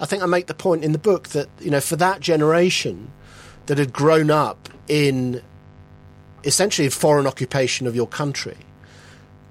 I 0.00 0.04
think 0.04 0.22
I 0.22 0.26
make 0.26 0.48
the 0.48 0.54
point 0.54 0.84
in 0.84 0.92
the 0.92 0.98
book 0.98 1.28
that 1.28 1.48
you 1.60 1.70
know, 1.70 1.80
for 1.80 1.96
that 1.96 2.20
generation 2.20 3.10
that 3.64 3.78
had 3.78 3.90
grown 3.90 4.30
up 4.30 4.68
in 4.86 5.40
essentially 6.44 6.88
foreign 6.88 7.26
occupation 7.26 7.86
of 7.86 7.96
your 7.96 8.06
country, 8.06 8.56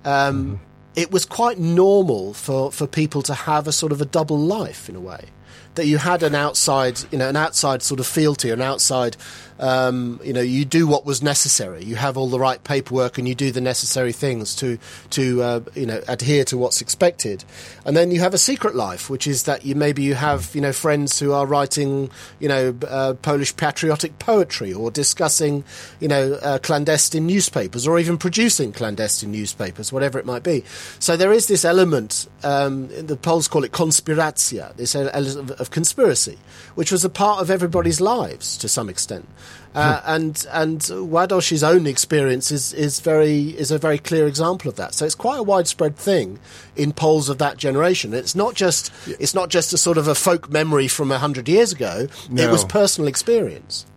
um, 0.06 0.46
mm-hmm. 0.46 0.56
it 0.96 1.12
was 1.12 1.26
quite 1.26 1.60
normal 1.60 2.34
for, 2.34 2.72
for 2.72 2.88
people 2.88 3.22
to 3.24 3.34
have 3.34 3.68
a 3.68 3.72
sort 3.72 3.91
of 3.91 4.02
a 4.02 4.06
double 4.06 4.38
life 4.38 4.89
in 4.89 4.96
a 4.96 5.02
way. 5.02 5.26
That 5.76 5.88
you 5.88 5.98
had 5.98 6.22
an 6.22 6.36
outside, 6.36 7.00
you 7.12 7.18
know, 7.18 7.28
an 7.28 7.36
outside 7.36 7.82
sort 7.82 8.00
of 8.00 8.06
fealty, 8.06 8.52
an 8.52 8.62
outside 8.62 9.18
um, 9.60 10.20
you 10.24 10.34
know, 10.34 10.41
you 10.41 10.66
do 10.66 10.88
what 10.88 11.06
was 11.06 11.22
necessary. 11.22 11.84
You 11.84 11.95
have 11.95 12.18
all 12.18 12.28
the 12.28 12.39
right 12.39 12.64
paperwork, 12.64 13.18
and 13.18 13.28
you 13.28 13.36
do 13.36 13.51
the 13.51 13.62
necessary 13.62 14.12
things 14.12 14.56
to 14.58 14.78
to 15.12 15.41
uh, 15.41 15.60
you 15.76 15.86
know 15.86 16.01
adhere 16.08 16.43
to 16.45 16.58
what's 16.58 16.82
expected. 16.82 17.43
And 17.86 17.95
then 17.95 18.12
you 18.12 18.20
have 18.22 18.34
a 18.34 18.38
secret 18.38 18.76
life, 18.76 19.10
which 19.10 19.28
is 19.28 19.43
that 19.43 19.66
you 19.66 19.76
maybe 19.76 20.04
you 20.04 20.16
have 20.16 20.54
you 20.54 20.62
know 20.62 20.74
friends 20.74 21.20
who 21.20 21.34
are 21.34 21.45
writing 21.45 22.10
you 22.39 22.47
know 22.47 22.76
uh, 22.88 23.14
Polish 23.22 23.56
patriotic 23.56 24.20
poetry 24.20 24.74
or 24.74 24.91
discussing 24.91 25.64
you 25.99 26.08
know 26.08 26.34
uh, 26.41 26.60
clandestine 26.60 27.28
newspapers 27.28 27.88
or 27.88 27.99
even 27.99 28.18
producing 28.18 28.72
clandestine 28.72 29.32
newspapers, 29.32 29.91
whatever 29.91 30.20
it 30.20 30.26
might 30.26 30.43
be. 30.43 30.64
So 30.99 31.16
there 31.16 31.32
is 31.32 31.47
this 31.47 31.66
element. 31.66 32.28
Um, 32.43 32.88
the 32.88 33.16
Poles 33.16 33.47
call 33.47 33.64
it 33.64 33.72
konspiracja, 33.72 34.76
this 34.76 34.95
element 34.95 35.51
of 35.51 35.72
conspiracy, 35.72 36.38
which 36.76 36.91
was 36.91 37.06
a 37.06 37.10
part 37.10 37.41
of 37.41 37.49
everybody's 37.49 38.01
lives 38.01 38.58
to 38.58 38.68
some 38.68 38.89
extent. 38.89 39.28
Uh, 39.76 40.02
and 40.06 40.46
and 40.52 40.82
Ładoś's 40.82 41.64
own 41.64 41.88
experience 41.88 42.52
is, 42.52 42.74
is 42.74 43.00
very 43.00 43.50
is 43.58 43.72
a 43.72 43.80
very 43.80 43.98
clear 43.98 44.28
example 44.28 44.70
of 44.70 44.76
that. 44.76 44.94
So 44.94 45.04
it's 45.04 45.16
quite 45.16 45.39
a 45.39 45.44
widespread 45.44 45.96
thing 45.96 46.39
in 46.76 46.94
Poles 46.94 47.28
of 47.28 47.39
that 47.39 47.58
generation. 47.58 48.14
It's 48.14 48.36
not 48.36 48.54
just 48.54 48.91
it's 49.08 49.34
not 49.34 49.50
just 49.50 49.74
a 49.74 49.78
sort 49.78 49.98
of 49.98 50.08
a 50.08 50.14
folk 50.14 50.50
memory 50.50 50.88
from 50.88 51.12
a 51.12 51.18
hundred 51.18 51.50
years 51.50 51.72
ago. 51.72 52.08
No. 52.30 52.44
It 52.44 52.52
was 52.52 52.64
personal 52.64 53.08
experience. 53.08 53.88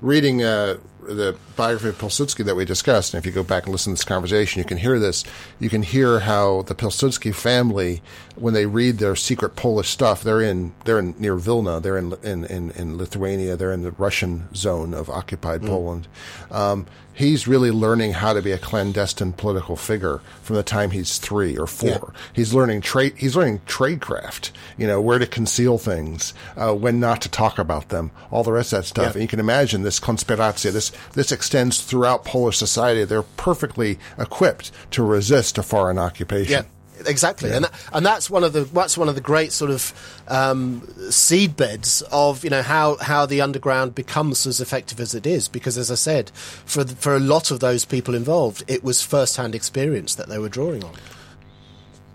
Reading 0.00 0.42
uh, 0.42 0.78
the 1.02 1.36
biography 1.56 1.88
of 1.88 1.98
Pilsudski 1.98 2.44
that 2.46 2.56
we 2.56 2.64
discussed, 2.64 3.12
and 3.12 3.20
if 3.20 3.26
you 3.26 3.32
go 3.32 3.42
back 3.42 3.64
and 3.64 3.72
listen 3.72 3.92
to 3.92 3.98
this 3.98 4.04
conversation, 4.04 4.60
you 4.60 4.64
can 4.64 4.78
hear 4.78 4.98
this. 4.98 5.24
You 5.58 5.68
can 5.68 5.82
hear 5.82 6.20
how 6.20 6.62
the 6.62 6.74
Pilsudski 6.74 7.34
family, 7.34 8.00
when 8.40 8.54
they 8.54 8.66
read 8.66 8.98
their 8.98 9.14
secret 9.14 9.54
Polish 9.54 9.90
stuff, 9.90 10.22
they're 10.22 10.40
in 10.40 10.72
they're 10.84 10.98
in 10.98 11.14
near 11.18 11.36
Vilna, 11.36 11.78
they're 11.80 11.98
in 11.98 12.14
in 12.22 12.44
in, 12.46 12.70
in 12.72 12.96
Lithuania, 12.96 13.56
they're 13.56 13.72
in 13.72 13.82
the 13.82 13.92
Russian 13.92 14.52
zone 14.54 14.94
of 14.94 15.10
occupied 15.10 15.60
mm. 15.60 15.68
Poland. 15.68 16.08
Um, 16.50 16.86
he's 17.12 17.46
really 17.46 17.70
learning 17.70 18.14
how 18.14 18.32
to 18.32 18.40
be 18.40 18.50
a 18.52 18.58
clandestine 18.58 19.34
political 19.34 19.76
figure 19.76 20.20
from 20.42 20.56
the 20.56 20.62
time 20.62 20.90
he's 20.90 21.18
three 21.18 21.56
or 21.58 21.66
four. 21.66 21.88
Yeah. 21.88 22.20
He's 22.32 22.54
learning 22.54 22.80
trade. 22.80 23.14
He's 23.16 23.36
learning 23.36 23.60
tradecraft. 23.66 24.50
You 24.78 24.86
know 24.86 25.00
where 25.00 25.18
to 25.18 25.26
conceal 25.26 25.76
things, 25.76 26.32
uh, 26.56 26.74
when 26.74 26.98
not 26.98 27.20
to 27.22 27.28
talk 27.28 27.58
about 27.58 27.90
them, 27.90 28.10
all 28.30 28.42
the 28.42 28.52
rest 28.52 28.72
of 28.72 28.80
that 28.80 28.86
stuff. 28.86 29.04
Yeah. 29.04 29.12
And 29.12 29.22
you 29.22 29.28
can 29.28 29.40
imagine 29.40 29.82
this 29.82 30.00
konspiracja. 30.00 30.72
This 30.72 30.90
this 31.12 31.30
extends 31.30 31.82
throughout 31.82 32.24
Polish 32.24 32.56
society. 32.56 33.04
They're 33.04 33.22
perfectly 33.22 33.98
equipped 34.18 34.72
to 34.92 35.02
resist 35.02 35.58
a 35.58 35.62
foreign 35.62 35.98
occupation. 35.98 36.52
Yeah 36.52 36.62
exactly, 37.06 37.50
yeah. 37.50 37.56
and 37.56 37.70
and 37.92 38.06
that's 38.06 38.30
one 38.30 38.44
of 38.44 38.52
the 38.52 38.62
that's 38.64 38.96
one 38.96 39.08
of 39.08 39.14
the 39.14 39.20
great 39.20 39.52
sort 39.52 39.70
of 39.70 39.92
um, 40.28 40.86
seed 41.10 41.56
beds 41.56 42.02
of 42.12 42.44
you 42.44 42.50
know 42.50 42.62
how 42.62 42.96
how 42.96 43.26
the 43.26 43.40
underground 43.40 43.94
becomes 43.94 44.46
as 44.46 44.60
effective 44.60 45.00
as 45.00 45.14
it 45.14 45.26
is. 45.26 45.48
Because 45.48 45.78
as 45.78 45.90
I 45.90 45.96
said, 45.96 46.30
for 46.34 46.84
the, 46.84 46.94
for 46.96 47.14
a 47.14 47.20
lot 47.20 47.50
of 47.50 47.60
those 47.60 47.84
people 47.84 48.14
involved, 48.14 48.62
it 48.68 48.84
was 48.84 49.02
first 49.02 49.36
hand 49.36 49.54
experience 49.54 50.14
that 50.14 50.28
they 50.28 50.38
were 50.38 50.48
drawing 50.48 50.84
on. 50.84 50.94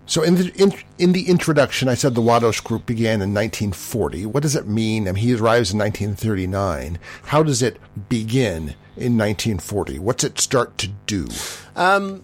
So 0.08 0.22
in 0.22 0.36
the 0.36 0.52
in, 0.54 0.72
in, 0.98 1.12
the 1.12 1.28
introduction, 1.28 1.88
I 1.88 1.94
said 1.94 2.14
the 2.14 2.22
Ładoś 2.22 2.62
Group 2.62 2.86
began 2.86 3.20
in 3.20 3.34
1940. 3.34 4.26
What 4.26 4.44
does 4.44 4.54
it 4.54 4.68
mean? 4.68 5.08
I 5.08 5.12
mean, 5.12 5.22
he 5.22 5.34
arrives 5.34 5.72
in 5.72 5.78
1939. 5.80 6.98
How 7.24 7.42
does 7.42 7.60
it 7.60 7.78
begin 8.08 8.74
in 8.96 9.18
1940? 9.18 9.98
What's 9.98 10.22
it 10.22 10.38
start 10.38 10.78
to 10.78 10.88
do? 11.06 11.26
Um, 11.74 12.22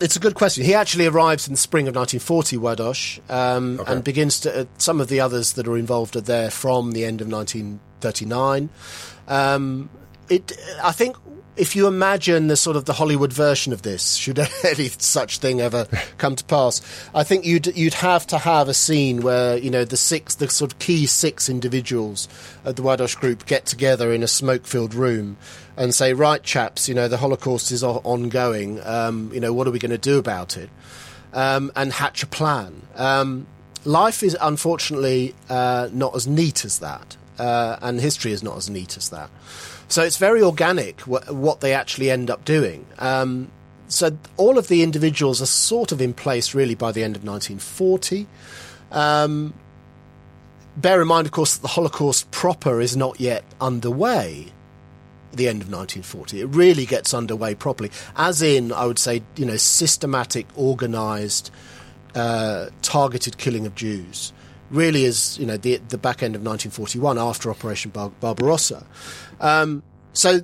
it's 0.00 0.16
a 0.16 0.20
good 0.20 0.34
question. 0.34 0.64
He 0.64 0.74
actually 0.74 1.06
arrives 1.06 1.46
in 1.46 1.54
the 1.54 1.58
spring 1.58 1.86
of 1.86 1.94
1940, 1.94 2.56
Ładoś, 2.56 3.20
um, 3.28 3.80
okay. 3.80 3.92
and 3.92 4.04
begins 4.04 4.40
to. 4.40 4.60
Uh, 4.60 4.64
some 4.78 5.00
of 5.00 5.08
the 5.08 5.20
others 5.20 5.52
that 5.54 5.68
are 5.68 5.76
involved 5.76 6.16
are 6.16 6.22
there 6.22 6.50
from 6.50 6.92
the 6.92 7.04
end 7.04 7.20
of 7.20 7.28
1939. 7.28 8.70
Um, 9.28 9.90
it, 10.28 10.52
I 10.82 10.92
think 10.92 11.16
if 11.56 11.76
you 11.76 11.86
imagine 11.86 12.46
the 12.46 12.56
sort 12.56 12.76
of 12.76 12.86
the 12.86 12.94
Hollywood 12.94 13.32
version 13.32 13.72
of 13.72 13.82
this, 13.82 14.14
should 14.14 14.38
any 14.64 14.88
such 14.88 15.38
thing 15.38 15.60
ever 15.60 15.86
come 16.18 16.36
to 16.36 16.44
pass, 16.44 16.80
I 17.14 17.22
think 17.22 17.44
you'd 17.44 17.66
you'd 17.76 17.94
have 17.94 18.26
to 18.28 18.38
have 18.38 18.68
a 18.68 18.74
scene 18.74 19.20
where 19.20 19.58
you 19.58 19.70
know 19.70 19.84
the 19.84 19.96
six, 19.96 20.36
the 20.36 20.48
sort 20.48 20.72
of 20.72 20.78
key 20.78 21.06
six 21.06 21.48
individuals 21.48 22.28
of 22.64 22.76
the 22.76 22.82
Ładoś 22.82 23.16
group 23.16 23.46
get 23.46 23.66
together 23.66 24.12
in 24.12 24.22
a 24.22 24.28
smoke-filled 24.28 24.94
room 24.94 25.36
and 25.80 25.92
say, 25.94 26.12
right, 26.12 26.42
chaps, 26.44 26.88
you 26.88 26.94
know 26.94 27.08
the 27.08 27.16
Holocaust 27.16 27.72
is 27.72 27.82
ongoing. 27.82 28.80
Um, 28.84 29.30
you 29.34 29.40
know 29.40 29.52
what 29.52 29.66
are 29.66 29.72
we 29.72 29.80
going 29.80 29.90
to 29.90 29.98
do 30.12 30.18
about 30.18 30.56
it? 30.56 30.70
Um, 31.32 31.72
and 31.74 31.92
hatch 31.92 32.22
a 32.22 32.26
plan. 32.26 32.82
Um, 32.94 33.46
life 33.84 34.22
is 34.22 34.36
unfortunately 34.40 35.34
uh, 35.48 35.88
not 35.92 36.14
as 36.14 36.26
neat 36.26 36.64
as 36.64 36.78
that. 36.80 37.16
uh, 37.40 37.78
and 37.80 38.00
history 38.00 38.32
is 38.32 38.42
not 38.42 38.56
as 38.56 38.68
neat 38.68 38.96
as 38.96 39.08
that. 39.10 39.30
So 39.88 40.02
it's 40.02 40.18
very 40.18 40.42
organic 40.42 41.00
wh- 41.00 41.32
what 41.32 41.60
they 41.60 41.72
actually 41.72 42.10
end 42.10 42.30
up 42.30 42.44
doing. 42.44 42.86
Um, 42.98 43.50
so 43.88 44.16
all 44.36 44.58
of 44.58 44.68
the 44.68 44.82
individuals 44.82 45.40
are 45.42 45.46
sort 45.46 45.90
of 45.90 46.00
in 46.00 46.12
place 46.12 46.54
really 46.54 46.74
by 46.74 46.92
the 46.92 47.02
end 47.02 47.16
of 47.16 47.24
1940. 47.24 48.26
Um, 48.92 49.54
bear 50.76 51.00
in 51.00 51.08
mind, 51.08 51.26
of 51.26 51.32
course, 51.32 51.56
that 51.56 51.62
the 51.62 51.68
Holocaust 51.68 52.30
proper 52.30 52.80
is 52.80 52.96
not 52.96 53.20
yet 53.20 53.42
underway. 53.60 54.52
The 55.32 55.46
end 55.46 55.62
of 55.62 55.68
1940, 55.68 56.40
it 56.40 56.46
really 56.46 56.84
gets 56.84 57.14
underway 57.14 57.54
properly, 57.54 57.90
as 58.16 58.42
in, 58.42 58.72
I 58.72 58.84
would 58.86 58.98
say, 58.98 59.22
you 59.36 59.46
know, 59.46 59.56
systematic, 59.56 60.46
organised, 60.58 61.52
uh, 62.14 62.66
targeted 62.82 63.38
killing 63.38 63.66
of 63.66 63.74
Jews. 63.74 64.32
Really, 64.70 65.04
is 65.04 65.38
you 65.38 65.46
know 65.46 65.56
the 65.56 65.76
the 65.88 65.98
back 65.98 66.22
end 66.22 66.36
of 66.36 66.42
1941 66.42 67.18
after 67.18 67.50
Operation 67.50 67.90
Bar- 67.90 68.12
Barbarossa. 68.20 68.86
Um, 69.40 69.82
so 70.12 70.40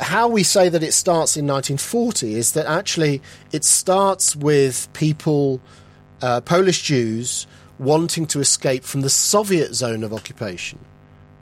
how 0.00 0.28
we 0.28 0.42
say 0.42 0.68
that 0.68 0.82
it 0.82 0.92
starts 0.92 1.36
in 1.36 1.46
1940 1.46 2.34
is 2.34 2.52
that 2.52 2.66
actually 2.66 3.22
it 3.52 3.64
starts 3.64 4.36
with 4.36 4.92
people, 4.92 5.60
uh, 6.20 6.40
Polish 6.40 6.82
Jews, 6.82 7.46
wanting 7.78 8.26
to 8.26 8.40
escape 8.40 8.84
from 8.84 9.00
the 9.00 9.10
Soviet 9.10 9.74
zone 9.74 10.04
of 10.04 10.12
occupation 10.12 10.78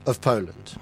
of 0.05 0.21
Poland 0.21 0.77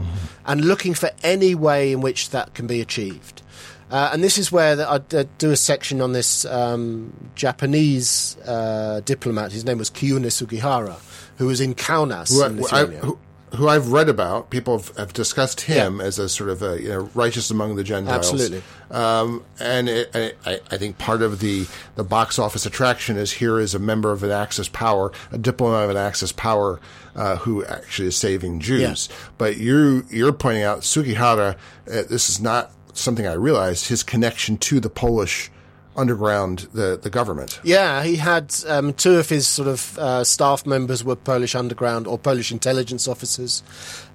and 0.46 0.66
looking 0.66 0.94
for 0.94 1.12
any 1.24 1.56
way 1.56 1.92
in 1.92 2.02
which 2.02 2.30
that 2.32 2.54
can 2.54 2.68
be 2.68 2.82
achieved. 2.82 3.42
Uh, 3.90 4.10
and 4.14 4.24
this 4.24 4.38
is 4.38 4.52
where 4.52 4.78
the, 4.78 4.88
I 4.88 4.96
uh, 5.18 5.26
do 5.38 5.52
a 5.52 5.58
section 5.58 6.00
on 6.00 6.14
this 6.14 6.46
um, 6.46 7.14
Japanese 7.36 8.38
uh, 8.46 9.02
diplomat. 9.04 9.52
His 9.52 9.66
name 9.66 9.80
was 9.80 9.92
Chiune 9.92 10.32
Sugihara, 10.32 10.98
who 11.38 11.48
was 11.48 11.60
in 11.60 11.76
Kaunas 11.76 12.32
in 12.32 12.62
Lithuania. 12.62 13.00
I, 13.00 13.06
who, 13.06 13.20
who 13.56 13.68
I've 13.68 13.92
read 13.92 14.08
about, 14.08 14.50
people 14.50 14.78
have, 14.78 14.96
have 14.98 15.14
discussed 15.14 15.62
him 15.62 15.98
yeah. 15.98 16.06
as 16.06 16.20
a 16.20 16.30
sort 16.30 16.50
of 16.50 16.62
a 16.62 16.82
you 16.82 16.90
know 16.90 17.10
righteous 17.14 17.52
among 17.52 17.76
the 17.76 17.84
Gentiles. 17.84 18.32
Absolutely. 18.32 18.64
Um, 18.90 19.44
and 19.60 19.90
it, 19.90 20.38
I, 20.46 20.60
I, 20.70 20.78
think 20.78 20.98
part 20.98 21.22
of 21.22 21.40
the, 21.40 21.66
the 21.96 22.04
box 22.04 22.38
office 22.38 22.66
attraction 22.66 23.16
is 23.16 23.32
here 23.32 23.58
is 23.58 23.74
a 23.74 23.80
member 23.80 24.12
of 24.12 24.24
an 24.24 24.32
Axis 24.32 24.68
power, 24.68 25.14
a 25.32 25.38
diplomat 25.38 25.86
of 25.86 25.90
an 25.92 25.98
Axis 25.98 26.34
power, 26.34 26.80
uh, 27.16 27.38
who 27.38 27.64
actually 27.66 28.10
is 28.10 28.18
saving 28.18 28.60
Jews. 28.60 29.08
Yeah. 29.10 29.16
But 29.38 29.58
you 29.58 30.06
you're 30.10 30.34
pointing 30.34 30.64
out 30.64 30.84
Sugihara. 30.84 31.58
Uh, 31.88 32.04
this 32.10 32.30
is 32.30 32.42
not 32.42 32.72
something 32.94 33.28
I 33.28 33.34
realized. 33.34 33.88
His 33.88 34.04
connection 34.04 34.58
to 34.60 34.80
the 34.80 34.90
Polish 34.90 35.52
underground 35.96 36.68
the, 36.74 36.98
the 37.02 37.10
government. 37.10 37.60
Yeah, 37.64 38.04
he 38.04 38.16
had 38.16 38.54
um, 38.68 38.94
two 38.94 39.18
of 39.18 39.28
his 39.28 39.46
sort 39.46 39.68
of 39.68 39.98
uh, 39.98 40.24
staff 40.24 40.66
members 40.66 41.04
were 41.04 41.16
Polish 41.16 41.54
underground 41.54 42.08
or 42.08 42.18
Polish 42.18 42.52
intelligence 42.52 43.08
officers. 43.08 43.62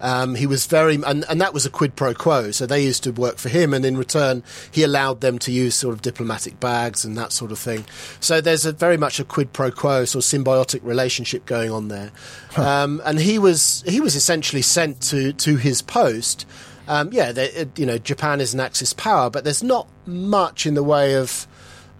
Um, 0.01 0.35
he 0.35 0.47
was 0.47 0.67
very, 0.67 0.95
and, 1.07 1.25
and 1.29 1.41
that 1.41 1.53
was 1.53 1.67
a 1.67 1.71
quid 1.71 1.95
pro 1.95 2.15
quo. 2.15 2.51
So 2.51 2.67
they 2.67 2.83
used 2.83 3.05
to 3.05 3.13
work 3.13 3.37
for 3.37 3.49
him, 3.49 3.75
and 3.75 3.85
in 3.85 3.97
return, 3.97 4.43
he 4.71 4.83
allowed 4.83 5.21
them 5.21 5.39
to 5.41 5.53
use 5.53 5.75
sort 5.75 5.95
of 5.95 6.03
diplomatic 6.03 6.59
bags 6.61 7.05
and 7.05 7.17
that 7.19 7.33
sort 7.33 7.53
of 7.53 7.59
thing. 7.59 7.85
So 8.21 8.41
there's 8.41 8.65
a 8.65 8.73
very 8.73 8.97
much 8.97 9.21
a 9.21 9.25
quid 9.25 9.53
pro 9.53 9.71
quo 9.71 10.05
sort 10.07 10.25
of 10.25 10.45
symbiotic 10.45 10.83
relationship 10.83 11.45
going 11.45 11.71
on 11.71 11.89
there. 11.89 12.11
Huh. 12.53 12.85
Um, 12.85 13.03
and 13.05 13.19
he 13.19 13.39
was 13.39 13.85
he 13.87 14.01
was 14.01 14.17
essentially 14.17 14.63
sent 14.63 15.03
to 15.03 15.33
to 15.35 15.57
his 15.57 15.83
post. 15.83 16.47
Um, 16.89 17.13
yeah, 17.13 17.33
they, 17.33 17.67
you 17.77 17.85
know, 17.85 17.99
Japan 17.99 18.41
is 18.41 18.55
an 18.55 18.61
Axis 18.61 18.93
power, 18.93 19.29
but 19.29 19.43
there's 19.43 19.63
not 19.63 19.89
much 20.07 20.67
in 20.67 20.75
the 20.75 20.85
way 20.85 21.17
of 21.17 21.49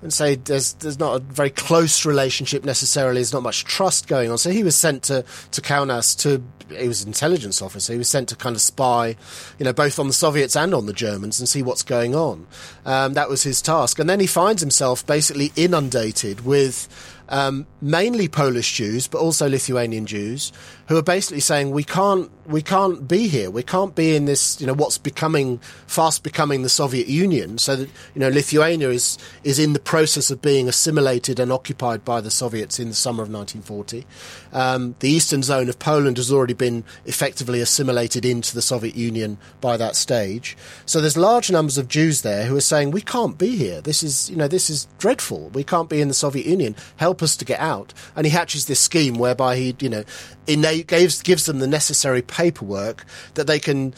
and 0.03 0.13
say 0.13 0.35
there's 0.35 0.75
there's 0.75 0.99
not 0.99 1.17
a 1.17 1.19
very 1.21 1.51
close 1.51 2.05
relationship 2.05 2.65
necessarily. 2.65 3.21
There's 3.21 3.33
not 3.33 3.43
much 3.43 3.65
trust 3.65 4.09
going 4.09 4.31
on. 4.31 4.39
So 4.39 4.51
he 4.51 4.63
was 4.63 4.77
sent 4.77 5.05
to 5.05 5.25
to 5.53 5.61
Kaunas 5.61 6.19
to 6.21 6.43
he 6.77 6.89
was 6.89 7.03
an 7.03 7.09
intelligence 7.09 7.63
officer. 7.63 7.93
He 7.93 7.99
was 7.99 8.09
sent 8.09 8.29
to 8.31 8.37
kind 8.37 8.57
of 8.57 8.61
spy, 8.61 9.17
you 9.59 9.65
know, 9.65 9.73
both 9.73 9.99
on 9.99 10.09
the 10.09 10.13
Soviets 10.13 10.57
and 10.57 10.75
on 10.75 10.87
the 10.87 10.93
Germans 10.93 11.39
and 11.39 11.49
see 11.49 11.63
what's 11.63 11.83
going 11.83 12.15
on. 12.15 12.47
Um, 12.85 13.15
that 13.15 13.29
was 13.29 13.43
his 13.43 13.63
task. 13.63 13.99
And 13.99 14.11
then 14.11 14.21
he 14.21 14.27
finds 14.27 14.63
himself 14.63 15.07
basically 15.07 15.53
inundated 15.55 16.45
with 16.45 16.89
um, 17.29 17.67
mainly 17.81 18.29
Polish 18.29 18.75
Jews, 18.75 19.07
but 19.07 19.19
also 19.19 19.49
Lithuanian 19.49 20.07
Jews, 20.07 20.53
who 20.89 20.97
are 20.97 21.03
basically 21.03 21.41
saying 21.41 21.71
we 21.71 21.85
can't 21.85 22.31
we 22.47 22.63
can't 22.63 23.09
be 23.09 23.27
here. 23.27 23.51
We 23.51 23.63
can't 23.63 23.95
be 23.95 24.15
in 24.15 24.25
this 24.25 24.61
you 24.61 24.67
know 24.67 24.75
what's 24.75 24.99
becoming 24.99 25.59
fast 25.87 26.23
becoming 26.23 26.63
the 26.63 26.69
Soviet 26.69 27.09
Union. 27.09 27.59
So 27.59 27.77
that 27.77 27.89
you 28.15 28.21
know 28.21 28.29
Lithuania 28.29 28.91
is 28.91 29.19
is 29.43 29.59
in 29.59 29.73
the 29.73 29.81
process 29.81 30.31
of 30.31 30.41
being 30.41 30.69
assimilated 30.69 31.41
and 31.41 31.53
occupied 31.53 32.05
by 32.05 32.21
the 32.21 32.31
Soviets 32.31 32.79
in 32.79 32.89
the 32.89 32.95
summer 32.95 33.23
of 33.23 33.31
1940. 33.31 34.07
Um, 34.53 34.95
the 35.01 35.11
eastern 35.11 35.43
zone 35.43 35.69
of 35.69 35.79
Poland 35.79 36.17
has 36.19 36.33
already 36.33 36.55
been 36.55 36.85
effectively 37.05 37.61
assimilated 37.61 38.25
into 38.25 38.55
the 38.55 38.63
Soviet 38.63 38.95
Union 38.95 39.39
by 39.61 39.77
that 39.77 39.97
stage. 39.97 40.57
So 40.87 41.01
there's 41.01 41.17
large 41.17 41.51
numbers 41.51 41.79
of 41.79 41.89
Jews 41.89 42.23
there 42.23 42.47
who 42.47 42.57
are 42.57 42.61
saying 42.61 42.93
we 42.93 43.01
can't 43.01 43.37
be 43.37 43.57
here. 43.57 43.81
This 43.81 44.03
is 44.03 44.31
you 44.31 44.37
know 44.37 44.49
this 44.49 44.71
is 44.71 44.87
dreadful. 44.99 45.51
We 45.51 45.65
can't 45.65 45.91
be 45.91 46.01
in 46.01 46.09
the 46.09 46.15
Soviet 46.15 46.47
Union. 46.47 46.77
Help 46.97 47.23
us 47.23 47.37
to 47.37 47.45
get 47.45 47.59
out. 47.59 47.93
And 48.15 48.25
he 48.25 48.31
hatches 48.31 48.67
this 48.67 48.81
scheme 48.81 49.15
whereby 49.15 49.57
he 49.57 49.77
you 49.81 49.89
know 49.89 50.05
gives 50.47 51.23
gives 51.23 51.47
them 51.47 51.59
the 51.59 51.67
necessary 51.67 52.23
paperwork 52.23 53.05
that 53.35 53.47
they 53.47 53.59
can 53.59 53.95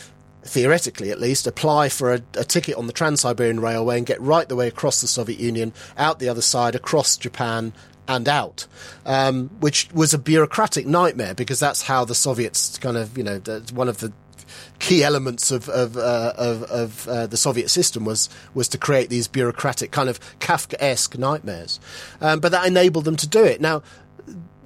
theoretically 0.48 1.10
at 1.10 1.20
least, 1.20 1.46
apply 1.46 1.88
for 1.88 2.14
a, 2.14 2.22
a, 2.34 2.44
ticket 2.44 2.76
on 2.76 2.86
the 2.86 2.92
Trans 2.92 3.20
Siberian 3.20 3.60
Railway 3.60 3.98
and 3.98 4.06
get 4.06 4.20
right 4.20 4.48
the 4.48 4.56
way 4.56 4.66
across 4.66 5.00
the 5.00 5.06
Soviet 5.06 5.38
Union, 5.38 5.74
out 5.98 6.18
the 6.18 6.28
other 6.28 6.40
side, 6.40 6.74
across 6.74 7.16
Japan, 7.18 7.72
and 8.08 8.26
out, 8.28 8.66
um, 9.04 9.50
which 9.60 9.88
was 9.92 10.14
a 10.14 10.18
bureaucratic 10.18 10.86
nightmare 10.86 11.34
because 11.34 11.60
that's 11.60 11.82
how 11.82 12.04
the 12.06 12.14
Soviets 12.14 12.78
kind 12.78 12.96
of, 12.96 13.18
you 13.18 13.22
know, 13.22 13.38
one 13.74 13.88
of 13.88 13.98
the 13.98 14.12
key 14.78 15.04
elements 15.04 15.50
of 15.50 15.68
of, 15.68 15.96
uh, 15.96 16.32
of, 16.38 16.62
of 16.64 17.08
uh, 17.08 17.26
the 17.26 17.36
Soviet 17.36 17.68
system 17.68 18.06
was 18.06 18.30
was 18.54 18.68
to 18.68 18.78
create 18.78 19.10
these 19.10 19.28
bureaucratic 19.28 19.90
kind 19.90 20.08
of 20.08 20.18
Kafkaesque 20.38 21.18
nightmares, 21.18 21.78
um, 22.22 22.40
but 22.40 22.50
that 22.52 22.66
enabled 22.66 23.04
them 23.04 23.16
to 23.16 23.26
do 23.26 23.44
it. 23.44 23.60
Now, 23.60 23.82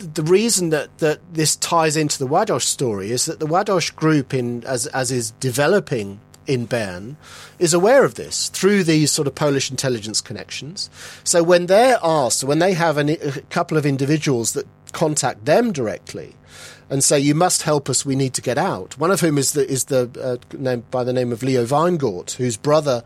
the 0.03 0.22
reason 0.22 0.70
that, 0.70 0.98
that 0.98 1.20
this 1.32 1.57
ties 1.57 1.96
into 1.96 2.18
the 2.18 2.26
Ładoś 2.26 2.62
story 2.62 3.11
is 3.11 3.24
that 3.26 3.40
the 3.40 3.46
Ładoś 3.46 3.94
group, 3.94 4.34
in 4.34 4.64
as 4.64 4.86
as 4.88 5.11
is 5.11 5.32
developing 5.40 6.20
in 6.46 6.66
Bern, 6.66 7.16
is 7.59 7.72
aware 7.72 8.05
of 8.05 8.14
this 8.14 8.48
through 8.48 8.84
these 8.84 9.11
sort 9.11 9.28
of 9.28 9.34
Polish 9.34 9.70
intelligence 9.70 10.20
connections. 10.20 10.90
So 11.24 11.42
when 11.42 11.66
they're 11.66 11.98
asked, 12.03 12.44
when 12.44 12.59
they 12.59 12.74
have 12.74 12.98
an, 12.98 13.11
a 13.11 13.40
couple 13.50 13.78
of 13.78 13.86
individuals 13.86 14.53
that 14.53 14.66
contact 14.92 15.44
them 15.44 15.72
directly 15.72 16.34
and 16.90 17.03
say, 17.03 17.18
"You 17.18 17.34
must 17.34 17.62
help 17.62 17.88
us. 17.88 18.05
We 18.05 18.16
need 18.16 18.34
to 18.34 18.42
get 18.42 18.59
out." 18.59 18.98
One 18.98 19.11
of 19.11 19.20
whom 19.20 19.38
is 19.38 19.53
the 19.53 19.68
is 19.68 19.84
the 19.84 20.11
uh, 20.20 20.57
name 20.57 20.84
by 20.90 21.05
the 21.05 21.12
name 21.12 21.32
of 21.32 21.42
Leo 21.42 21.64
Weingart, 21.64 22.32
whose 22.32 22.57
brother 22.57 23.03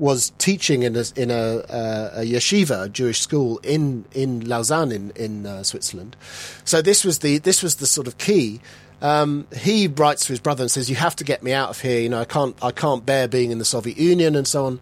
was 0.00 0.32
teaching 0.38 0.82
in 0.82 0.96
a 0.96 1.04
in 1.14 1.30
a, 1.30 1.58
uh, 1.58 2.10
a 2.14 2.20
yeshiva, 2.22 2.84
a 2.84 2.88
Jewish 2.88 3.20
school 3.20 3.58
in 3.58 4.06
in 4.12 4.48
Lausanne 4.48 4.90
in 4.90 5.10
in 5.10 5.46
uh, 5.46 5.62
Switzerland. 5.62 6.16
So 6.64 6.82
this 6.82 7.04
was 7.04 7.18
the 7.18 7.38
this 7.38 7.62
was 7.62 7.76
the 7.76 7.86
sort 7.86 8.06
of 8.06 8.18
key. 8.18 8.60
Um, 9.02 9.46
he 9.56 9.88
writes 9.88 10.26
to 10.26 10.32
his 10.32 10.40
brother 10.40 10.62
and 10.62 10.70
says, 10.70 10.90
"You 10.90 10.96
have 10.96 11.16
to 11.16 11.24
get 11.24 11.42
me 11.42 11.52
out 11.52 11.70
of 11.70 11.80
here. 11.80 12.00
You 12.00 12.08
know, 12.08 12.20
I 12.20 12.24
can't 12.24 12.56
I 12.62 12.70
can't 12.70 13.04
bear 13.04 13.28
being 13.28 13.50
in 13.50 13.58
the 13.58 13.64
Soviet 13.64 13.98
Union 13.98 14.34
and 14.34 14.46
so 14.46 14.64
on." 14.66 14.80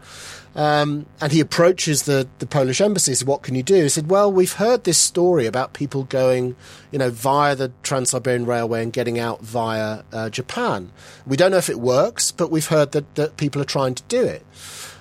Um, 0.56 1.06
and 1.20 1.30
he 1.30 1.38
approaches 1.40 2.02
the, 2.02 2.26
the 2.40 2.46
Polish 2.46 2.80
embassy. 2.80 3.12
And 3.12 3.18
says, 3.18 3.24
"What 3.24 3.42
can 3.42 3.54
you 3.54 3.62
do?" 3.62 3.82
He 3.82 3.88
said, 3.88 4.10
"Well, 4.10 4.32
we've 4.32 4.54
heard 4.54 4.84
this 4.84 4.98
story 4.98 5.46
about 5.46 5.72
people 5.72 6.04
going, 6.04 6.56
you 6.90 6.98
know, 6.98 7.10
via 7.10 7.54
the 7.54 7.70
Trans 7.82 8.10
Siberian 8.10 8.46
Railway 8.46 8.82
and 8.82 8.92
getting 8.92 9.18
out 9.18 9.40
via 9.42 10.02
uh, 10.12 10.30
Japan. 10.30 10.90
We 11.26 11.36
don't 11.36 11.50
know 11.50 11.58
if 11.58 11.70
it 11.70 11.78
works, 11.78 12.32
but 12.32 12.50
we've 12.50 12.66
heard 12.66 12.92
that, 12.92 13.14
that 13.14 13.36
people 13.36 13.62
are 13.62 13.66
trying 13.66 13.94
to 13.94 14.02
do 14.04 14.22
it." 14.24 14.44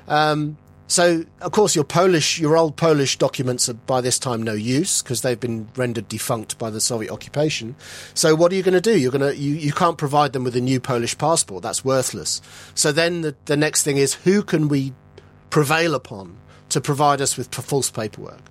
Um, 0.08 0.58
so, 0.90 1.26
of 1.42 1.52
course, 1.52 1.76
your 1.76 1.84
Polish, 1.84 2.40
your 2.40 2.56
old 2.56 2.78
Polish 2.78 3.18
documents 3.18 3.68
are 3.68 3.74
by 3.74 4.00
this 4.00 4.18
time 4.18 4.42
no 4.42 4.54
use 4.54 5.02
because 5.02 5.22
they've 5.22 5.40
been 5.40 5.68
rendered 5.76 6.08
defunct 6.08 6.58
by 6.58 6.70
the 6.70 6.80
Soviet 6.80 7.12
occupation. 7.12 7.76
So, 8.14 8.36
what 8.36 8.54
are 8.54 8.56
you 8.56 8.64
going 8.64 8.74
to 8.74 8.82
do? 8.82 8.98
You're 8.98 9.12
going 9.12 9.34
to 9.34 9.38
you, 9.38 9.54
you 9.56 9.74
can't 9.74 9.98
provide 9.98 10.32
them 10.32 10.46
with 10.46 10.56
a 10.56 10.62
new 10.62 10.80
Polish 10.80 11.18
passport. 11.18 11.62
That's 11.62 11.84
worthless. 11.84 12.42
So 12.74 12.94
then 12.94 13.22
the, 13.22 13.36
the 13.46 13.58
next 13.58 13.84
thing 13.84 13.98
is 13.98 14.14
who 14.14 14.42
can 14.42 14.70
we 14.70 14.94
prevail 15.50 15.94
upon 15.94 16.38
to 16.70 16.80
provide 16.80 17.20
us 17.20 17.36
with 17.36 17.54
false 17.54 17.92
paperwork? 17.92 18.42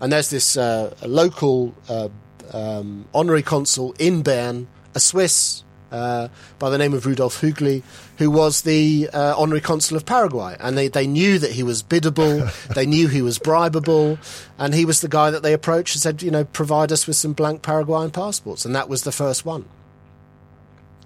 And 0.00 0.12
there's 0.12 0.30
this 0.30 0.56
uh, 0.56 0.94
local 1.04 1.74
uh, 1.88 2.08
um, 2.52 3.06
honorary 3.12 3.42
consul 3.42 3.96
in 3.98 4.22
Bern, 4.22 4.68
a 4.94 5.00
Swiss 5.00 5.63
uh, 5.94 6.28
by 6.58 6.70
the 6.70 6.78
name 6.78 6.92
of 6.92 7.06
Rudolf 7.06 7.40
Hügli, 7.40 7.82
who 8.18 8.30
was 8.30 8.62
the 8.62 9.08
uh, 9.12 9.34
honorary 9.38 9.60
consul 9.60 9.96
of 9.96 10.04
Paraguay. 10.04 10.56
And 10.58 10.76
they, 10.76 10.88
they 10.88 11.06
knew 11.06 11.38
that 11.38 11.52
he 11.52 11.62
was 11.62 11.82
biddable, 11.82 12.48
they 12.74 12.84
knew 12.84 13.08
he 13.08 13.22
was 13.22 13.38
bribable, 13.38 14.18
and 14.58 14.74
he 14.74 14.84
was 14.84 15.00
the 15.00 15.08
guy 15.08 15.30
that 15.30 15.42
they 15.42 15.52
approached 15.52 15.94
and 15.94 16.02
said, 16.02 16.22
you 16.22 16.30
know, 16.30 16.44
provide 16.44 16.90
us 16.90 17.06
with 17.06 17.16
some 17.16 17.32
blank 17.32 17.62
Paraguayan 17.62 18.10
passports. 18.10 18.64
And 18.64 18.74
that 18.74 18.88
was 18.88 19.04
the 19.04 19.12
first 19.12 19.44
one. 19.44 19.64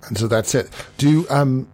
And 0.07 0.17
so 0.17 0.27
that's 0.27 0.55
it. 0.55 0.71
Do 0.97 1.27
um, 1.29 1.69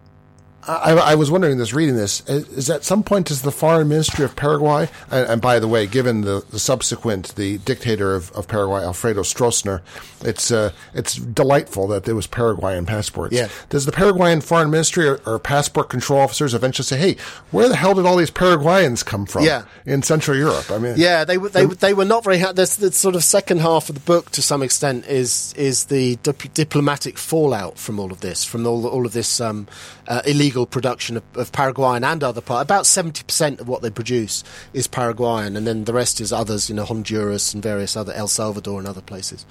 I, 0.67 0.93
I, 0.93 1.15
was 1.15 1.29
wondering 1.29 1.57
this, 1.57 1.73
reading 1.73 1.95
this, 1.95 2.21
is, 2.27 2.69
at 2.69 2.83
some 2.83 3.03
point 3.03 3.27
does 3.27 3.41
the 3.43 3.51
foreign 3.51 3.87
ministry 3.87 4.25
of 4.25 4.35
Paraguay, 4.35 4.89
and, 5.11 5.29
and 5.29 5.41
by 5.41 5.59
the 5.59 5.67
way, 5.67 5.85
given 5.85 6.21
the, 6.21 6.43
the 6.49 6.59
subsequent, 6.59 7.35
the 7.35 7.59
dictator 7.59 8.15
of, 8.15 8.31
of 8.31 8.47
Paraguay, 8.47 8.81
Alfredo 8.81 9.21
Stroessner, 9.21 9.81
it's 10.21 10.51
uh, 10.51 10.71
it's 10.93 11.15
delightful 11.15 11.87
that 11.87 12.05
there 12.05 12.15
was 12.15 12.25
Paraguayan 12.25 12.85
passports. 12.85 13.35
Yeah. 13.35 13.49
Does 13.69 13.85
the 13.85 13.91
Paraguayan 13.91 14.41
foreign 14.41 14.71
ministry 14.71 15.07
or, 15.07 15.19
or, 15.25 15.37
passport 15.39 15.89
control 15.89 16.19
officers 16.19 16.53
eventually 16.53 16.85
say, 16.85 16.97
"Hey, 16.97 17.17
where 17.51 17.69
the 17.69 17.75
hell 17.75 17.93
did 17.93 18.05
all 18.05 18.17
these 18.17 18.31
Paraguayans 18.31 19.03
come 19.03 19.25
from?" 19.25 19.43
Yeah. 19.43 19.65
in 19.85 20.01
Central 20.01 20.35
Europe. 20.35 20.71
I 20.71 20.79
mean, 20.79 20.95
yeah, 20.97 21.25
they 21.25 21.37
were 21.37 21.49
they, 21.49 21.65
they 21.65 21.93
were 21.93 22.05
not 22.05 22.23
very. 22.23 22.39
Ha- 22.39 22.53
the 22.53 22.65
sort 22.65 23.15
of 23.15 23.23
second 23.23 23.59
half 23.59 23.89
of 23.89 23.95
the 23.95 24.01
book, 24.01 24.31
to 24.31 24.41
some 24.41 24.63
extent, 24.63 25.05
is 25.05 25.53
is 25.57 25.85
the 25.85 26.15
dip- 26.17 26.53
diplomatic 26.53 27.17
fallout 27.17 27.77
from 27.77 27.99
all 27.99 28.11
of 28.11 28.21
this, 28.21 28.43
from 28.43 28.65
all 28.65 28.87
all 28.87 29.05
of 29.05 29.13
this 29.13 29.39
um, 29.39 29.67
uh, 30.07 30.21
illegal 30.25 30.54
production 30.63 31.17
of, 31.17 31.23
of, 31.33 31.51
Paraguayan 31.51 32.03
and 32.03 32.23
other 32.23 32.39
parts. 32.39 32.63
About 32.63 32.83
70% 32.83 33.59
of 33.59 33.67
what 33.67 33.81
they 33.81 33.89
produce 33.89 34.43
is 34.73 34.87
Paraguayan, 34.87 35.57
and 35.57 35.65
then 35.65 35.85
the 35.85 35.93
rest 35.93 36.21
is 36.21 36.31
others, 36.31 36.69
you 36.69 36.75
know, 36.75 36.85
Honduras 36.85 37.53
and 37.55 37.63
various 37.63 37.97
other, 37.97 38.13
El 38.13 38.27
Salvador 38.27 38.77
and 38.77 38.87
other 38.87 39.01
places. 39.01 39.45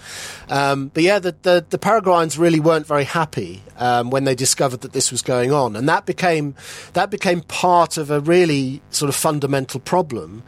Um, 0.48 0.92
but 0.94 1.02
yeah, 1.02 1.18
the, 1.18 1.34
the, 1.42 1.66
the, 1.68 1.78
Paraguayans 1.78 2.38
really 2.38 2.60
weren't 2.60 2.86
very 2.86 3.04
happy 3.04 3.62
um, 3.76 4.10
when 4.10 4.22
they 4.22 4.36
discovered 4.36 4.82
that 4.82 4.92
this 4.92 5.10
was 5.10 5.20
going 5.20 5.52
on, 5.52 5.74
and 5.74 5.88
that 5.88 6.06
became, 6.06 6.54
that 6.92 7.10
became 7.10 7.40
part 7.40 7.96
of 7.96 8.10
a 8.12 8.20
really 8.20 8.80
sort 8.90 9.08
of 9.08 9.16
fundamental 9.16 9.80
problem 9.80 10.44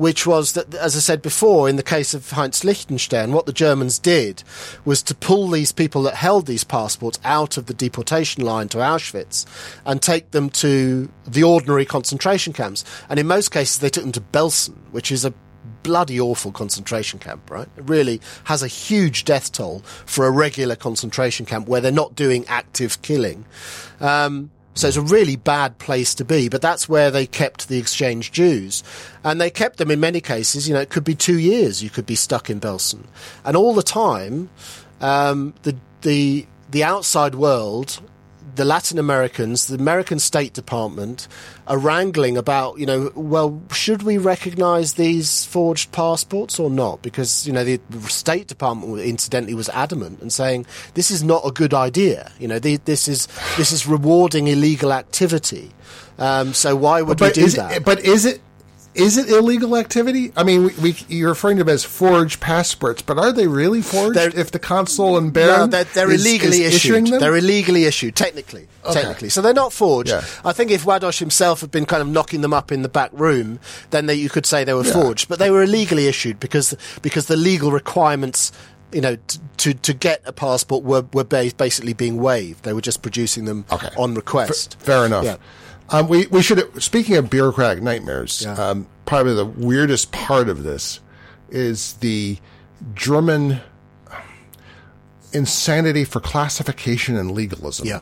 which 0.00 0.26
was 0.26 0.52
that, 0.52 0.74
as 0.74 0.96
I 0.96 0.98
said 0.98 1.20
before, 1.20 1.68
in 1.68 1.76
the 1.76 1.82
case 1.82 2.14
of 2.14 2.30
Heinz 2.30 2.64
Lichtenstein, 2.64 3.32
what 3.32 3.44
the 3.44 3.52
Germans 3.52 3.98
did 3.98 4.42
was 4.86 5.02
to 5.02 5.14
pull 5.14 5.48
these 5.48 5.72
people 5.72 6.04
that 6.04 6.14
held 6.14 6.46
these 6.46 6.64
passports 6.64 7.20
out 7.22 7.58
of 7.58 7.66
the 7.66 7.74
deportation 7.74 8.42
line 8.42 8.70
to 8.70 8.78
Auschwitz 8.78 9.44
and 9.84 10.00
take 10.00 10.30
them 10.30 10.48
to 10.50 11.10
the 11.26 11.42
ordinary 11.42 11.84
concentration 11.84 12.54
camps. 12.54 12.82
And 13.10 13.20
in 13.20 13.26
most 13.26 13.50
cases, 13.50 13.80
they 13.80 13.90
took 13.90 14.04
them 14.04 14.12
to 14.12 14.22
Belsen, 14.22 14.74
which 14.90 15.12
is 15.12 15.26
a 15.26 15.34
bloody 15.82 16.18
awful 16.18 16.50
concentration 16.50 17.18
camp, 17.18 17.50
right? 17.50 17.68
It 17.76 17.84
really 17.86 18.22
has 18.44 18.62
a 18.62 18.68
huge 18.68 19.26
death 19.26 19.52
toll 19.52 19.80
for 20.06 20.26
a 20.26 20.30
regular 20.30 20.76
concentration 20.76 21.44
camp 21.44 21.68
where 21.68 21.82
they're 21.82 21.92
not 21.92 22.14
doing 22.14 22.46
active 22.48 23.02
killing. 23.02 23.44
Um, 24.00 24.50
so 24.80 24.88
it's 24.88 24.96
a 24.96 25.02
really 25.02 25.36
bad 25.36 25.78
place 25.78 26.14
to 26.14 26.24
be, 26.24 26.48
but 26.48 26.62
that's 26.62 26.88
where 26.88 27.10
they 27.10 27.26
kept 27.26 27.68
the 27.68 27.78
exchange 27.78 28.32
Jews. 28.32 28.82
And 29.22 29.40
they 29.40 29.50
kept 29.50 29.76
them 29.76 29.90
in 29.90 30.00
many 30.00 30.20
cases, 30.20 30.66
you 30.66 30.74
know, 30.74 30.80
it 30.80 30.88
could 30.88 31.04
be 31.04 31.14
two 31.14 31.38
years 31.38 31.82
you 31.82 31.90
could 31.90 32.06
be 32.06 32.14
stuck 32.14 32.48
in 32.48 32.60
Belsen. 32.60 33.04
And 33.44 33.56
all 33.56 33.74
the 33.74 33.82
time, 33.82 34.48
um, 35.00 35.52
the, 35.62 35.76
the, 36.02 36.46
the 36.70 36.82
outside 36.82 37.34
world 37.34 38.00
the 38.54 38.64
Latin 38.64 38.98
Americans, 38.98 39.66
the 39.66 39.76
American 39.76 40.18
State 40.18 40.52
Department, 40.52 41.28
are 41.66 41.78
wrangling 41.78 42.36
about, 42.36 42.78
you 42.78 42.86
know, 42.86 43.12
well, 43.14 43.62
should 43.72 44.02
we 44.02 44.18
recognize 44.18 44.94
these 44.94 45.44
forged 45.44 45.92
passports 45.92 46.58
or 46.58 46.70
not? 46.70 47.02
Because, 47.02 47.46
you 47.46 47.52
know, 47.52 47.64
the 47.64 47.80
State 48.08 48.48
Department, 48.48 49.00
incidentally, 49.00 49.54
was 49.54 49.68
adamant 49.70 50.20
and 50.20 50.32
saying 50.32 50.66
this 50.94 51.10
is 51.10 51.22
not 51.22 51.42
a 51.46 51.50
good 51.50 51.74
idea. 51.74 52.30
You 52.38 52.48
know, 52.48 52.58
the, 52.58 52.76
this 52.76 53.08
is 53.08 53.28
this 53.56 53.72
is 53.72 53.86
rewarding 53.86 54.48
illegal 54.48 54.92
activity. 54.92 55.70
Um, 56.18 56.52
so 56.52 56.76
why 56.76 57.02
would 57.02 57.18
but 57.18 57.36
we 57.36 57.44
do 57.44 57.48
that? 57.50 57.72
It, 57.72 57.84
but 57.84 58.04
is 58.04 58.26
it 58.26 58.40
is 58.94 59.16
it 59.16 59.28
illegal 59.28 59.76
activity? 59.76 60.32
I 60.36 60.42
mean, 60.42 60.64
we, 60.64 60.74
we, 60.82 60.96
you're 61.08 61.28
referring 61.28 61.58
to 61.58 61.64
them 61.64 61.72
as 61.72 61.84
forged 61.84 62.40
passports, 62.40 63.02
but 63.02 63.18
are 63.18 63.32
they 63.32 63.46
really 63.46 63.82
forged? 63.82 64.16
They're, 64.16 64.36
if 64.36 64.50
the 64.50 64.58
consul 64.58 65.16
and 65.16 65.32
Bern 65.32 65.46
no, 65.46 65.66
they're, 65.66 65.84
they're 65.84 66.10
is, 66.10 66.24
illegally 66.24 66.62
is 66.62 66.74
issued. 66.74 67.06
They're 67.06 67.36
illegally 67.36 67.84
issued, 67.84 68.16
technically. 68.16 68.66
Okay. 68.84 68.94
Technically, 68.94 69.28
so 69.28 69.42
they're 69.42 69.54
not 69.54 69.72
forged. 69.72 70.10
Yeah. 70.10 70.24
I 70.44 70.52
think 70.52 70.70
if 70.70 70.84
Ładoś 70.84 71.18
himself 71.18 71.60
had 71.60 71.70
been 71.70 71.86
kind 71.86 72.02
of 72.02 72.08
knocking 72.08 72.40
them 72.40 72.52
up 72.52 72.72
in 72.72 72.82
the 72.82 72.88
back 72.88 73.10
room, 73.12 73.60
then 73.90 74.06
they, 74.06 74.14
you 74.14 74.28
could 74.28 74.46
say 74.46 74.64
they 74.64 74.74
were 74.74 74.84
yeah. 74.84 74.92
forged. 74.92 75.28
But 75.28 75.38
they 75.38 75.50
were 75.50 75.62
illegally 75.62 76.06
issued 76.08 76.40
because 76.40 76.74
because 77.02 77.26
the 77.26 77.36
legal 77.36 77.70
requirements 77.70 78.52
you 78.92 79.00
know, 79.00 79.16
to 79.58 79.74
to 79.74 79.92
get 79.92 80.20
a 80.24 80.32
passport 80.32 80.82
were 80.82 81.04
were 81.12 81.22
basically 81.24 81.92
being 81.92 82.20
waived. 82.20 82.64
They 82.64 82.72
were 82.72 82.80
just 82.80 83.02
producing 83.02 83.44
them 83.44 83.64
okay. 83.70 83.90
on 83.96 84.14
request. 84.14 84.76
F- 84.80 84.86
fair 84.86 85.06
enough. 85.06 85.24
Yeah. 85.24 85.36
Um, 85.90 86.08
we 86.08 86.26
we 86.28 86.42
should. 86.42 86.82
Speaking 86.82 87.16
of 87.16 87.30
bureaucratic 87.30 87.82
nightmares, 87.82 88.42
yeah. 88.42 88.54
um, 88.54 88.86
probably 89.06 89.34
the 89.34 89.44
weirdest 89.44 90.12
part 90.12 90.48
of 90.48 90.62
this 90.62 91.00
is 91.50 91.94
the 91.94 92.38
German 92.94 93.60
insanity 95.32 96.04
for 96.04 96.20
classification 96.20 97.16
and 97.16 97.32
legalism. 97.32 97.86
Yeah. 97.86 98.00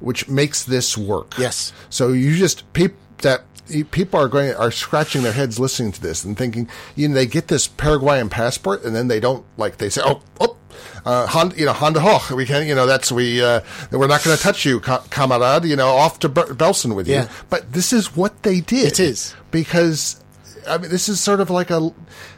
Which 0.00 0.28
makes 0.28 0.64
this 0.64 0.96
work. 0.96 1.34
Yes. 1.38 1.72
So 1.90 2.12
you 2.12 2.36
just 2.36 2.72
peep 2.72 2.94
that 3.18 3.44
people 3.90 4.20
are 4.20 4.28
going 4.28 4.54
are 4.54 4.70
scratching 4.70 5.22
their 5.22 5.32
heads 5.32 5.58
listening 5.58 5.92
to 5.92 6.00
this 6.00 6.24
and 6.24 6.36
thinking, 6.36 6.68
you 6.94 7.08
know, 7.08 7.14
they 7.14 7.26
get 7.26 7.48
this 7.48 7.68
Paraguayan 7.68 8.28
passport 8.28 8.84
and 8.84 8.94
then 8.94 9.08
they 9.08 9.20
don't 9.20 9.44
like 9.56 9.78
they 9.78 9.88
say, 9.88 10.02
oh, 10.04 10.22
oh, 10.40 10.56
uh, 11.04 11.26
Honda, 11.26 11.56
you 11.56 11.66
know, 11.66 11.72
Hände 11.72 11.98
Hoch. 11.98 12.30
We 12.30 12.46
can, 12.46 12.66
you 12.66 12.74
know, 12.74 12.86
that's 12.86 13.10
we. 13.12 13.42
Uh, 13.42 13.60
we're 13.90 14.06
not 14.06 14.22
going 14.22 14.36
to 14.36 14.42
touch 14.42 14.64
you, 14.64 14.80
camarade. 14.80 15.64
You 15.64 15.76
know, 15.76 15.88
off 15.88 16.18
to 16.20 16.28
Belsen 16.28 16.94
with 16.94 17.08
you. 17.08 17.14
Yeah. 17.14 17.28
But 17.50 17.72
this 17.72 17.92
is 17.92 18.16
what 18.16 18.42
they 18.42 18.60
did. 18.60 18.86
It 18.86 19.00
is 19.00 19.34
because 19.50 20.22
I 20.68 20.78
mean, 20.78 20.90
this 20.90 21.08
is 21.08 21.20
sort 21.20 21.40
of 21.40 21.50
like 21.50 21.70
a 21.70 21.92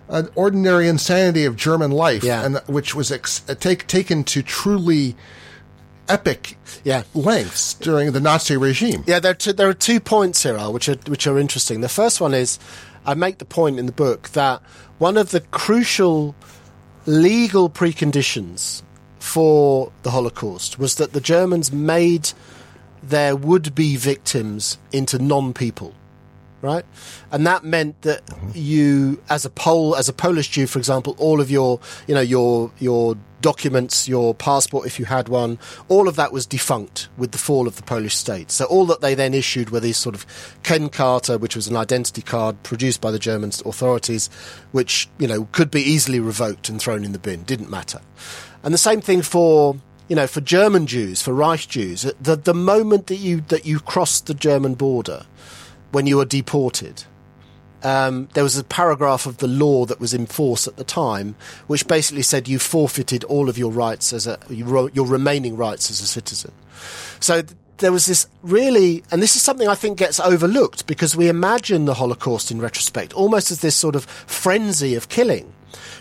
an 0.08 0.28
ordinary 0.34 0.88
insanity 0.88 1.44
of 1.44 1.56
German 1.56 1.90
life, 1.90 2.24
yeah. 2.24 2.44
and 2.44 2.58
which 2.66 2.94
was 2.94 3.12
ex- 3.12 3.40
take, 3.60 3.86
taken 3.86 4.24
to 4.24 4.42
truly 4.42 5.14
epic 6.08 6.56
yeah. 6.82 7.04
lengths 7.14 7.74
during 7.74 8.10
the 8.12 8.20
Nazi 8.20 8.56
regime. 8.56 9.04
Yeah, 9.06 9.20
there 9.20 9.30
are 9.30 9.34
two, 9.34 9.52
there 9.52 9.68
are 9.68 9.74
two 9.74 10.00
points 10.00 10.42
here, 10.42 10.56
Al, 10.56 10.72
which 10.72 10.88
are 10.88 10.96
which 11.06 11.26
are 11.26 11.38
interesting. 11.38 11.80
The 11.80 11.88
first 11.88 12.20
one 12.20 12.34
is 12.34 12.58
I 13.06 13.14
make 13.14 13.38
the 13.38 13.44
point 13.44 13.78
in 13.78 13.86
the 13.86 13.92
book 13.92 14.30
that 14.30 14.60
one 14.98 15.16
of 15.16 15.30
the 15.30 15.40
crucial 15.40 16.34
legal 17.06 17.70
preconditions 17.70 18.82
for 19.18 19.92
the 20.02 20.10
Holocaust 20.10 20.78
was 20.78 20.96
that 20.96 21.12
the 21.12 21.20
Germans 21.20 21.72
made 21.72 22.32
their 23.02 23.34
would-be 23.36 23.96
victims 23.96 24.78
into 24.92 25.18
non-people 25.18 25.94
right? 26.62 26.84
And 27.30 27.46
that 27.46 27.64
meant 27.64 28.02
that 28.02 28.22
you, 28.54 29.22
as 29.28 29.44
a 29.44 29.50
Pole, 29.50 29.96
as 29.96 30.08
a 30.08 30.12
Polish 30.12 30.48
Jew, 30.48 30.66
for 30.66 30.78
example, 30.78 31.14
all 31.18 31.40
of 31.40 31.50
your, 31.50 31.80
you 32.06 32.14
know, 32.14 32.20
your 32.20 32.70
your 32.78 33.16
documents, 33.40 34.06
your 34.06 34.34
passport, 34.34 34.86
if 34.86 34.98
you 34.98 35.06
had 35.06 35.28
one, 35.28 35.58
all 35.88 36.08
of 36.08 36.16
that 36.16 36.30
was 36.32 36.44
defunct 36.44 37.08
with 37.16 37.32
the 37.32 37.38
fall 37.38 37.66
of 37.66 37.76
the 37.76 37.82
Polish 37.82 38.14
state. 38.14 38.50
So 38.50 38.66
all 38.66 38.84
that 38.86 39.00
they 39.00 39.14
then 39.14 39.32
issued 39.32 39.70
were 39.70 39.80
these 39.80 39.96
sort 39.96 40.14
of 40.14 40.26
Kennkarte, 40.62 41.40
which 41.40 41.56
was 41.56 41.66
an 41.66 41.76
identity 41.76 42.20
card 42.22 42.62
produced 42.62 43.00
by 43.00 43.10
the 43.10 43.18
German 43.18 43.50
authorities, 43.64 44.28
which 44.72 45.08
you 45.18 45.26
know 45.26 45.48
could 45.52 45.70
be 45.70 45.82
easily 45.82 46.20
revoked 46.20 46.68
and 46.68 46.80
thrown 46.80 47.04
in 47.04 47.12
the 47.12 47.18
bin. 47.18 47.44
Didn't 47.44 47.70
matter. 47.70 48.00
And 48.62 48.74
the 48.74 48.78
same 48.78 49.00
thing 49.00 49.22
for 49.22 49.76
you 50.10 50.16
know, 50.16 50.26
for 50.26 50.40
German 50.40 50.88
Jews, 50.88 51.22
for 51.22 51.32
Reich 51.32 51.68
Jews, 51.68 52.02
the 52.20 52.34
the 52.34 52.52
moment 52.52 53.06
that 53.06 53.16
you 53.16 53.42
that 53.42 53.64
you 53.64 53.78
crossed 53.78 54.26
the 54.26 54.34
German 54.34 54.74
border, 54.74 55.24
when 55.92 56.06
you 56.06 56.16
were 56.16 56.24
deported, 56.24 57.04
um, 57.82 58.28
there 58.34 58.44
was 58.44 58.58
a 58.58 58.64
paragraph 58.64 59.26
of 59.26 59.38
the 59.38 59.48
law 59.48 59.86
that 59.86 60.00
was 60.00 60.12
in 60.12 60.26
force 60.26 60.66
at 60.66 60.76
the 60.76 60.84
time, 60.84 61.34
which 61.66 61.86
basically 61.86 62.22
said 62.22 62.48
you 62.48 62.58
forfeited 62.58 63.24
all 63.24 63.48
of 63.48 63.56
your 63.56 63.70
rights 63.70 64.12
as 64.12 64.26
a 64.26 64.38
your 64.50 65.06
remaining 65.06 65.56
rights 65.56 65.90
as 65.90 66.00
a 66.00 66.06
citizen. 66.06 66.52
So 67.20 67.42
there 67.78 67.92
was 67.92 68.06
this 68.06 68.26
really, 68.42 69.02
and 69.10 69.22
this 69.22 69.34
is 69.34 69.42
something 69.42 69.66
I 69.66 69.74
think 69.74 69.98
gets 69.98 70.20
overlooked 70.20 70.86
because 70.86 71.16
we 71.16 71.28
imagine 71.28 71.86
the 71.86 71.94
Holocaust 71.94 72.50
in 72.50 72.60
retrospect 72.60 73.12
almost 73.14 73.50
as 73.50 73.60
this 73.60 73.76
sort 73.76 73.96
of 73.96 74.04
frenzy 74.04 74.94
of 74.94 75.08
killing. 75.08 75.52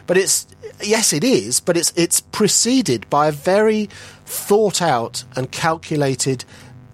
But 0.05 0.17
it's 0.17 0.47
yes, 0.83 1.13
it 1.13 1.23
is, 1.23 1.59
but 1.59 1.77
it's 1.77 1.93
it's 1.95 2.19
preceded 2.19 3.09
by 3.09 3.27
a 3.27 3.31
very 3.31 3.89
thought 4.25 4.81
out 4.81 5.23
and 5.35 5.51
calculated 5.51 6.43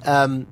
um, 0.06 0.46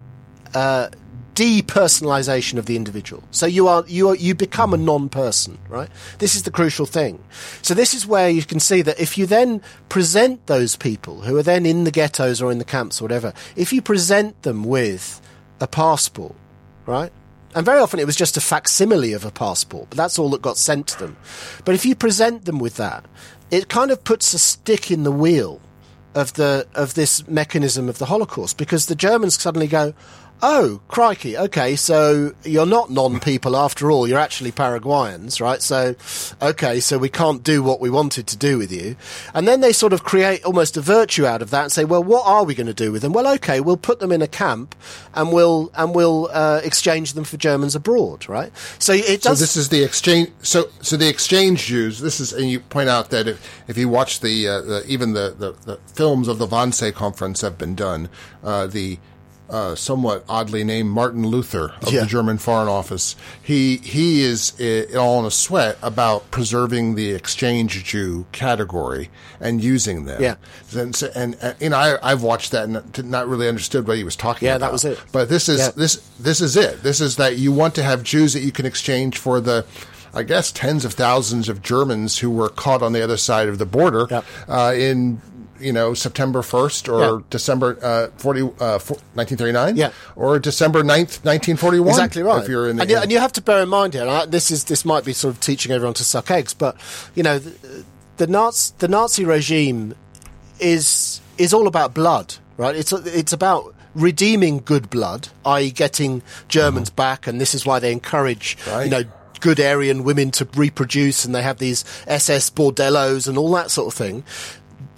uh, 0.53 0.89
depersonalization 1.35 2.57
of 2.57 2.65
the 2.65 2.75
individual. 2.75 3.23
So 3.31 3.45
you 3.45 3.67
are 3.67 3.83
you 3.87 4.09
are 4.09 4.15
you 4.15 4.35
become 4.35 4.73
a 4.73 4.77
non-person, 4.77 5.57
right? 5.67 5.89
This 6.19 6.35
is 6.35 6.43
the 6.43 6.51
crucial 6.51 6.85
thing. 6.85 7.23
So 7.61 7.73
this 7.73 7.93
is 7.93 8.05
where 8.05 8.29
you 8.29 8.43
can 8.43 8.59
see 8.59 8.81
that 8.81 8.99
if 8.99 9.17
you 9.17 9.25
then 9.25 9.61
present 9.89 10.45
those 10.47 10.75
people 10.75 11.21
who 11.21 11.35
are 11.37 11.43
then 11.43 11.65
in 11.65 11.83
the 11.83 11.91
ghettos 11.91 12.41
or 12.41 12.51
in 12.51 12.59
the 12.59 12.65
camps 12.65 13.01
or 13.01 13.05
whatever, 13.05 13.33
if 13.55 13.73
you 13.73 13.81
present 13.81 14.41
them 14.43 14.63
with 14.63 15.21
a 15.59 15.67
passport, 15.67 16.35
right? 16.85 17.11
And 17.55 17.65
very 17.65 17.79
often 17.79 17.99
it 17.99 18.05
was 18.05 18.15
just 18.15 18.37
a 18.37 18.41
facsimile 18.41 19.13
of 19.13 19.25
a 19.25 19.31
passport, 19.31 19.89
but 19.89 19.97
that's 19.97 20.17
all 20.17 20.29
that 20.31 20.41
got 20.41 20.57
sent 20.57 20.87
to 20.87 20.99
them. 20.99 21.17
But 21.65 21.75
if 21.75 21.85
you 21.85 21.95
present 21.95 22.45
them 22.45 22.59
with 22.59 22.77
that, 22.77 23.05
it 23.51 23.69
kind 23.69 23.91
of 23.91 24.03
puts 24.03 24.33
a 24.33 24.39
stick 24.39 24.89
in 24.89 25.03
the 25.03 25.11
wheel 25.11 25.61
of 26.15 26.33
the 26.33 26.67
of 26.75 26.93
this 26.93 27.27
mechanism 27.27 27.89
of 27.89 27.97
the 27.97 28.05
Holocaust 28.05 28.57
because 28.57 28.85
the 28.85 28.95
Germans 28.95 29.39
suddenly 29.39 29.67
go, 29.67 29.93
oh, 30.43 30.81
crikey, 30.89 31.37
okay, 31.37 31.75
so 31.75 32.33
you're 32.43 32.65
not 32.65 32.91
non-people 32.91 33.55
after 33.55 33.89
all, 33.89 34.07
you're 34.07 34.19
actually 34.19 34.51
Paraguayans, 34.51 35.39
right? 35.39 35.61
So, 35.61 35.95
okay, 36.41 36.81
so 36.81 36.97
we 36.97 37.07
can't 37.07 37.41
do 37.41 37.63
what 37.63 37.79
we 37.79 37.89
wanted 37.89 38.27
to 38.27 38.37
do 38.37 38.57
with 38.57 38.71
you. 38.71 38.97
And 39.33 39.47
then 39.47 39.61
they 39.61 39.71
sort 39.71 39.93
of 39.93 40.03
create 40.03 40.43
almost 40.43 40.75
a 40.75 40.81
virtue 40.81 41.25
out 41.25 41.41
of 41.41 41.49
that 41.51 41.63
and 41.63 41.71
say, 41.71 41.85
well, 41.85 42.03
what 42.03 42.27
are 42.27 42.43
we 42.43 42.55
going 42.55 42.67
to 42.67 42.73
do 42.73 42.91
with 42.91 43.01
them? 43.01 43.13
Well, 43.13 43.27
okay, 43.35 43.61
we'll 43.61 43.77
put 43.77 43.99
them 43.99 44.11
in 44.11 44.21
a 44.21 44.27
camp 44.27 44.75
and 45.15 45.31
we'll, 45.31 45.71
and 45.75 45.95
we'll, 45.95 46.29
uh, 46.33 46.59
exchange 46.63 47.13
them 47.13 47.23
for 47.23 47.37
Germans 47.37 47.73
abroad, 47.73 48.27
right? 48.27 48.51
So 48.79 48.91
it 48.93 49.21
does. 49.21 49.39
So 49.39 49.43
this 49.43 49.55
is 49.55 49.69
the 49.69 49.83
exchange. 49.83 50.29
So 50.41 50.65
so 50.81 50.97
the 50.97 51.07
exchange 51.07 51.67
Jews. 51.67 51.99
This 51.99 52.19
is, 52.19 52.33
and 52.33 52.49
you 52.49 52.59
point 52.59 52.89
out 52.89 53.09
that 53.11 53.27
if, 53.27 53.63
if 53.69 53.77
you 53.77 53.87
watch 53.87 54.19
the, 54.19 54.47
uh, 54.47 54.61
the 54.61 54.85
even 54.87 55.13
the, 55.13 55.33
the, 55.37 55.51
the 55.65 55.79
films 55.93 56.27
of 56.27 56.37
the 56.37 56.47
Wannsee 56.47 56.93
conference 56.93 57.41
have 57.41 57.57
been 57.57 57.75
done, 57.75 58.09
uh, 58.43 58.67
the 58.67 58.99
uh, 59.53 59.75
somewhat 59.75 60.25
oddly 60.27 60.63
named 60.63 60.89
Martin 60.89 61.27
Luther 61.27 61.73
of 61.83 61.93
Yeah. 61.93 62.01
the 62.01 62.05
German 62.07 62.39
Foreign 62.39 62.67
Office. 62.67 63.15
He 63.41 63.77
he 63.77 64.23
is 64.23 64.59
uh, 64.59 64.97
all 64.97 65.19
in 65.19 65.25
a 65.25 65.31
sweat 65.31 65.77
about 65.83 66.31
preserving 66.31 66.95
the 66.95 67.11
exchange 67.11 67.83
Jew 67.83 68.25
category 68.31 69.09
and 69.39 69.63
using 69.63 70.05
them. 70.05 70.21
Yeah. 70.21 70.35
and 70.75 70.95
so- 70.95 71.11
and, 71.15 71.37
uh, 71.41 71.53
you 71.59 71.69
know 71.69 71.77
I 71.77 71.97
I've 72.11 72.23
watched 72.23 72.51
that 72.51 72.63
and 72.63 72.91
did 72.91 73.05
not 73.05 73.27
really 73.27 73.47
understood 73.47 73.87
what 73.87 73.97
he 73.97 74.03
was 74.03 74.15
talking 74.15 74.47
Yeah, 74.47 74.55
about. 74.55 74.65
that 74.67 74.73
was 74.73 74.85
it. 74.85 74.99
But 75.11 75.29
this 75.29 75.47
is 75.47 75.59
Yeah. 75.59 75.69
this 75.75 76.01
this 76.19 76.41
is 76.41 76.57
it. 76.57 76.81
This 76.81 76.99
is 76.99 77.17
that 77.17 77.37
you 77.37 77.51
want 77.51 77.75
to 77.75 77.83
have 77.83 78.01
Jews 78.03 78.33
that 78.33 78.41
you 78.41 78.51
can 78.51 78.65
exchange 78.65 79.17
for 79.19 79.39
the. 79.39 79.65
I 80.15 80.21
guess 80.21 80.51
tens 80.51 80.85
of 80.85 80.93
thousands 80.93 81.49
of 81.49 81.63
Germans 81.63 82.19
who 82.19 82.29
were 82.29 82.47
caught 82.49 82.83
on 82.83 82.93
the 82.93 83.03
other 83.03 83.17
side 83.17 83.49
of 83.49 83.57
the 83.57 83.65
border 83.65 84.05
Yeah. 84.11 84.21
uh, 84.47 84.71
in 84.75 85.21
you 85.63 85.73
know 85.73 85.93
September 85.93 86.41
1st 86.41 86.89
or 86.93 86.99
Yeah. 87.01 87.23
December 87.29 87.77
uh, 87.81 88.07
40, 88.17 88.41
uh, 88.41 88.79
1939 89.15 89.77
Yeah. 89.77 89.91
or 90.15 90.39
December 90.39 90.81
9th 90.83 91.23
1941 91.23 91.87
Exactly 91.89 92.23
right. 92.23 92.43
if 92.43 92.49
you're 92.49 92.69
in 92.69 92.75
the, 92.77 92.81
and, 92.83 92.91
you, 92.91 92.97
and 92.97 93.11
you 93.11 93.19
have 93.19 93.33
to 93.33 93.41
bear 93.41 93.61
in 93.63 93.69
mind 93.69 93.93
here, 93.93 94.07
I, 94.07 94.25
this 94.25 94.51
is 94.51 94.65
this 94.65 94.83
might 94.85 95.05
be 95.05 95.13
sort 95.13 95.33
of 95.33 95.39
teaching 95.39 95.71
everyone 95.71 95.93
to 95.95 96.03
suck 96.03 96.29
eggs, 96.31 96.53
but 96.53 96.75
you 97.15 97.23
know, 97.23 97.39
the, 97.39 97.83
the 98.17 98.27
Nazi 98.27 98.73
the 98.79 98.87
Nazi 98.87 99.25
regime 99.25 99.95
is 100.59 101.21
is 101.37 101.53
all 101.53 101.67
about 101.67 101.93
blood, 101.93 102.35
right? 102.57 102.75
It's 102.75 102.91
it's 102.93 103.33
about 103.33 103.73
redeeming 103.95 104.57
good 104.65 104.89
blood, 104.89 105.29
i.e., 105.45 105.71
getting 105.71 106.21
Germans 106.47 106.89
back, 106.89 107.27
and 107.27 107.39
this 107.39 107.53
is 107.53 107.65
why 107.65 107.79
they 107.79 107.91
encourage 107.91 108.57
Right. 108.67 108.85
you 108.85 108.89
know 108.89 109.03
good 109.39 109.59
Aryan 109.59 110.03
women 110.05 110.31
to 110.31 110.47
reproduce, 110.55 111.25
and 111.25 111.35
they 111.35 111.41
have 111.41 111.57
these 111.57 111.83
SS 112.07 112.49
bordellos 112.49 113.27
and 113.27 113.37
all 113.37 113.51
that 113.53 113.69
sort 113.71 113.87
of 113.91 113.97
thing. 113.97 114.23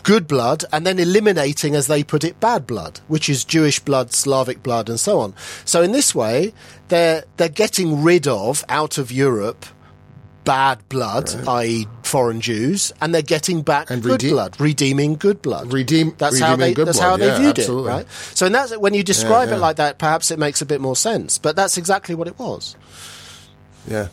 Good 0.05 0.27
blood, 0.27 0.63
and 0.71 0.85
then 0.85 0.99
eliminating, 0.99 1.73
as 1.73 1.87
they 1.87 2.03
put 2.03 2.23
it, 2.23 2.39
bad 2.39 2.67
blood, 2.67 2.99
which 3.07 3.27
is 3.27 3.43
Jewish 3.43 3.79
blood, 3.79 4.13
Slavic 4.13 4.61
blood, 4.61 4.87
and 4.87 4.99
so 4.99 5.19
on. 5.19 5.33
So 5.65 5.81
in 5.81 5.93
this 5.93 6.13
way, 6.13 6.53
they're 6.89 7.23
they're 7.37 7.49
getting 7.49 8.03
rid 8.03 8.27
of 8.27 8.63
out 8.69 8.99
of 8.99 9.11
Europe 9.11 9.65
bad 10.43 10.77
blood, 10.89 11.27
i.e., 11.47 11.87
foreign 12.03 12.39
Jews, 12.39 12.93
and 13.01 13.15
they're 13.15 13.23
getting 13.23 13.63
back 13.63 13.89
And 13.89 14.03
good 14.03 14.21
redeem- 14.21 14.29
blood, 14.29 14.61
redeeming 14.61 15.15
good 15.15 15.41
blood. 15.41 15.73
Redeem- 15.73 16.13
That's 16.19 16.39
how 16.39 16.55
they. 16.55 16.75
That's 16.75 16.99
blood. 16.99 17.09
how 17.09 17.17
they 17.17 17.25
Yeah, 17.25 17.39
viewed 17.39 17.57
absolutely. 17.57 17.91
it, 17.91 17.95
right? 17.95 18.07
So, 18.35 18.45
in 18.45 18.51
that 18.51 18.79
when 18.79 18.93
you 18.93 19.01
describe 19.03 19.49
yeah. 19.49 19.55
it 19.55 19.59
like 19.59 19.77
that, 19.77 19.97
perhaps 19.97 20.29
it 20.29 20.37
makes 20.37 20.61
a 20.61 20.67
bit 20.67 20.81
more 20.81 20.95
sense. 20.95 21.39
But 21.39 21.55
that's 21.55 21.77
exactly 21.79 22.13
what 22.13 22.27
it 22.27 22.37
was. 22.37 22.75
yeah 23.87 24.07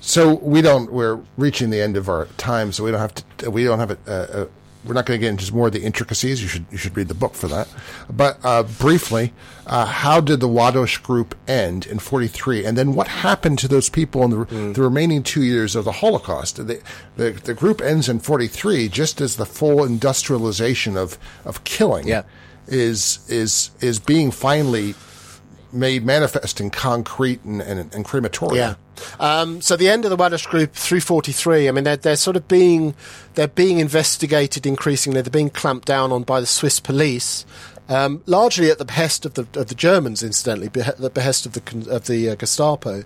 so 0.00 0.34
we 0.34 0.60
don't 0.62 0.92
we're 0.92 1.18
reaching 1.36 1.70
the 1.70 1.80
end 1.80 1.96
of 1.96 2.08
our 2.08 2.26
time 2.36 2.70
so 2.70 2.84
we 2.84 2.90
don't 2.92 3.00
have 3.00 3.14
to 3.38 3.50
we 3.50 3.64
don't 3.64 3.78
have 3.80 3.90
a, 3.92 3.98
uh, 4.42 4.46
we're 4.86 4.94
not 4.94 5.06
going 5.06 5.20
to 5.20 5.24
get 5.24 5.30
into 5.30 5.54
more 5.54 5.66
of 5.66 5.72
the 5.72 5.82
intricacies. 5.82 6.40
You 6.42 6.48
should 6.48 6.64
you 6.70 6.78
should 6.78 6.96
read 6.96 7.08
the 7.08 7.14
book 7.14 7.34
for 7.34 7.48
that. 7.48 7.68
But 8.08 8.38
uh, 8.44 8.62
briefly, 8.62 9.32
uh, 9.66 9.86
how 9.86 10.20
did 10.20 10.40
the 10.40 10.48
Ładoś 10.48 11.02
group 11.02 11.34
end 11.48 11.86
in 11.86 11.98
'43, 11.98 12.64
and 12.64 12.76
then 12.78 12.94
what 12.94 13.08
happened 13.08 13.58
to 13.60 13.68
those 13.68 13.88
people 13.90 14.22
in 14.24 14.30
the, 14.30 14.36
Mm. 14.46 14.74
the 14.74 14.82
remaining 14.82 15.22
two 15.22 15.42
years 15.42 15.74
of 15.76 15.84
the 15.84 15.92
Holocaust? 15.92 16.56
The, 16.56 16.80
the 17.16 17.30
the 17.44 17.54
group 17.54 17.80
ends 17.80 18.08
in 18.08 18.20
'43, 18.20 18.88
just 18.88 19.20
as 19.20 19.36
the 19.36 19.46
full 19.46 19.84
industrialization 19.84 20.96
of 20.96 21.18
of 21.44 21.62
killing 21.64 22.08
Yeah. 22.08 22.22
is 22.68 23.18
is 23.28 23.70
is 23.80 23.98
being 23.98 24.30
finally 24.32 24.94
made 25.72 26.04
manifest 26.04 26.60
in 26.60 26.70
concrete 26.70 27.42
and 27.44 27.60
and, 27.62 27.94
and 27.94 28.04
crematoria. 28.04 28.56
Yeah. 28.56 28.74
Um, 29.20 29.60
so 29.60 29.76
the 29.76 29.88
end 29.88 30.04
of 30.04 30.10
the 30.10 30.16
Ładoś 30.16 30.46
group 30.48 30.72
343. 30.72 31.68
I 31.68 31.72
mean, 31.72 31.84
they're, 31.84 31.96
they're 31.96 32.16
sort 32.16 32.36
of 32.36 32.48
being, 32.48 32.94
they're 33.34 33.48
being 33.48 33.78
investigated 33.78 34.66
increasingly. 34.66 35.20
They're 35.20 35.30
being 35.30 35.50
clamped 35.50 35.86
down 35.86 36.12
on 36.12 36.22
by 36.22 36.40
the 36.40 36.46
Swiss 36.46 36.80
police, 36.80 37.44
um, 37.88 38.22
largely 38.26 38.70
at 38.70 38.78
the 38.78 38.84
behest 38.84 39.26
of 39.26 39.34
the, 39.34 39.46
of 39.58 39.66
the 39.66 39.74
Germans, 39.74 40.22
incidentally, 40.22 40.68
beh- 40.68 40.96
the 40.96 41.10
behest 41.10 41.46
of 41.46 41.52
the, 41.52 41.90
of 41.94 42.06
the 42.06 42.30
uh, 42.30 42.34
Gestapo. 42.36 43.04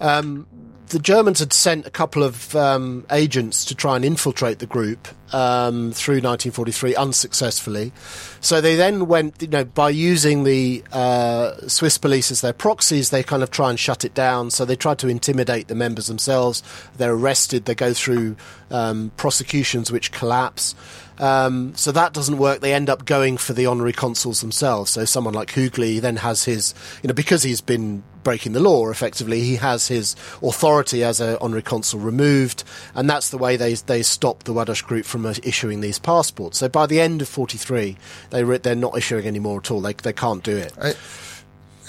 Um, 0.00 0.46
the 0.88 0.98
Germans 0.98 1.40
had 1.40 1.52
sent 1.52 1.86
a 1.86 1.90
couple 1.90 2.22
of 2.22 2.54
um, 2.56 3.06
agents 3.10 3.64
to 3.66 3.74
try 3.74 3.96
and 3.96 4.04
infiltrate 4.04 4.58
the 4.58 4.66
group 4.66 5.08
um, 5.32 5.92
through 5.92 6.16
1943 6.16 6.94
unsuccessfully. 6.94 7.92
So 8.40 8.60
they 8.60 8.76
then 8.76 9.06
went, 9.06 9.40
you 9.42 9.48
know, 9.48 9.64
by 9.64 9.90
using 9.90 10.44
the 10.44 10.82
uh, 10.92 11.68
Swiss 11.68 11.98
police 11.98 12.30
as 12.30 12.40
their 12.40 12.52
proxies, 12.52 13.10
they 13.10 13.22
kind 13.22 13.42
of 13.42 13.50
try 13.50 13.70
and 13.70 13.78
shut 13.78 14.04
it 14.04 14.14
down. 14.14 14.50
So 14.50 14.64
they 14.64 14.76
try 14.76 14.94
to 14.96 15.08
intimidate 15.08 15.68
the 15.68 15.74
members 15.74 16.06
themselves. 16.06 16.62
They're 16.96 17.14
arrested. 17.14 17.66
They 17.66 17.74
go 17.74 17.92
through 17.92 18.36
um, 18.70 19.12
prosecutions 19.16 19.90
which 19.90 20.12
collapse. 20.12 20.74
Um, 21.18 21.74
so 21.74 21.92
that 21.92 22.12
doesn't 22.12 22.38
work. 22.38 22.60
They 22.60 22.72
end 22.72 22.88
up 22.88 23.04
going 23.04 23.36
for 23.36 23.52
the 23.52 23.66
honorary 23.66 23.92
consuls 23.92 24.40
themselves. 24.40 24.92
So 24.92 25.04
someone 25.04 25.34
like 25.34 25.48
Hügli 25.48 26.00
then 26.00 26.16
has 26.16 26.44
his, 26.44 26.74
you 27.02 27.08
know, 27.08 27.14
because 27.14 27.42
he's 27.42 27.60
been 27.60 28.02
breaking 28.28 28.52
the 28.52 28.60
law 28.60 28.90
effectively, 28.90 29.40
he 29.40 29.56
has 29.56 29.88
his 29.88 30.14
authority 30.42 31.02
as 31.02 31.18
an 31.18 31.38
honorary 31.40 31.62
consul 31.62 31.98
removed, 31.98 32.62
and 32.94 33.08
that's 33.08 33.30
the 33.30 33.38
way 33.38 33.56
they 33.56 33.72
they 33.86 34.02
stop 34.02 34.44
the 34.44 34.52
Ładoś 34.52 34.84
group 34.84 35.06
from 35.06 35.24
uh, 35.24 35.34
issuing 35.42 35.80
these 35.80 35.98
passports. 35.98 36.58
So 36.58 36.68
by 36.68 36.86
the 36.86 37.00
end 37.00 37.22
of 37.22 37.28
forty 37.28 37.56
three, 37.56 37.96
they 38.28 38.44
re- 38.44 38.58
they're 38.58 38.74
not 38.74 38.98
issuing 38.98 39.26
any 39.26 39.38
more 39.38 39.60
at 39.60 39.70
all. 39.70 39.80
They 39.80 39.94
they 39.94 40.12
can't 40.12 40.44
do 40.44 40.56
it. 40.58 40.72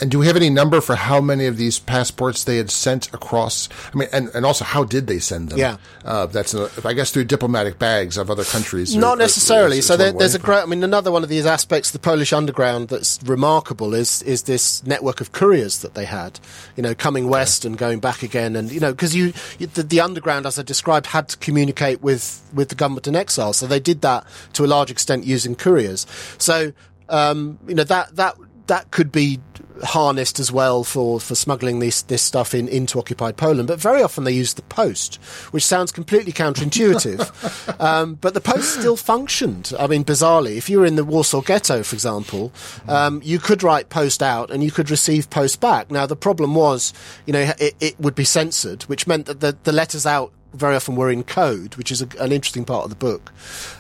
And 0.02 0.10
do 0.10 0.20
we 0.20 0.28
have 0.28 0.36
any 0.36 0.50
number 0.50 0.82
for 0.82 0.96
how 0.96 1.20
many 1.22 1.46
of 1.46 1.58
these 1.58 1.80
passports 1.80 2.44
they 2.46 2.58
had 2.58 2.70
sent 2.72 3.14
across? 3.14 3.68
I 3.94 3.98
mean, 3.98 4.10
and, 4.14 4.30
and 4.34 4.46
also 4.46 4.64
how 4.66 4.84
did 4.84 5.08
they 5.08 5.20
send 5.20 5.50
them? 5.50 5.60
Yeah. 5.60 5.78
uh, 6.06 6.26
that's 6.28 6.56
uh 6.56 6.70
I 6.86 6.94
guess 6.94 7.12
through 7.12 7.26
diplomatic 7.26 7.80
bags 7.80 8.18
of 8.18 8.30
other 8.32 8.44
countries. 8.44 8.96
or- 8.96 9.00
Not 9.00 9.14
or- 9.18 9.20
necessarily. 9.20 9.80
is- 9.80 9.88
so 9.88 9.98
there, 9.98 10.12
there's 10.12 10.36
a 10.36 10.40
great. 10.40 10.64
I 10.64 10.66
mean, 10.66 10.84
another 10.84 11.12
one 11.12 11.24
of 11.24 11.30
these 11.30 11.46
aspects, 11.46 11.90
of 11.90 11.94
the 11.94 12.00
Polish 12.00 12.32
underground, 12.34 12.90
that's 12.90 13.20
remarkable 13.24 13.94
is 13.94 14.22
is 14.24 14.44
this 14.44 14.86
network 14.86 15.22
of 15.22 15.32
couriers 15.32 15.80
that 15.80 15.94
they 15.96 16.06
had. 16.06 16.40
You 16.78 16.84
know, 16.84 16.96
coming 16.96 17.28
west 17.30 17.66
and 17.66 17.78
going 17.78 18.00
back 18.00 18.24
again, 18.24 18.56
and 18.56 18.72
you 18.72 18.80
know, 18.80 18.92
because 18.92 19.16
you, 19.16 19.34
you 19.58 19.68
the, 19.68 19.84
the 19.84 20.00
underground, 20.02 20.46
as 20.46 20.58
I 20.60 20.64
described, 20.64 21.08
had 21.08 21.28
to 21.30 21.38
communicate 21.38 22.02
with 22.02 22.42
with 22.54 22.70
the 22.70 22.76
government 22.76 23.08
in 23.08 23.16
exile. 23.16 23.54
So 23.54 23.68
they 23.68 23.80
did 23.80 24.02
that 24.02 24.26
to 24.54 24.64
a 24.64 24.68
large 24.68 24.92
extent 24.92 25.26
using 25.26 25.56
couriers. 25.56 26.06
So 26.38 26.72
um, 27.10 27.60
you 27.68 27.76
know 27.76 27.84
that 27.84 28.16
that 28.16 28.36
that 28.70 28.92
could 28.92 29.12
be 29.12 29.40
harnessed 29.84 30.40
as 30.40 30.52
well 30.52 30.84
for, 30.84 31.20
for 31.20 31.36
smuggling 31.36 31.80
this 31.80 32.02
this 32.04 32.22
stuff 32.22 32.54
in 32.54 32.68
into 32.68 33.00
occupied 33.00 33.38
Poland. 33.38 33.68
But 33.68 33.80
very 33.80 34.02
often 34.02 34.24
they 34.24 34.32
use 34.32 34.54
the 34.54 34.62
post, 34.64 35.16
which 35.52 35.66
sounds 35.66 35.92
completely 35.92 36.32
counterintuitive. 36.32 37.80
um, 37.80 38.16
but 38.16 38.34
the 38.34 38.42
post 38.42 38.80
still 38.80 38.96
functioned. 38.96 39.74
I 39.78 39.88
mean, 39.88 40.04
bizarrely, 40.04 40.58
if 40.58 40.70
you 40.70 40.80
were 40.80 40.86
in 40.86 40.96
the 40.96 41.04
Warsaw 41.04 41.42
Ghetto, 41.42 41.84
for 41.84 41.96
example, 41.96 42.52
um, 42.88 43.22
you 43.24 43.40
could 43.40 43.64
write 43.64 43.90
post 43.90 44.24
out 44.24 44.52
and 44.52 44.64
you 44.64 44.72
could 44.72 44.90
receive 44.90 45.30
post 45.30 45.60
back. 45.60 45.92
Now 45.92 46.06
the 46.06 46.16
problem 46.16 46.56
was, 46.56 46.94
you 47.26 47.34
know, 47.34 47.52
it, 47.60 47.76
it 47.80 48.00
would 48.00 48.16
be 48.16 48.26
censored, 48.26 48.84
which 48.84 49.08
meant 49.08 49.26
that 49.26 49.40
the, 49.40 49.58
the 49.64 49.72
letters 49.72 50.06
out 50.06 50.32
very 50.54 50.76
often 50.76 50.96
were 50.96 51.12
in 51.12 51.24
code, 51.24 51.76
which 51.76 51.92
is 51.92 52.02
a, 52.02 52.08
an 52.20 52.32
interesting 52.32 52.66
part 52.66 52.84
of 52.84 52.90
the 52.90 52.96
book. 52.96 53.32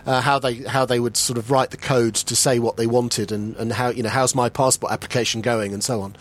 Uh, 0.06 0.22
how 0.22 0.40
they 0.40 0.56
how 0.56 0.86
they 0.86 1.00
would 1.00 1.18
sort 1.18 1.38
of 1.38 1.52
write 1.52 1.72
the 1.72 1.78
code 1.78 2.16
to 2.16 2.36
say 2.36 2.60
what 2.60 2.78
they 2.78 2.88
wanted 2.88 3.32
and, 3.32 3.56
and 3.58 3.74
how 3.74 3.90
you 3.90 4.04
know 4.04 4.10
how's 4.10 4.36
my 4.36 4.50
passport 4.50 4.92
application 4.92 5.42
going 5.42 5.74
and 5.74 5.84
so 5.84 6.02
on. 6.02 6.16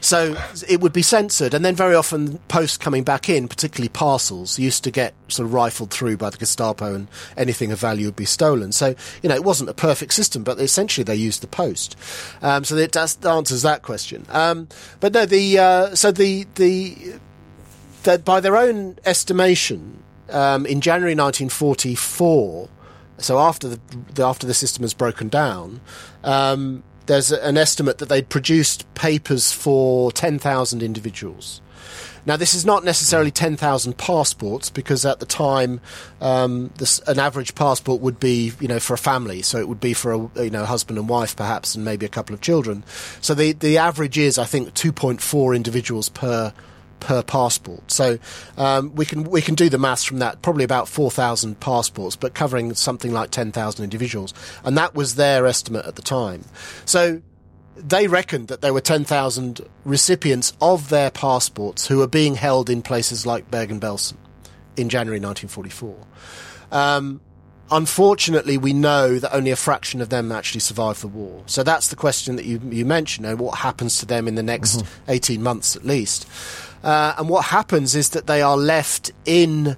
So 0.00 0.36
it 0.68 0.80
would 0.80 0.92
be 0.92 1.02
censored, 1.02 1.54
and 1.54 1.64
then 1.64 1.76
very 1.76 1.94
often 1.94 2.38
post 2.48 2.80
coming 2.80 3.04
back 3.04 3.28
in, 3.28 3.48
particularly 3.48 3.88
parcels, 3.88 4.58
used 4.58 4.84
to 4.84 4.90
get 4.90 5.14
sort 5.28 5.46
of 5.46 5.54
rifled 5.54 5.90
through 5.90 6.16
by 6.16 6.30
the 6.30 6.38
Gestapo, 6.38 6.94
and 6.94 7.08
anything 7.36 7.72
of 7.72 7.78
value 7.78 8.06
would 8.06 8.16
be 8.16 8.24
stolen. 8.24 8.72
So 8.72 8.94
you 9.22 9.28
know 9.28 9.34
it 9.34 9.44
wasn't 9.44 9.70
a 9.70 9.74
perfect 9.74 10.14
system, 10.14 10.42
but 10.42 10.58
essentially 10.58 11.04
they 11.04 11.16
used 11.16 11.42
the 11.42 11.46
post. 11.46 11.96
Um, 12.42 12.64
so 12.64 12.74
that 12.74 12.96
answers 13.24 13.62
that 13.62 13.82
question. 13.82 14.26
Um, 14.30 14.68
but 15.00 15.12
no, 15.12 15.26
the 15.26 15.58
uh, 15.58 15.94
so 15.94 16.10
the 16.10 16.46
the 16.56 17.18
that 18.04 18.24
by 18.24 18.40
their 18.40 18.56
own 18.56 18.98
estimation, 19.04 20.02
um, 20.30 20.66
in 20.66 20.80
January 20.80 21.14
1944, 21.14 22.68
so 23.18 23.38
after 23.38 23.68
the, 23.68 23.80
the 24.14 24.24
after 24.24 24.46
the 24.46 24.54
system 24.54 24.82
has 24.82 24.94
broken 24.94 25.28
down, 25.28 25.80
um, 26.24 26.82
there's 27.06 27.32
an 27.32 27.56
estimate 27.56 27.98
that 27.98 28.08
they'd 28.08 28.28
produced 28.28 28.92
papers 28.94 29.52
for 29.52 30.12
10,000 30.12 30.82
individuals. 30.82 31.60
Now, 32.24 32.36
this 32.36 32.54
is 32.54 32.64
not 32.64 32.84
necessarily 32.84 33.32
10,000 33.32 33.98
passports 33.98 34.70
because 34.70 35.04
at 35.04 35.18
the 35.18 35.26
time, 35.26 35.80
um, 36.20 36.70
this, 36.78 37.00
an 37.00 37.18
average 37.18 37.56
passport 37.56 38.00
would 38.00 38.20
be, 38.20 38.52
you 38.60 38.68
know, 38.68 38.78
for 38.78 38.94
a 38.94 38.98
family. 38.98 39.42
So 39.42 39.58
it 39.58 39.66
would 39.66 39.80
be 39.80 39.92
for 39.92 40.12
a, 40.12 40.44
you 40.44 40.50
know, 40.50 40.64
husband 40.64 40.98
and 41.00 41.08
wife 41.08 41.34
perhaps 41.34 41.74
and 41.74 41.84
maybe 41.84 42.06
a 42.06 42.08
couple 42.08 42.32
of 42.32 42.40
children. 42.40 42.84
So 43.20 43.34
the, 43.34 43.52
the 43.52 43.78
average 43.78 44.18
is, 44.18 44.38
I 44.38 44.44
think, 44.44 44.72
2.4 44.74 45.56
individuals 45.56 46.08
per 46.08 46.52
per 47.02 47.22
passport. 47.22 47.90
So 47.90 48.18
um, 48.56 48.94
we 48.94 49.04
can 49.04 49.24
we 49.24 49.42
can 49.42 49.54
do 49.54 49.68
the 49.68 49.78
maths 49.78 50.04
from 50.04 50.18
that. 50.20 50.40
Probably 50.42 50.64
about 50.64 50.88
four 50.88 51.10
thousand 51.10 51.60
passports, 51.60 52.16
but 52.16 52.34
covering 52.34 52.74
something 52.74 53.12
like 53.12 53.30
ten 53.30 53.52
thousand 53.52 53.84
individuals, 53.84 54.32
and 54.64 54.78
that 54.78 54.94
was 54.94 55.16
their 55.16 55.46
estimate 55.46 55.84
at 55.86 55.96
the 55.96 56.02
time. 56.02 56.44
So 56.84 57.20
they 57.76 58.06
reckoned 58.06 58.48
that 58.48 58.60
there 58.60 58.74
were 58.74 58.82
10,000 58.82 59.60
recipients 59.84 60.52
of 60.60 60.90
their 60.90 61.10
passports 61.10 61.86
who 61.86 61.98
were 61.98 62.06
being 62.06 62.34
held 62.34 62.68
in 62.68 62.82
places 62.82 63.24
like 63.24 63.50
Bergen-Belsen 63.50 64.16
in 64.76 64.88
January 64.88 65.18
1944. 65.18 65.96
Um, 66.70 67.20
unfortunately, 67.70 68.58
we 68.58 68.72
know 68.72 69.18
that 69.18 69.34
only 69.34 69.50
a 69.50 69.56
fraction 69.56 70.00
of 70.00 70.10
them 70.10 70.30
actually 70.30 70.60
survived 70.60 71.00
the 71.00 71.08
war. 71.08 71.42
So 71.46 71.62
that's 71.62 71.88
the 71.88 71.96
question 71.96 72.36
that 72.36 72.44
you, 72.44 72.60
you 72.70 72.84
mentioned. 72.84 73.26
You 73.26 73.32
know, 73.32 73.42
what 73.42 73.58
happens 73.58 73.98
to 73.98 74.06
them 74.06 74.28
in 74.28 74.34
the 74.34 74.42
next 74.42 74.78
mm-hmm. 74.78 75.10
18 75.10 75.42
months 75.42 75.74
at 75.74 75.84
least? 75.84 76.26
Uh, 76.82 77.14
and 77.18 77.28
what 77.28 77.46
happens 77.46 77.94
is 77.94 78.10
that 78.10 78.26
they 78.26 78.42
are 78.42 78.56
left 78.56 79.12
in 79.24 79.76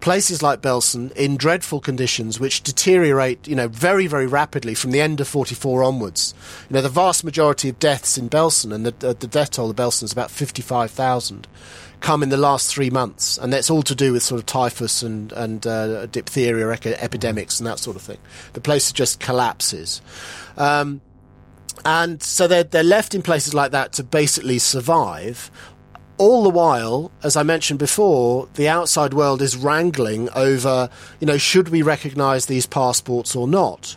places 0.00 0.42
like 0.42 0.62
Belsen 0.62 1.10
in 1.16 1.36
dreadful 1.36 1.80
conditions 1.80 2.38
which 2.38 2.62
deteriorate, 2.62 3.48
you 3.48 3.56
know, 3.56 3.68
very, 3.68 4.06
very 4.06 4.26
rapidly 4.26 4.74
from 4.74 4.92
the 4.92 5.00
end 5.00 5.20
of 5.20 5.26
44 5.26 5.82
onwards. 5.82 6.32
You 6.68 6.74
know, 6.74 6.80
the 6.80 6.88
vast 6.88 7.24
majority 7.24 7.68
of 7.68 7.78
deaths 7.78 8.16
in 8.16 8.28
Belsen, 8.28 8.72
and 8.72 8.86
the, 8.86 9.08
uh, 9.08 9.14
the 9.14 9.26
death 9.26 9.50
toll 9.52 9.70
of 9.70 9.76
Belsen 9.76 10.04
is 10.04 10.12
about 10.12 10.30
55,000, 10.30 11.48
come 12.00 12.22
in 12.22 12.28
the 12.28 12.36
last 12.36 12.72
three 12.72 12.90
months. 12.90 13.36
And 13.38 13.52
that's 13.52 13.70
all 13.70 13.82
to 13.82 13.94
do 13.94 14.12
with 14.12 14.22
sort 14.22 14.38
of 14.38 14.46
typhus 14.46 15.02
and, 15.02 15.32
and 15.32 15.66
uh, 15.66 16.06
diphtheria 16.06 16.68
epidemics 16.68 17.58
and 17.58 17.66
that 17.66 17.78
sort 17.78 17.96
of 17.96 18.02
thing. 18.02 18.18
The 18.52 18.60
place 18.60 18.92
just 18.92 19.18
collapses. 19.18 20.00
Um, 20.56 21.00
and 21.84 22.22
so 22.22 22.46
they're, 22.46 22.64
they're 22.64 22.82
left 22.82 23.14
in 23.14 23.22
places 23.22 23.54
like 23.54 23.72
that 23.72 23.92
to 23.94 24.04
basically 24.04 24.58
survive 24.58 25.50
all 26.18 26.42
the 26.42 26.50
while, 26.50 27.10
as 27.22 27.36
I 27.36 27.42
mentioned 27.42 27.78
before, 27.78 28.48
the 28.54 28.68
outside 28.68 29.14
world 29.14 29.42
is 29.42 29.56
wrangling 29.56 30.28
over, 30.34 30.88
you 31.20 31.26
know, 31.26 31.38
should 31.38 31.68
we 31.68 31.82
recognise 31.82 32.46
these 32.46 32.66
passports 32.66 33.36
or 33.36 33.46
not? 33.46 33.96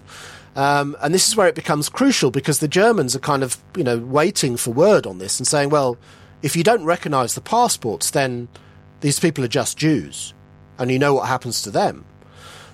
Um, 0.55 0.97
and 1.01 1.13
this 1.13 1.27
is 1.27 1.35
where 1.35 1.47
it 1.47 1.55
becomes 1.55 1.87
crucial 1.87 2.31
because 2.31 2.59
the 2.59 2.67
Germans 2.67 3.15
are 3.15 3.19
kind 3.19 3.43
of, 3.43 3.57
you 3.75 3.83
know, 3.83 3.97
waiting 3.97 4.57
for 4.57 4.71
word 4.71 5.05
on 5.05 5.19
this 5.19 5.39
and 5.39 5.47
saying, 5.47 5.69
well, 5.69 5.97
if 6.41 6.55
you 6.55 6.63
don't 6.63 6.83
recognise 6.83 7.35
the 7.35 7.41
passports, 7.41 8.11
then 8.11 8.47
these 9.01 9.19
people 9.19 9.43
are 9.43 9.49
just 9.49 9.77
Jews, 9.77 10.33
and 10.77 10.91
you 10.91 10.99
know 10.99 11.13
what 11.13 11.27
happens 11.27 11.61
to 11.63 11.71
them. 11.71 12.05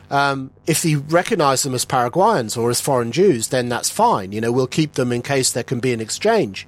Um, 0.09 0.51
if 0.67 0.85
you 0.85 0.99
recognise 0.99 1.63
them 1.63 1.73
as 1.73 1.83
Paraguayans 1.83 2.57
or 2.57 2.69
as 2.69 2.79
foreign 2.79 3.11
Jews, 3.11 3.47
then 3.47 3.69
that's 3.69 3.89
fine. 3.89 4.31
You 4.31 4.41
know, 4.41 4.51
we'll 4.51 4.67
keep 4.67 4.93
them 4.93 5.11
in 5.11 5.21
case 5.21 5.51
there 5.51 5.63
can 5.63 5.79
be 5.79 5.93
an 5.93 6.01
exchange. 6.01 6.67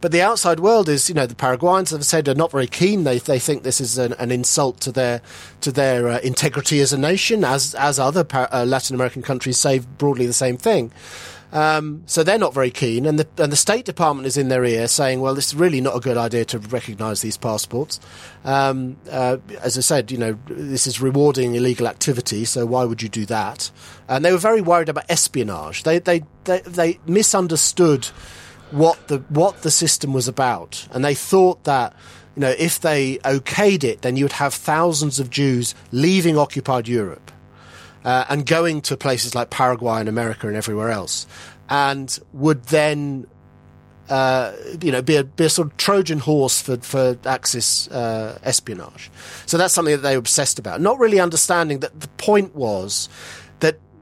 But 0.00 0.12
the 0.12 0.22
outside 0.22 0.60
world 0.60 0.88
is, 0.88 1.08
you 1.08 1.14
know, 1.14 1.26
the 1.26 1.34
Paraguayans 1.34 1.90
have 1.90 2.04
said 2.04 2.28
are 2.28 2.34
not 2.34 2.52
very 2.52 2.66
keen. 2.66 3.04
They 3.04 3.18
they 3.18 3.38
think 3.38 3.62
this 3.62 3.80
is 3.80 3.98
an, 3.98 4.12
an 4.14 4.30
insult 4.30 4.80
to 4.80 4.92
their 4.92 5.22
to 5.60 5.72
their 5.72 6.08
uh, 6.08 6.18
integrity 6.20 6.80
as 6.80 6.92
a 6.92 6.98
nation, 6.98 7.44
as 7.44 7.74
as 7.74 7.98
other 7.98 8.26
uh, 8.32 8.64
Latin 8.66 8.94
American 8.94 9.22
countries 9.22 9.58
say 9.58 9.78
broadly 9.78 10.26
the 10.26 10.32
same 10.32 10.56
thing. 10.56 10.92
Um, 11.52 12.02
so 12.06 12.22
they're 12.22 12.38
not 12.38 12.52
very 12.52 12.70
keen, 12.70 13.06
and 13.06 13.18
the 13.18 13.42
and 13.42 13.52
the 13.52 13.56
State 13.56 13.84
Department 13.84 14.26
is 14.26 14.36
in 14.36 14.48
their 14.48 14.64
ear 14.64 14.88
saying, 14.88 15.20
"Well, 15.20 15.38
is 15.38 15.54
really 15.54 15.80
not 15.80 15.96
a 15.96 16.00
good 16.00 16.16
idea 16.16 16.44
to 16.46 16.58
recognise 16.58 17.22
these 17.22 17.36
passports." 17.36 18.00
Um, 18.44 18.96
uh, 19.10 19.38
as 19.62 19.78
I 19.78 19.80
said, 19.80 20.10
you 20.10 20.18
know, 20.18 20.36
this 20.48 20.86
is 20.86 21.00
rewarding 21.00 21.54
illegal 21.54 21.86
activity, 21.86 22.44
so 22.44 22.66
why 22.66 22.84
would 22.84 23.00
you 23.00 23.08
do 23.08 23.24
that? 23.26 23.70
And 24.08 24.24
they 24.24 24.32
were 24.32 24.38
very 24.38 24.60
worried 24.60 24.88
about 24.88 25.04
espionage. 25.08 25.84
They 25.84 26.00
they 26.00 26.24
they, 26.44 26.60
they 26.60 26.98
misunderstood 27.06 28.08
what 28.70 29.08
the 29.08 29.18
what 29.28 29.62
the 29.62 29.70
system 29.70 30.12
was 30.12 30.28
about, 30.28 30.86
and 30.92 31.04
they 31.04 31.14
thought 31.14 31.64
that 31.64 31.94
you 32.34 32.40
know 32.40 32.54
if 32.58 32.80
they 32.80 33.18
okayed 33.18 33.84
it, 33.84 34.02
then 34.02 34.16
you 34.16 34.24
would 34.24 34.32
have 34.32 34.54
thousands 34.54 35.18
of 35.20 35.30
Jews 35.30 35.74
leaving 35.92 36.36
occupied 36.36 36.88
Europe 36.88 37.30
uh, 38.04 38.24
and 38.28 38.46
going 38.46 38.80
to 38.82 38.96
places 38.96 39.34
like 39.34 39.50
Paraguay 39.50 40.00
and 40.00 40.08
America 40.08 40.46
and 40.48 40.56
everywhere 40.56 40.90
else, 40.90 41.26
and 41.68 42.18
would 42.32 42.64
then. 42.64 43.26
Uh, 44.08 44.54
you 44.82 44.92
know, 44.92 45.02
be 45.02 45.16
a, 45.16 45.24
be 45.24 45.46
a 45.46 45.50
sort 45.50 45.66
of 45.66 45.76
Trojan 45.78 46.20
horse 46.20 46.62
for, 46.62 46.76
for 46.76 47.18
Axis 47.26 47.88
uh, 47.88 48.38
espionage. 48.44 49.10
So 49.46 49.58
that's 49.58 49.74
something 49.74 49.96
that 49.96 50.02
they 50.02 50.14
were 50.14 50.20
obsessed 50.20 50.60
about. 50.60 50.80
Not 50.80 51.00
really 51.00 51.18
understanding 51.18 51.80
that 51.80 51.98
the 51.98 52.06
point 52.10 52.54
was 52.54 53.08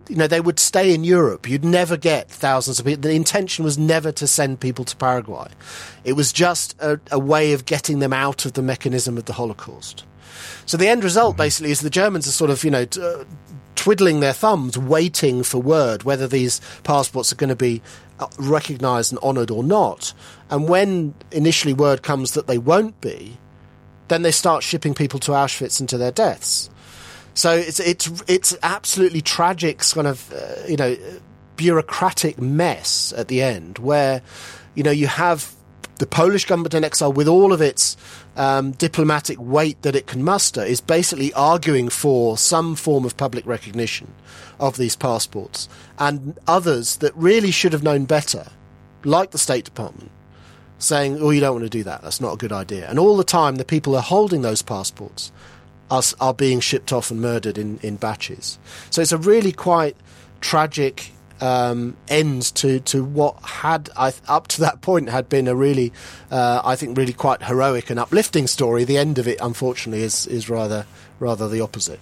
you 0.08 0.16
know, 0.16 0.26
they 0.26 0.40
would 0.40 0.58
stay 0.58 0.94
in 0.94 1.04
Europe. 1.04 1.48
You'd 1.48 1.64
never 1.64 1.96
get 1.96 2.30
thousands 2.30 2.78
of 2.78 2.86
people. 2.86 3.02
The 3.02 3.14
intention 3.14 3.64
was 3.64 3.78
never 3.78 4.12
to 4.12 4.26
send 4.26 4.60
people 4.60 4.84
to 4.84 4.96
Paraguay. 4.96 5.48
It 6.04 6.14
was 6.14 6.32
just 6.32 6.76
a, 6.80 7.00
a 7.10 7.18
way 7.18 7.52
of 7.52 7.64
getting 7.64 7.98
them 7.98 8.12
out 8.12 8.44
of 8.44 8.52
the 8.52 8.62
mechanism 8.62 9.16
of 9.16 9.24
the 9.24 9.32
Holocaust. 9.32 10.04
So 10.66 10.76
the 10.76 10.88
end 10.88 11.04
result, 11.04 11.32
mm-hmm. 11.32 11.42
basically, 11.42 11.70
is 11.70 11.80
the 11.80 11.90
Germans 11.90 12.26
are 12.26 12.32
sort 12.32 12.50
of, 12.50 12.64
you 12.64 12.70
know, 12.70 12.84
t- 12.84 13.02
uh, 13.02 13.24
twiddling 13.76 14.20
their 14.20 14.32
thumbs, 14.32 14.78
waiting 14.78 15.42
for 15.42 15.58
word 15.58 16.04
whether 16.04 16.26
these 16.26 16.60
passports 16.84 17.32
are 17.32 17.36
going 17.36 17.48
to 17.48 17.56
be 17.56 17.82
uh, 18.18 18.26
recognised 18.38 19.12
and 19.12 19.20
honoured 19.20 19.50
or 19.50 19.64
not. 19.64 20.12
And 20.50 20.68
when 20.68 21.14
initially 21.32 21.74
word 21.74 22.02
comes 22.02 22.32
that 22.32 22.46
they 22.46 22.58
won't 22.58 23.00
be, 23.00 23.38
then 24.08 24.22
they 24.22 24.30
start 24.30 24.62
shipping 24.62 24.94
people 24.94 25.18
to 25.20 25.32
Auschwitz 25.32 25.80
and 25.80 25.88
to 25.88 25.98
their 25.98 26.12
deaths. 26.12 26.70
So 27.34 27.52
it's 27.52 27.80
it's 27.80 28.22
it's 28.28 28.56
absolutely 28.62 29.20
tragic, 29.20 29.80
kind 29.80 30.06
of 30.06 30.32
uh, 30.32 30.66
you 30.68 30.76
know 30.76 30.96
bureaucratic 31.56 32.40
mess 32.40 33.12
at 33.16 33.28
the 33.28 33.42
end, 33.42 33.78
where 33.78 34.22
you 34.74 34.84
know 34.84 34.92
you 34.92 35.08
have 35.08 35.52
the 35.98 36.06
Polish 36.06 36.44
government 36.44 36.74
in 36.74 36.84
exile 36.84 37.12
with 37.12 37.28
all 37.28 37.52
of 37.52 37.60
its 37.60 37.96
um, 38.36 38.72
diplomatic 38.72 39.38
weight 39.40 39.80
that 39.82 39.94
it 39.94 40.06
can 40.06 40.22
muster 40.22 40.62
is 40.62 40.80
basically 40.80 41.32
arguing 41.34 41.88
for 41.88 42.36
some 42.36 42.74
form 42.74 43.04
of 43.04 43.16
public 43.16 43.46
recognition 43.46 44.12
of 44.58 44.76
these 44.76 44.96
passports, 44.96 45.68
and 45.98 46.38
others 46.46 46.98
that 46.98 47.14
really 47.16 47.50
should 47.50 47.72
have 47.72 47.82
known 47.82 48.04
better, 48.04 48.46
like 49.04 49.32
the 49.32 49.38
State 49.38 49.64
Department, 49.64 50.12
saying, 50.78 51.18
"Oh, 51.20 51.30
you 51.30 51.40
don't 51.40 51.54
want 51.54 51.64
to 51.64 51.70
do 51.70 51.82
that. 51.82 52.02
That's 52.02 52.20
not 52.20 52.34
a 52.34 52.38
good 52.38 52.52
idea." 52.52 52.88
And 52.88 52.96
all 52.96 53.16
the 53.16 53.24
time, 53.24 53.56
the 53.56 53.64
people 53.64 53.96
are 53.96 54.02
holding 54.02 54.42
those 54.42 54.62
passports 54.62 55.32
are, 55.90 56.02
are 56.20 56.34
being 56.34 56.60
shipped 56.60 56.92
off 56.92 57.10
and 57.10 57.20
murdered 57.20 57.58
in, 57.58 57.78
in 57.82 57.96
batches. 57.96 58.58
So 58.90 59.02
it's 59.02 59.12
a 59.12 59.18
really 59.18 59.52
quite 59.52 59.96
tragic 60.40 61.12
um, 61.40 61.96
end 62.08 62.42
to, 62.56 62.80
to 62.80 63.04
what 63.04 63.36
had 63.42 63.90
I, 63.96 64.12
up 64.28 64.48
to 64.48 64.60
that 64.60 64.80
point 64.80 65.08
had 65.10 65.28
been 65.28 65.48
a 65.48 65.54
really, 65.54 65.92
uh, 66.30 66.62
I 66.64 66.76
think, 66.76 66.96
really 66.96 67.12
quite 67.12 67.42
heroic 67.42 67.90
and 67.90 67.98
uplifting 67.98 68.46
story. 68.46 68.84
The 68.84 68.98
end 68.98 69.18
of 69.18 69.28
it, 69.28 69.38
unfortunately, 69.40 70.04
is 70.04 70.26
is 70.26 70.48
rather 70.48 70.86
rather 71.18 71.48
the 71.48 71.60
opposite. 71.60 72.00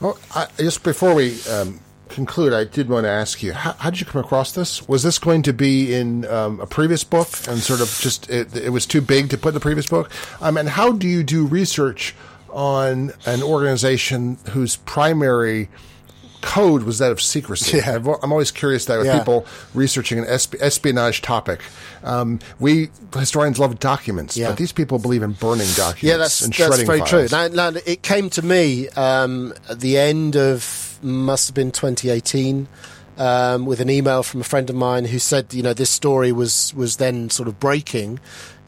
Well, 0.00 0.18
I, 0.34 0.48
just 0.58 0.82
before 0.82 1.14
we 1.14 1.40
um, 1.44 1.80
conclude, 2.12 2.52
I 2.52 2.64
did 2.64 2.88
want 2.88 3.04
to 3.04 3.10
ask 3.10 3.42
you, 3.42 3.52
how, 3.52 3.72
how, 3.72 3.90
did 3.90 4.00
you 4.00 4.06
come 4.06 4.22
across 4.22 4.52
this? 4.52 4.86
Was 4.86 5.02
this 5.02 5.18
going 5.18 5.42
to 5.42 5.52
be 5.52 5.94
in 5.94 6.24
um, 6.26 6.60
a 6.60 6.66
previous 6.66 7.02
book 7.02 7.28
and 7.48 7.58
sort 7.58 7.80
of 7.80 7.88
just, 8.00 8.30
it, 8.30 8.54
it, 8.54 8.70
was 8.70 8.86
too 8.86 9.00
big 9.00 9.30
to 9.30 9.38
put 9.38 9.48
in 9.48 9.54
the 9.54 9.60
previous 9.60 9.86
book? 9.86 10.10
Um, 10.40 10.56
and 10.56 10.68
how 10.68 10.92
do 10.92 11.08
you 11.08 11.22
do 11.22 11.46
research 11.46 12.14
on 12.50 13.12
an 13.26 13.42
organization 13.42 14.38
whose 14.50 14.76
primary 14.76 15.68
code 16.42 16.82
was 16.82 16.98
that 16.98 17.10
of 17.10 17.20
secrecy. 17.22 17.78
Yeah. 17.78 17.96
I'm 18.22 18.32
always 18.32 18.50
curious 18.50 18.84
that 18.86 18.98
with 18.98 19.06
yeah. 19.06 19.18
people 19.18 19.46
researching 19.72 20.18
an 20.18 20.26
espionage 20.26 21.22
topic, 21.22 21.60
um, 22.04 22.40
we 22.60 22.90
historians 23.14 23.58
love 23.58 23.78
documents, 23.78 24.36
yeah. 24.36 24.48
but 24.48 24.58
these 24.58 24.72
people 24.72 24.98
believe 24.98 25.22
in 25.22 25.32
burning 25.32 25.68
documents. 25.76 26.02
Yeah, 26.02 26.16
that's, 26.18 26.42
and 26.42 26.52
that's 26.52 26.82
very 26.82 26.98
files. 26.98 27.10
true. 27.10 27.28
Now, 27.30 27.48
now, 27.48 27.78
it 27.86 28.02
came 28.02 28.28
to 28.30 28.42
me 28.42 28.88
um, 28.90 29.54
at 29.70 29.80
the 29.80 29.96
end 29.96 30.36
of 30.36 30.98
must 31.02 31.48
have 31.48 31.54
been 31.54 31.72
2018. 31.72 32.68
Um, 33.18 33.66
with 33.66 33.80
an 33.80 33.90
email 33.90 34.22
from 34.22 34.40
a 34.40 34.44
friend 34.44 34.70
of 34.70 34.74
mine 34.74 35.04
who 35.04 35.18
said, 35.18 35.52
you 35.52 35.62
know, 35.62 35.74
this 35.74 35.90
story 35.90 36.32
was 36.32 36.72
was 36.74 36.96
then 36.96 37.28
sort 37.28 37.46
of 37.46 37.60
breaking. 37.60 38.18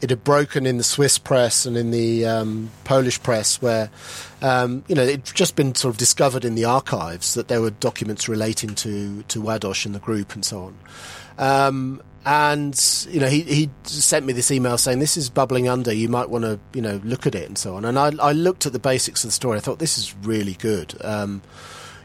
It 0.05 0.11
had 0.11 0.23
broken 0.23 0.67
in 0.67 0.77
the 0.77 0.83
Swiss 0.83 1.17
press 1.17 1.65
and 1.65 1.75
in 1.75 1.89
the 1.89 2.27
um, 2.27 2.69
Polish 2.83 3.19
press, 3.23 3.59
where 3.59 3.89
um, 4.43 4.83
you 4.87 4.93
know 4.93 5.01
it'd 5.01 5.25
just 5.25 5.55
been 5.55 5.73
sort 5.73 5.95
of 5.95 5.97
discovered 5.97 6.45
in 6.45 6.53
the 6.53 6.63
archives 6.63 7.33
that 7.33 7.47
there 7.47 7.59
were 7.59 7.71
documents 7.71 8.29
relating 8.29 8.75
to 8.75 9.23
to 9.23 9.41
Ładoś 9.41 9.83
and 9.87 9.95
the 9.95 9.99
group 9.99 10.35
and 10.35 10.45
so 10.45 10.65
on. 10.65 10.77
Um, 11.39 12.03
and 12.23 13.07
you 13.09 13.19
know 13.19 13.25
he 13.25 13.41
he 13.41 13.69
sent 13.81 14.27
me 14.27 14.33
this 14.33 14.51
email 14.51 14.77
saying 14.77 14.99
this 14.99 15.17
is 15.17 15.27
bubbling 15.27 15.67
under 15.67 15.91
you 15.91 16.07
might 16.07 16.29
want 16.29 16.43
to 16.43 16.59
you 16.75 16.83
know 16.83 17.01
look 17.03 17.25
at 17.25 17.33
it 17.33 17.47
and 17.47 17.57
so 17.57 17.75
on 17.75 17.83
and 17.83 17.97
I, 17.97 18.11
I 18.21 18.31
looked 18.31 18.67
at 18.67 18.73
the 18.73 18.79
basics 18.79 19.23
of 19.23 19.29
the 19.29 19.31
story 19.31 19.57
I 19.57 19.61
thought 19.61 19.79
this 19.79 19.97
is 19.97 20.15
really 20.23 20.53
good 20.53 20.95
um, 21.03 21.41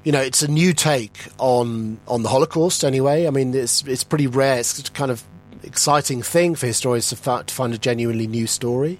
you 0.04 0.12
know, 0.12 0.20
it's 0.20 0.42
a 0.42 0.48
new 0.48 0.72
take 0.72 1.28
on 1.36 2.00
on 2.08 2.22
the 2.22 2.30
Holocaust. 2.30 2.84
Anyway, 2.84 3.26
I 3.26 3.30
mean, 3.30 3.54
it's 3.54 3.82
it's 3.86 4.04
pretty 4.04 4.26
rare. 4.26 4.58
It's 4.58 4.88
kind 4.88 5.10
of 5.10 5.22
exciting 5.62 6.22
thing 6.22 6.54
for 6.54 6.66
historians 6.66 7.08
to, 7.10 7.16
to 7.16 7.54
find 7.54 7.74
a 7.74 7.78
genuinely 7.78 8.26
new 8.26 8.46
story. 8.46 8.98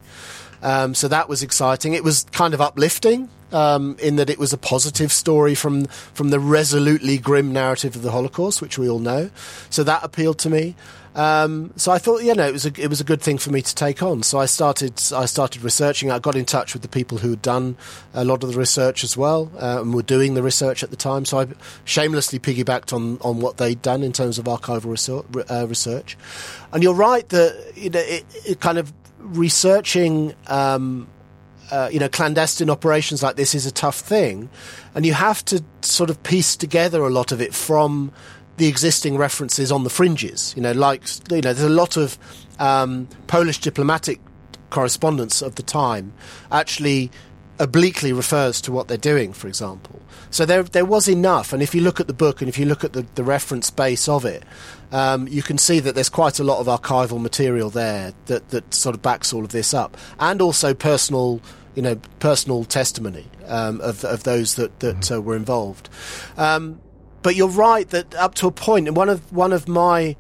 Um, 0.63 0.95
so 0.95 1.09
that 1.09 1.29
was 1.29 1.43
exciting. 1.43 1.95
It 1.95 2.05
was 2.05 2.25
kind 2.33 2.55
of 2.55 2.61
uplifting 2.61 3.29
um, 3.53 3.97
in 3.99 4.17
that 4.17 4.31
it 4.31 4.39
was 4.39 4.53
a 4.53 4.59
positive 4.59 5.13
story 5.13 5.55
from 5.55 5.87
from 5.87 6.31
the 6.31 6.41
resolutely 6.41 7.19
grim 7.19 7.53
narrative 7.53 7.97
of 7.97 8.03
the 8.03 8.11
Holocaust, 8.11 8.61
which 8.61 8.79
we 8.79 8.89
all 8.89 8.99
know. 8.99 9.31
So 9.71 9.83
that 9.85 10.05
appealed 10.05 10.39
to 10.41 10.51
me. 10.51 10.75
Um, 11.15 11.73
so 11.77 11.91
I 11.91 11.99
thought, 11.99 12.23
you 12.23 12.35
know, 12.35 12.47
it 12.47 12.53
was 12.53 12.67
a, 12.67 12.73
it 12.81 12.89
was 12.89 13.01
a 13.01 13.05
good 13.05 13.21
thing 13.21 13.39
for 13.39 13.51
me 13.51 13.63
to 13.63 13.75
take 13.75 14.03
on. 14.03 14.23
So 14.23 14.39
I 14.39 14.47
started 14.47 15.01
I 15.15 15.27
started 15.27 15.63
researching. 15.63 16.11
I 16.11 16.19
got 16.19 16.37
in 16.37 16.45
touch 16.45 16.73
with 16.73 16.83
the 16.83 16.89
people 16.89 17.19
who 17.19 17.31
had 17.31 17.43
done 17.43 17.77
a 18.15 18.25
lot 18.25 18.45
of 18.45 18.53
the 18.53 18.59
research 18.59 19.03
as 19.03 19.17
well 19.17 19.51
uh, 19.61 19.81
and 19.81 19.93
were 19.93 20.03
doing 20.03 20.35
the 20.35 20.43
research 20.43 20.83
at 20.83 20.91
the 20.91 20.97
time. 20.97 21.25
So 21.25 21.41
I 21.41 21.47
shamelessly 21.85 22.39
piggybacked 22.39 22.93
on, 22.93 23.19
on 23.23 23.41
what 23.41 23.57
they'd 23.57 23.81
done 23.83 24.03
in 24.03 24.13
terms 24.13 24.39
of 24.39 24.45
archival 24.45 24.91
research. 24.91 25.27
Uh, 25.51 25.67
research. 25.67 26.17
And 26.73 26.83
you're 26.83 26.95
right 26.95 27.29
that 27.31 27.73
you 27.75 27.91
know 27.91 28.01
it, 28.01 28.25
it 28.47 28.61
kind 28.61 28.79
of 28.79 28.93
researching. 29.19 30.35
Um, 30.47 31.09
uh, 31.73 31.89
you 31.93 32.01
know, 32.01 32.09
clandestine 32.09 32.69
operations 32.69 33.23
like 33.23 33.37
this 33.37 33.55
is 33.55 33.65
a 33.65 33.71
tough 33.71 34.01
thing, 34.01 34.51
and 34.93 35.07
you 35.07 35.13
have 35.13 35.45
to 35.45 35.63
sort 35.83 36.11
of 36.11 36.21
piece 36.25 36.57
together 36.57 37.05
a 37.05 37.11
lot 37.11 37.31
of 37.31 37.41
it 37.41 37.55
from 37.55 38.11
the 38.61 38.69
existing 38.69 39.17
references 39.17 39.73
on 39.73 39.85
the 39.85 39.91
fringes. 39.91 40.53
You 40.55 40.63
know, 40.63 40.73
like 40.73 41.03
you 41.31 41.41
know, 41.41 41.55
there's 41.55 41.63
a 41.63 41.69
lot 41.71 41.97
of 41.97 42.19
um, 42.59 43.09
Polish 43.27 43.59
diplomatic 43.59 44.21
correspondence 44.69 45.41
of 45.41 45.55
the 45.55 45.63
time 45.63 46.13
actually 46.53 47.11
obliquely 47.59 48.13
refers 48.13 48.61
to 48.61 48.71
what 48.71 48.87
they're 48.87 48.99
doing, 48.99 49.33
for 49.33 49.49
example. 49.49 50.01
So 50.31 50.45
there, 50.45 50.63
there 50.63 50.85
was 50.85 51.09
enough. 51.09 51.55
And 51.55 51.63
if 51.63 51.75
you 51.75 51.81
look 51.81 52.01
at 52.01 52.07
the 52.07 52.13
book 52.13 52.41
and 52.43 52.49
if 52.49 52.59
you 52.59 52.67
look 52.67 52.85
at 52.85 52.93
the, 52.93 53.07
the 53.15 53.25
reference 53.25 53.71
base 53.71 54.09
of 54.09 54.27
it, 54.27 54.45
um, 54.93 55.27
you 55.27 55.43
can 55.43 55.57
see 55.57 55.81
that 55.81 55.95
there's 55.95 56.11
quite 56.11 56.39
a 56.39 56.45
lot 56.45 56.61
of 56.61 56.67
archival 56.67 57.21
material 57.21 57.71
there 57.71 58.13
that, 58.27 58.51
that 58.51 58.75
sort 58.75 58.95
of 58.95 59.01
backs 59.01 59.33
all 59.33 59.43
of 59.43 59.53
this 59.53 59.73
up, 59.73 59.97
and 60.19 60.43
also 60.43 60.75
personal, 60.75 61.41
you 61.75 61.83
know, 61.83 61.97
personal 62.19 62.65
testimony 62.65 63.27
um, 63.47 63.81
of, 63.81 64.05
of 64.05 64.23
those 64.25 64.57
that 64.57 64.81
that 64.81 64.97
mm-hmm. 64.97 65.15
uh, 65.15 65.21
were 65.21 65.37
involved. 65.37 65.89
Um, 66.37 66.81
but 67.23 67.37
you're 67.37 67.49
right 67.49 67.89
that 67.91 68.14
up 68.14 68.35
to 68.37 68.47
a 68.47 68.53
point, 68.53 68.89
and 68.89 68.97
one 68.97 69.09
of 69.09 69.33
one 69.33 69.53
of 69.53 69.68
my 69.68 70.16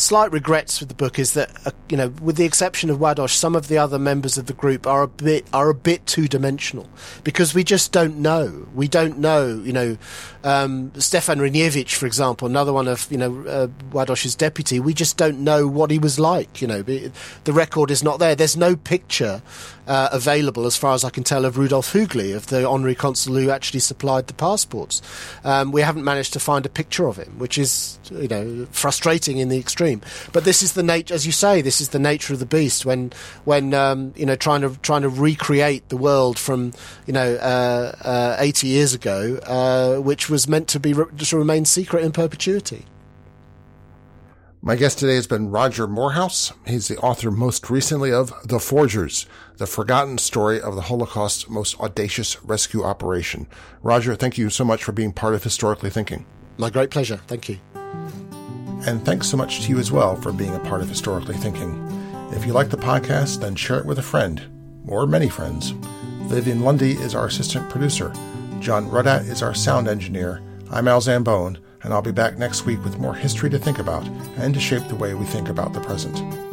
slight 0.00 0.32
regrets 0.32 0.80
with 0.80 0.88
the 0.88 0.94
book 0.94 1.18
is 1.18 1.34
that 1.34 1.50
uh, 1.66 1.70
you 1.90 1.96
know, 1.96 2.08
with 2.22 2.36
the 2.36 2.44
exception 2.44 2.88
of 2.90 2.98
Ładoś, 2.98 3.30
some 3.30 3.54
of 3.54 3.68
the 3.68 3.76
other 3.76 3.98
members 3.98 4.38
of 4.38 4.46
the 4.46 4.52
group 4.54 4.86
are 4.86 5.02
a 5.02 5.08
bit 5.08 5.46
are 5.52 5.68
a 5.68 5.74
bit 5.74 6.06
two 6.06 6.26
dimensional 6.26 6.88
because 7.22 7.54
we 7.54 7.62
just 7.62 7.92
don't 7.92 8.16
know. 8.16 8.66
We 8.74 8.88
don't 8.88 9.18
know. 9.18 9.60
You 9.62 9.72
know, 9.72 9.98
um, 10.42 10.92
Stefan 10.98 11.38
Ryniewicz, 11.38 11.94
for 11.94 12.06
example, 12.06 12.48
another 12.48 12.72
one 12.72 12.88
of 12.88 13.06
you 13.10 13.18
know 13.18 13.44
uh, 13.46 13.66
Ładoś's 13.92 14.34
deputy. 14.34 14.80
We 14.80 14.94
just 14.94 15.16
don't 15.16 15.40
know 15.40 15.66
what 15.66 15.90
he 15.90 15.98
was 15.98 16.18
like. 16.18 16.62
You 16.62 16.68
know, 16.68 16.82
the 16.82 17.52
record 17.52 17.90
is 17.90 18.02
not 18.02 18.18
there. 18.18 18.34
There's 18.34 18.56
no 18.56 18.76
picture 18.76 19.42
uh, 19.90 20.08
available, 20.12 20.66
as 20.66 20.76
far 20.76 20.94
as 20.94 21.02
I 21.02 21.10
can 21.10 21.24
tell, 21.24 21.44
of 21.44 21.58
Rudolf 21.58 21.92
Hügli, 21.92 22.36
of 22.36 22.46
the 22.46 22.66
honorary 22.66 22.94
consul 22.94 23.34
who 23.34 23.50
actually 23.50 23.80
supplied 23.80 24.28
the 24.28 24.34
passports. 24.34 25.02
Um, 25.42 25.72
we 25.72 25.82
haven't 25.82 26.04
managed 26.04 26.32
to 26.34 26.40
find 26.40 26.64
a 26.64 26.68
picture 26.68 27.08
of 27.08 27.16
him, 27.16 27.40
which 27.40 27.58
is 27.58 27.98
you 28.12 28.28
know 28.28 28.68
frustrating 28.70 29.38
in 29.38 29.48
the 29.48 29.58
extreme. 29.58 30.00
But 30.32 30.44
this 30.44 30.62
is 30.62 30.74
the 30.74 30.84
nature, 30.84 31.12
as 31.12 31.26
you 31.26 31.32
say, 31.32 31.60
this 31.60 31.80
is 31.80 31.88
the 31.88 31.98
nature 31.98 32.32
of 32.32 32.38
the 32.38 32.46
beast. 32.46 32.86
When 32.86 33.12
when 33.44 33.74
um, 33.74 34.14
you 34.14 34.26
know 34.26 34.36
trying 34.36 34.60
to 34.60 34.78
trying 34.82 35.02
to 35.02 35.08
recreate 35.08 35.88
the 35.88 35.96
world 35.96 36.38
from 36.38 36.72
you 37.06 37.12
know 37.12 37.34
uh, 37.34 37.92
uh, 38.02 38.36
80 38.38 38.68
years 38.68 38.94
ago, 38.94 39.40
uh, 39.44 40.00
which 40.00 40.30
was 40.30 40.46
meant 40.46 40.68
to 40.68 40.78
be 40.78 40.92
re- 40.92 41.06
to 41.18 41.36
remain 41.36 41.64
secret 41.64 42.04
in 42.04 42.12
perpetuity. 42.12 42.84
My 44.62 44.76
guest 44.76 44.98
today 44.98 45.14
has 45.14 45.26
been 45.26 45.50
Roger 45.50 45.86
Moorhouse. 45.86 46.52
He's 46.66 46.88
the 46.88 46.98
author 46.98 47.30
most 47.30 47.70
recently 47.70 48.12
of 48.12 48.30
The 48.46 48.60
Forgers, 48.60 49.24
the 49.56 49.66
forgotten 49.66 50.18
story 50.18 50.60
of 50.60 50.74
the 50.74 50.82
Holocaust's 50.82 51.48
most 51.48 51.80
audacious 51.80 52.42
rescue 52.44 52.84
operation. 52.84 53.46
Roger, 53.82 54.14
thank 54.14 54.36
you 54.36 54.50
so 54.50 54.62
much 54.62 54.84
for 54.84 54.92
being 54.92 55.14
part 55.14 55.34
of 55.34 55.42
Historically 55.42 55.88
Thinking. 55.88 56.26
My 56.58 56.68
great 56.68 56.90
pleasure. 56.90 57.22
Thank 57.26 57.48
you. 57.48 57.58
And 58.86 59.02
thanks 59.02 59.28
so 59.28 59.38
much 59.38 59.62
to 59.62 59.70
you 59.70 59.78
as 59.78 59.90
well 59.90 60.16
for 60.16 60.30
being 60.30 60.54
a 60.54 60.60
part 60.60 60.82
of 60.82 60.90
Historically 60.90 61.36
Thinking. 61.36 61.82
If 62.32 62.44
you 62.44 62.52
like 62.52 62.68
the 62.68 62.76
podcast, 62.76 63.40
then 63.40 63.54
share 63.54 63.78
it 63.78 63.86
with 63.86 63.98
a 63.98 64.02
friend, 64.02 64.42
or 64.86 65.06
many 65.06 65.30
friends. 65.30 65.70
Vivian 66.28 66.60
Lundy 66.60 66.92
is 66.92 67.14
our 67.14 67.28
assistant 67.28 67.70
producer. 67.70 68.12
John 68.58 68.90
Rudat 68.90 69.26
is 69.26 69.42
our 69.42 69.54
sound 69.54 69.88
engineer. 69.88 70.42
I'm 70.70 70.86
Al 70.86 71.00
Zambone 71.00 71.56
and 71.82 71.92
I'll 71.92 72.02
be 72.02 72.12
back 72.12 72.38
next 72.38 72.66
week 72.66 72.82
with 72.84 72.98
more 72.98 73.14
history 73.14 73.50
to 73.50 73.58
think 73.58 73.78
about 73.78 74.06
and 74.36 74.54
to 74.54 74.60
shape 74.60 74.86
the 74.88 74.96
way 74.96 75.14
we 75.14 75.24
think 75.24 75.48
about 75.48 75.72
the 75.72 75.80
present. 75.80 76.49